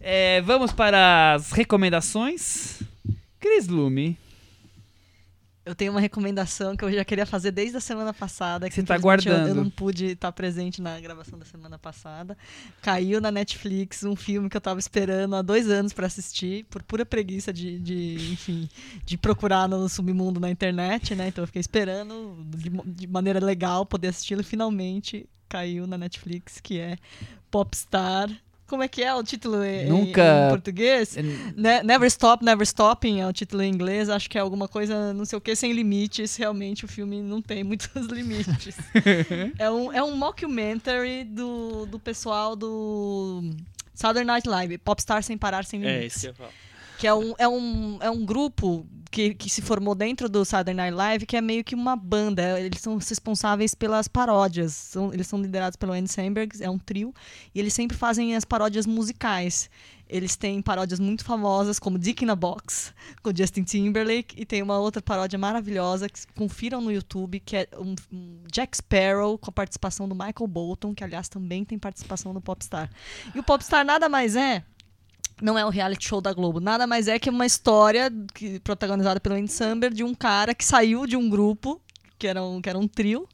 [0.00, 2.82] É, vamos para as recomendações.
[3.38, 4.16] Cris Lume,
[5.64, 8.68] Eu tenho uma recomendação que eu já queria fazer desde a semana passada.
[8.68, 9.62] Que Você tá infelizmente eu- Eu, guardando.
[9.64, 12.36] não pude estar presente na gravação da semana passada.
[12.82, 16.82] Caiu na Netflix um filme que eu tava esperando há dois anos para assistir, por
[16.82, 18.68] pura preguiça de, de, enfim,
[19.04, 21.28] de procurar no submundo na internet, né?
[21.28, 26.78] Então eu fiquei esperando de, de maneira legal poder assisti-lo finalmente caiu na Netflix, que
[26.80, 26.96] é
[27.50, 28.30] Popstar.
[28.70, 31.16] Como é que é o título em, Nunca- em português?
[31.56, 34.08] Ne- Never Stop, Never Stopping é o título em inglês.
[34.08, 36.36] Acho que é alguma coisa, não sei o que, sem limites.
[36.36, 38.76] Realmente o filme não tem muitos limites.
[39.58, 43.42] é, um, é um mockumentary do, do pessoal do
[43.92, 46.16] Southern Night Live, Popstar Sem Parar, Sem É, Limites.
[46.16, 46.50] isso que eu falar.
[47.00, 50.74] Que é um, é um, é um grupo que, que se formou dentro do Saturday
[50.74, 52.60] Night Live, que é meio que uma banda.
[52.60, 54.74] Eles são responsáveis pelas paródias.
[54.74, 57.14] São- eles são liderados pelo Andy Samberg, é um trio.
[57.54, 59.70] E eles sempre fazem as paródias musicais.
[60.06, 64.34] Eles têm paródias muito famosas, como Dick in a Box, com Justin Timberlake.
[64.38, 67.94] E tem uma outra paródia maravilhosa, que confiram no YouTube, que é um,
[68.52, 72.90] Jack Sparrow, com a participação do Michael Bolton, que aliás também tem participação no Popstar.
[73.34, 74.62] E o Popstar nada mais é
[75.42, 79.20] não é um reality show da Globo, nada mais é que uma história que, protagonizada
[79.20, 81.80] pelo Andy Samberg de um cara que saiu de um grupo,
[82.18, 83.28] que era um, que era um trio,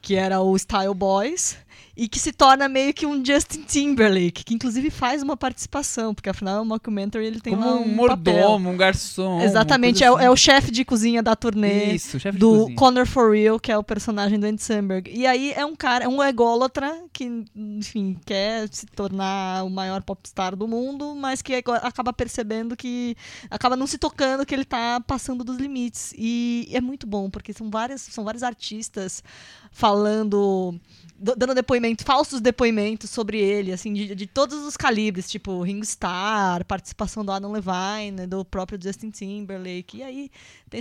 [0.00, 1.58] que era o Style Boys,
[1.96, 6.28] e que se torna meio que um Justin Timberlake, que inclusive faz uma participação, porque
[6.28, 8.34] afinal é um mockumentary ele tem como um um papel.
[8.34, 9.40] mordomo, um garçom.
[9.40, 11.94] Exatamente, uma é, o- é o chefe de cozinha da turnê assim.
[11.94, 12.76] Isso, chefe de do cozinha.
[12.76, 15.10] Connor For Real, que é o personagem do Andy Samberg.
[15.10, 20.02] E aí é um cara, é um ególatra que, enfim, quer se tornar o maior
[20.02, 23.16] popstar do mundo, mas que acaba percebendo que
[23.50, 26.12] acaba não se tocando que ele tá passando dos limites.
[26.16, 29.22] E é muito bom, porque são várias, são vários artistas
[29.70, 30.74] falando
[31.18, 36.64] dando depoimento, falsos depoimentos sobre ele, assim, de, de todos os calibres, tipo Ringo Starr,
[36.64, 39.98] participação do Adam Levine, do próprio Justin Timberlake.
[39.98, 40.30] E aí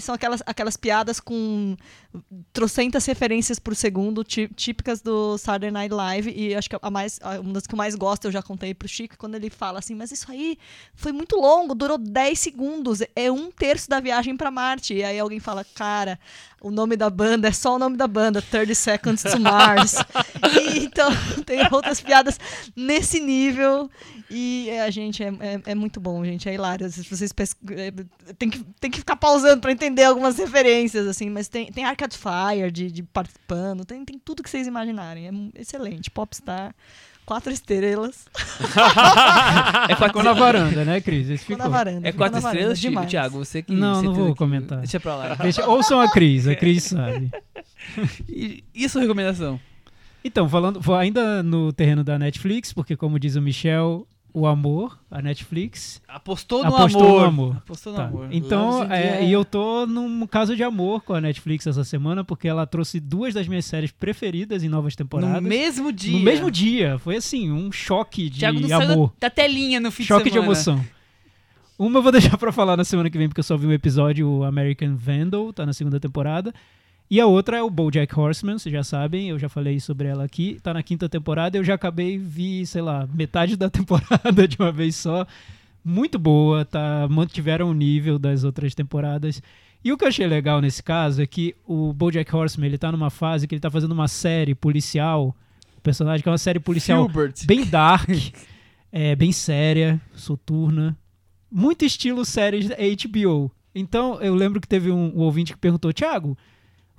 [0.02, 1.76] são aquelas, aquelas piadas com
[2.54, 6.34] trocentas referências por segundo, tí- típicas do Saturday Night Live.
[6.36, 8.88] E acho que a mais, uma das que eu mais gosto, eu já contei pro
[8.88, 10.58] Chico, quando ele fala assim, mas isso aí
[10.94, 14.94] foi muito longo, durou 10 segundos, é um terço da viagem para Marte.
[14.94, 16.20] E aí alguém fala, cara,
[16.62, 19.96] o nome da banda é só o nome da banda, 30 Seconds to Mars.
[20.56, 21.10] E, então,
[21.46, 22.40] tem outras piadas
[22.76, 23.90] nesse nível.
[24.30, 26.50] E é, a gente é, é, é muito bom, gente.
[26.50, 26.90] É hilário.
[26.90, 27.56] Se vocês pes...
[27.72, 27.92] é,
[28.38, 32.18] tem, que, tem que ficar pausando para entender algumas referências, assim, mas tem, tem Arcade
[32.18, 35.28] Fire de, de participando, tem, tem tudo que vocês imaginarem.
[35.28, 36.10] É excelente.
[36.10, 36.74] Popstar,
[37.26, 38.26] quatro estrelas.
[39.88, 41.30] É Ficou na varanda, né, Cris?
[41.30, 41.72] Esse Ficou ficou.
[41.72, 42.08] na varanda.
[42.08, 43.10] É ficou quatro na varanda, estrelas, demais.
[43.10, 43.74] Thiago, você que.
[43.74, 44.80] Não, você não vou que- comentar.
[44.80, 45.36] Deixa pra lá.
[45.36, 47.32] Deixa, ouçam a Cris, a Cris sabe.
[48.28, 49.60] E, e sua recomendação?
[50.24, 54.08] Então, falando vou ainda no terreno da Netflix, porque como diz o Michel,
[54.38, 57.20] o amor, a Netflix Apostou no apostou amor.
[57.22, 57.56] no amor.
[57.58, 58.06] Apostou no Tá.
[58.06, 58.28] amor.
[58.32, 59.30] Então, é, air.
[59.30, 63.00] e eu tô num caso de amor com a Netflix essa semana, porque ela trouxe
[63.00, 65.42] duas das minhas séries preferidas em novas temporadas.
[65.42, 66.12] No mesmo dia.
[66.12, 67.00] No mesmo dia.
[67.00, 69.14] Foi assim, um choque de Thiago não amor.
[69.20, 70.52] da, da telinha no fim Choque de de semana.
[70.52, 70.86] emoção.
[71.80, 73.72] Uma eu vou deixar pra falar na semana que vem, porque eu só vi um
[73.74, 76.54] episódio, o American Vandal, tá na segunda temporada.
[77.10, 80.24] E a outra é o BoJack Horseman, vocês já sabem, eu já falei sobre ela
[80.24, 80.58] aqui.
[80.62, 84.72] Tá na quinta temporada, eu já acabei, vi, sei lá, metade da temporada de uma
[84.72, 85.26] vez só.
[85.84, 87.08] Muito boa, tá?
[87.08, 89.42] Mantiveram o nível das outras temporadas.
[89.84, 92.92] E o que eu achei legal nesse caso é que o BoJack Horseman, ele tá
[92.92, 95.36] numa fase que ele tá fazendo uma série policial,
[95.78, 97.36] o personagem que é uma série policial Filbert.
[97.46, 98.10] bem dark,
[98.92, 100.98] é, bem séria, soturna.
[101.52, 103.52] Muito estilo séries da HBO.
[103.76, 106.36] Então, eu lembro que teve um, um ouvinte que perguntou, Thiago,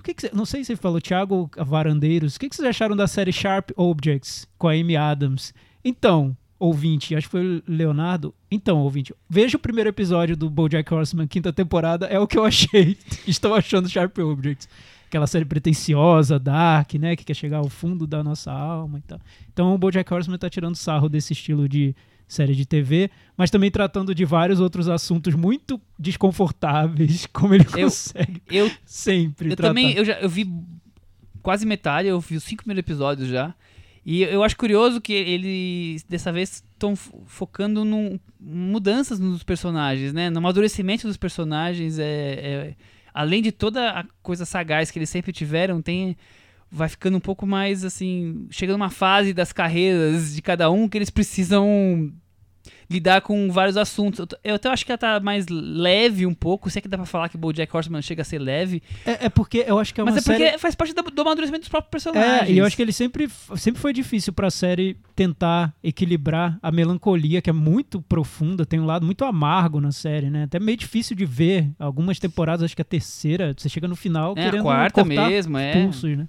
[0.07, 2.95] que que você, não sei se ele falou, Thiago Varandeiros, o que, que vocês acharam
[2.95, 5.53] da série Sharp Objects com a Amy Adams?
[5.83, 8.33] Então, ouvinte, acho que foi o Leonardo.
[8.49, 12.45] Então, ouvinte, veja o primeiro episódio do BoJack Horseman, quinta temporada, é o que eu
[12.45, 12.97] achei.
[13.27, 14.69] Estou achando Sharp Objects.
[15.07, 19.19] Aquela série pretensiosa, dark, né, que quer chegar ao fundo da nossa alma e tal.
[19.51, 21.95] Então, o BoJack Horseman tá tirando sarro desse estilo de
[22.27, 27.83] série de TV, mas também tratando de vários outros assuntos muito desconfortáveis, como ele Eu-
[27.83, 29.69] consegue Eu, sempre eu tratar.
[29.69, 30.51] também, eu, já, eu vi
[31.41, 33.53] quase metade, eu vi os cinco primeiros episódios já.
[34.05, 40.29] E eu acho curioso que eles, dessa vez, estão focando em mudanças nos personagens, né?
[40.29, 41.99] No amadurecimento dos personagens.
[41.99, 42.75] É, é-
[43.13, 46.15] além de toda a coisa sagaz que eles sempre tiveram, tem
[46.71, 50.97] vai ficando um pouco mais assim, chega numa fase das carreiras de cada um que
[50.97, 52.11] eles precisam
[52.89, 54.25] lidar com vários assuntos.
[54.43, 57.05] Eu até acho que ela tá mais leve um pouco, se é que dá pra
[57.05, 59.99] falar que o BoJack Horseman chega a ser leve, É, é porque eu acho que
[59.99, 60.57] é uma mas é porque série...
[60.57, 62.49] faz parte do, do amadurecimento dos próprios personagens.
[62.49, 66.71] É, e eu acho que ele sempre, sempre foi difícil pra série tentar equilibrar a
[66.71, 70.43] melancolia, que é muito profunda, tem um lado muito amargo na série, né?
[70.43, 71.69] Até meio difícil de ver.
[71.77, 75.29] Algumas temporadas, acho que a terceira, você chega no final É, querendo a quarta cortar
[75.29, 75.73] mesmo, é.
[75.73, 76.27] pulsos, né?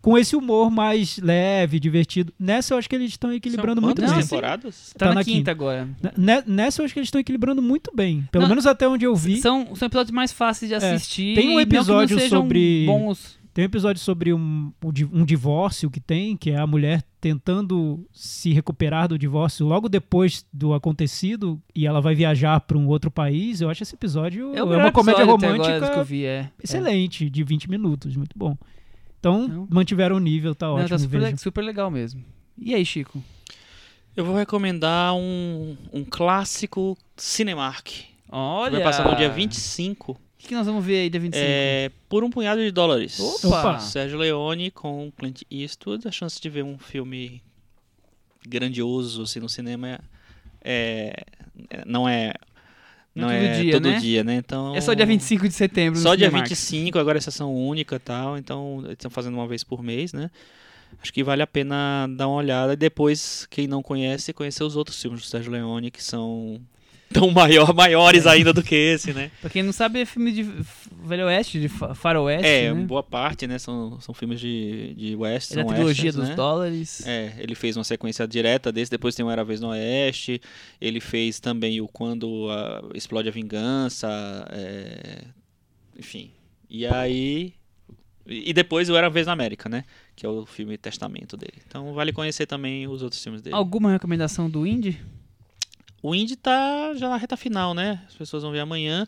[0.00, 2.32] Com esse humor mais leve, divertido.
[2.38, 4.20] Nessa eu acho que eles estão equilibrando São muito bem.
[4.20, 4.92] Temporadas?
[4.96, 5.50] Tá, tá na, na quinta, quinta.
[5.50, 5.88] agora.
[6.16, 8.26] Ne- Nessa eu acho que eles estão equilibrando muito bem.
[8.30, 9.38] Pelo Não, menos até onde eu vi.
[9.40, 11.34] São, são episódios mais fáceis de assistir.
[11.34, 13.38] Tem um não que não episódio sobre- Bons.
[13.52, 18.06] Tem um episódio sobre um, um di- divórcio que tem, que é a mulher tentando
[18.12, 23.10] se recuperar do divórcio logo depois do acontecido e ela vai viajar para um outro
[23.10, 23.60] país.
[23.60, 26.48] Eu acho esse episódio É, é, uma comédia romântica vi, é.
[26.62, 28.56] excelente, de 20 minutos, muito bom.
[29.18, 29.68] Então, Não.
[29.70, 30.68] mantiveram o nível, tá É.
[30.68, 30.88] Não, ótimo.
[30.90, 32.24] tá super, le- super legal mesmo.
[32.56, 33.22] E aí, Chico?
[34.16, 37.88] Eu vou recomendar um, um clássico Cinemark.
[38.30, 38.72] Olha!
[38.72, 40.12] Vai passar no dia 25.
[40.12, 41.44] O que, que nós vamos ver aí dia 25?
[41.48, 43.18] É, por um punhado de dólares.
[43.44, 43.78] Opa!
[43.80, 46.06] Sérgio Leone com Clint Eastwood.
[46.06, 47.42] A chance de ver um filme
[48.46, 50.00] grandioso assim, no cinema
[50.62, 51.24] é,
[51.70, 52.32] é- não é
[53.14, 53.98] Não não é todo dia, todo né?
[53.98, 54.34] dia, né?
[54.36, 55.98] Então É só dia 25 de setembro.
[55.98, 56.48] Só dia Cinemark.
[56.48, 60.12] 25, agora é sessão única e tal, então eles estão fazendo uma vez por mês,
[60.12, 60.30] né?
[61.02, 64.74] Acho que vale a pena dar uma olhada e depois, quem não conhece, conhecer os
[64.76, 66.60] outros filmes do Sérgio Leone, que são
[67.12, 69.30] tão maior, maiores ainda do que esse, né?
[69.40, 70.42] Pra quem não sabe, é filme de
[71.04, 72.80] Velho Oeste, de fa- Faroeste, é, né?
[72.84, 73.58] boa parte, né?
[73.58, 76.34] São, são filmes de, de West, É são trilogia dos né?
[76.34, 77.06] dólares.
[77.06, 80.40] É, ele fez uma sequência direta desse, depois tem o Era Vez no Oeste,
[80.80, 84.08] ele fez também o Quando a- Explode a Vingança,
[84.50, 85.24] é,
[85.98, 86.30] enfim.
[86.68, 87.52] E aí...
[88.26, 89.84] E e depois o Era Vez na América, né?
[90.14, 91.54] Que é o filme Testamento dele.
[91.66, 93.56] Então vale conhecer também os outros filmes dele.
[93.56, 95.00] Alguma recomendação do Indy?
[96.02, 98.02] O Indy tá já na reta final, né?
[98.08, 99.06] As pessoas vão ver amanhã.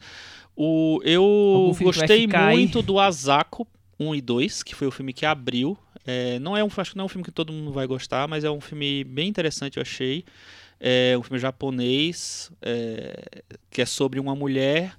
[0.56, 3.66] O, eu gostei muito do Azako
[3.98, 5.78] 1 e 2, que foi o filme que abriu.
[6.06, 8.26] É, não é um, acho que não é um filme que todo mundo vai gostar,
[8.26, 10.24] mas é um filme bem interessante, eu achei.
[10.80, 14.96] É um filme japonês é, que é sobre uma mulher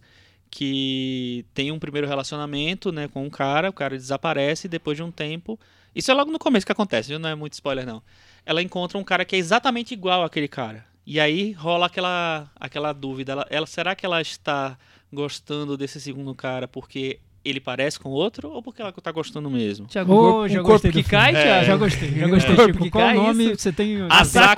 [0.49, 5.03] que tem um primeiro relacionamento né, com um cara, o cara desaparece e depois de
[5.03, 5.59] um tempo.
[5.95, 7.19] Isso é logo no começo que acontece, viu?
[7.19, 8.03] não é muito spoiler não.
[8.45, 10.85] Ela encontra um cara que é exatamente igual àquele cara.
[11.06, 13.32] E aí rola aquela, aquela dúvida.
[13.32, 14.78] Ela, ela- será que ela está
[15.11, 19.88] gostando desse segundo cara porque ele parece com outro ou porque ela tá gostando mesmo?
[19.88, 21.36] Tiago, corpo, já um corpo gostei que do cai.
[21.36, 21.64] É?
[21.65, 22.84] Já gostei, já gostei, Chico.
[22.84, 23.45] que Qual nome?
[23.45, 23.57] isso?
[23.64, 23.98] Você tem,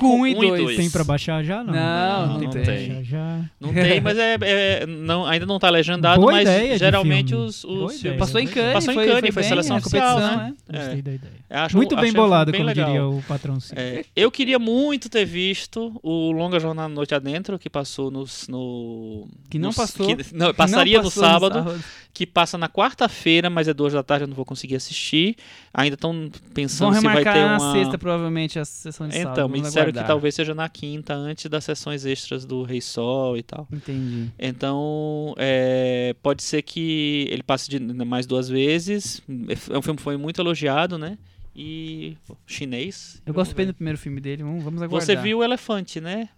[0.06, 0.62] um e um e dois.
[0.64, 0.76] dois.
[0.78, 1.64] tem pra baixar já?
[1.64, 2.62] Não, Não, não não tem.
[2.64, 3.04] tem.
[3.06, 3.40] Já.
[3.58, 6.46] Não tem, mas é, é- não, ainda não tá legendado, Boa mas
[6.78, 9.50] geralmente os, Boa os filmes- Passou em Cannes, Passou em foi, Cannes, foi, foi bem,
[9.50, 10.54] seleção oficial, competição, né?
[10.70, 10.80] né?
[10.80, 11.34] Gostei da ideia.
[11.56, 13.10] Acho- Muito bem bolado, filme como bem legal.
[13.12, 13.58] diria o patrão.
[13.76, 18.26] É, eu queria muito ter visto o Longa Jornada Noite Adentro, que passou no.
[18.50, 20.08] no Que não no- passou.
[20.08, 21.80] que- não, Não passaria no passou sábado,
[22.14, 25.36] que passa na quarta-feira, mas é duas da tarde, eu não vou conseguir assistir.
[25.74, 27.72] Ainda estão pensando se vai ter na uma.
[27.72, 29.32] sexta, provavelmente, a sessão de sábado.
[29.34, 30.04] Então, me disseram aguardar.
[30.04, 33.68] que talvez seja na quinta, antes das sessões extras do Rei Sol e tal.
[33.72, 34.30] Entendi.
[34.40, 39.22] Então, é, pode ser que ele passe de, mais duas vezes.
[39.70, 41.18] É um filme foi muito elogiado, né?
[41.56, 42.18] E
[42.48, 43.22] chinês.
[43.26, 45.02] Eu gosto bem do primeiro filme dele, vamos, aguardar.
[45.02, 46.30] Você viu o elefante, né?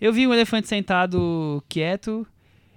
[0.00, 2.26] Eu vi um elefante sentado quieto.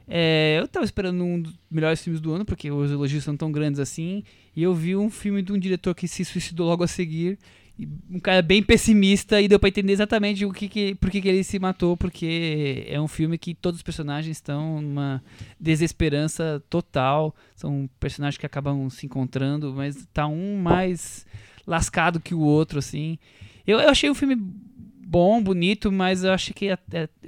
[0.07, 3.51] É, eu tava esperando um dos melhores filmes do ano, porque os elogios são tão
[3.51, 4.23] grandes assim.
[4.55, 7.38] E eu vi um filme de um diretor que se suicidou logo a seguir.
[8.09, 11.27] Um cara bem pessimista e deu pra entender exatamente o que que, por que, que
[11.27, 15.23] ele se matou, porque é um filme que todos os personagens estão numa
[15.59, 17.35] desesperança total.
[17.55, 21.26] São personagens que acabam se encontrando, mas tá um mais
[21.66, 23.18] lascado que o outro, assim.
[23.66, 26.70] Eu, eu achei o filme bom, bonito, mas eu acho que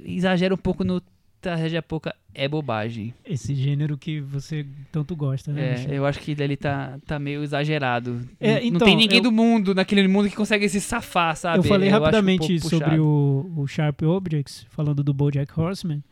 [0.04, 1.02] exagera um pouco no
[1.40, 3.12] tragédia pouca é bobagem.
[3.24, 5.68] Esse gênero que você tanto gosta, né?
[5.68, 5.92] É, Michel?
[5.92, 8.26] eu acho que dali tá, tá meio exagerado.
[8.40, 11.36] É, N- não então, tem ninguém eu- do mundo, naquele mundo, que consegue se safar,
[11.36, 11.58] sabe?
[11.58, 16.02] Eu falei um rapidamente pouco sobre o, o Sharp Objects, falando do BoJack Horseman.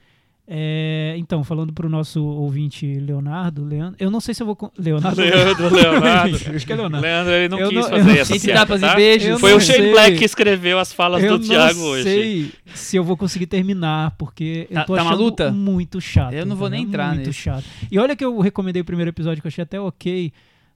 [0.55, 4.71] É, então, falando pro nosso ouvinte Leonardo, Leandro, eu não sei se eu vou...
[4.79, 5.17] Leonardo?
[5.23, 6.37] Leandro, Leonardo.
[6.55, 7.03] Acho que é Leonardo.
[7.07, 8.93] Leandro, ele não Eu quis não- eu fazer não essa piada, tapas tá?
[8.93, 9.29] e beijos.
[9.31, 9.93] Eu Foi não o Shane sei.
[9.93, 12.03] Black que escreveu as falas eu do Thiago não hoje.
[12.03, 15.51] sei se eu vou conseguir terminar, porque Tá- eu tô tá uma achando luta?
[15.51, 16.35] muito chato.
[16.35, 17.33] Eu não vou nem entrar Muito nesse.
[17.41, 17.65] chato.
[17.91, 20.31] E olha que eu recomendei o primeiro episódio, que eu achei até ok,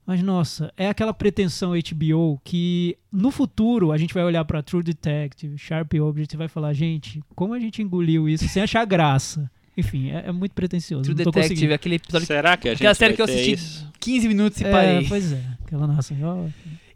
[0.07, 4.81] mas nossa, é aquela pretensão HBO que no futuro a gente vai olhar pra True
[4.81, 9.47] Detective, Sharp Objects e vai falar, gente, como a gente engoliu isso sem achar graça?
[9.77, 11.03] Enfim, é, é muito pretencioso.
[11.03, 13.87] True Detective, aquele episódio Será que a gente Aquela série vai que eu assisti isso?
[13.99, 15.07] 15 minutos e É, parei.
[15.07, 16.17] pois é, aquela narração.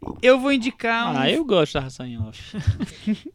[0.02, 2.56] ó, Eu vou indicar um, Ah, eu gosto da ração em off.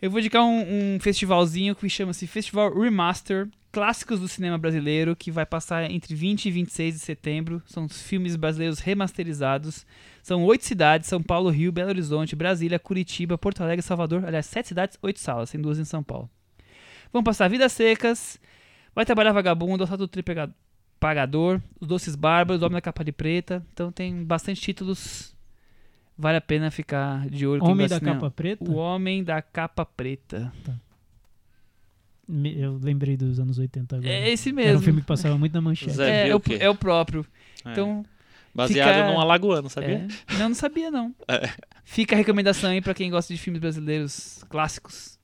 [0.00, 5.32] eu vou indicar um, um festivalzinho que chama-se Festival Remaster Clássicos do Cinema Brasileiro, que
[5.32, 7.60] vai passar entre 20 e 26 de setembro.
[7.66, 9.84] São os filmes brasileiros remasterizados.
[10.22, 14.24] São oito cidades: São Paulo, Rio, Belo Horizonte, Brasília, Curitiba, Porto Alegre, Salvador.
[14.24, 16.30] Aliás, sete cidades, oito salas, tem duas em São Paulo.
[17.12, 18.38] Vão passar Vidas Secas,
[18.94, 20.50] Vai Trabalhar Vagabundo, O Assalto do Tripega-
[21.00, 23.64] Pagador, Os Doces Bárbaros, O Homem da Capa de Preta.
[23.72, 25.34] Então tem bastante títulos.
[26.16, 27.62] Vale a pena ficar de olho.
[27.64, 28.00] Homem da.
[28.00, 28.64] Capa Preta?
[28.70, 30.52] O Homem da Capa Preta.
[32.26, 34.10] Me- Eu lembrei dos anos 80 agora.
[34.10, 34.78] É esse Era mesmo.
[34.78, 36.00] um filme que passava muito na manchete.
[36.00, 37.26] É, é, o, é o próprio.
[37.64, 37.72] É.
[37.72, 38.04] Então,
[38.54, 40.06] Baseado Fica- num alagoano, sabia?
[40.28, 40.34] é.
[40.38, 41.12] não, não sabia não.
[41.28, 41.50] É.
[41.84, 45.18] Fica a recomendação aí pra quem gosta de filmes brasileiros clássicos.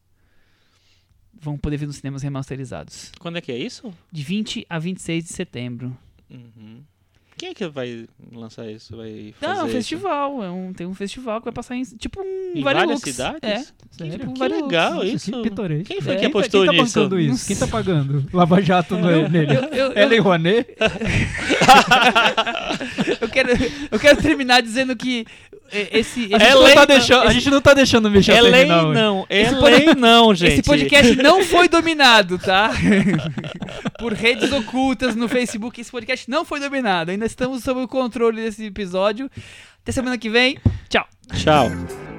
[1.41, 3.11] Vão poder ver nos cinemas remasterizados.
[3.19, 3.91] Quando é que é isso?
[4.12, 5.97] De 20 a 26 de setembro.
[6.31, 6.83] Uhum.
[7.39, 8.95] Quem é que vai lançar isso?
[8.95, 9.73] Vai Não, é fazer um isso?
[9.77, 10.45] festival.
[10.45, 11.83] É um, tem um festival que vai passar em.
[11.85, 13.41] Tipo um Em várias cidades?
[13.43, 13.65] É.
[13.93, 14.19] Sério?
[14.19, 14.65] Tipo, Que Varilux.
[14.67, 15.33] legal isso.
[15.33, 15.85] Que pitoresco.
[15.87, 16.95] Quem foi É, que apostou Quem tá nisso?
[17.01, 17.47] bancando isso?
[17.47, 18.27] Quem tá pagando?
[18.31, 19.55] Lava Jato no- nele.
[19.57, 20.77] Eu, eu, eu, Ellen Rouanet?
[23.21, 23.49] eu quero,
[23.91, 25.25] eu quero terminar dizendo que
[25.72, 28.10] esse, esse, A gente, É não lei, tá deixando, a gente não tá deixando o
[28.10, 29.01] Michel É lei terminar hoje.
[29.01, 30.52] não, é Esse lei não, gente.
[30.52, 32.70] Esse podcast não foi dominado, tá?
[33.98, 35.80] Por redes ocultas no Facebook.
[35.80, 37.10] Esse podcast não foi dominado.
[37.10, 39.30] Ainda estamos sob o controle desse episódio.
[39.82, 40.59] Até semana que vem.
[40.88, 41.06] Tchau.
[41.34, 42.10] Tchau.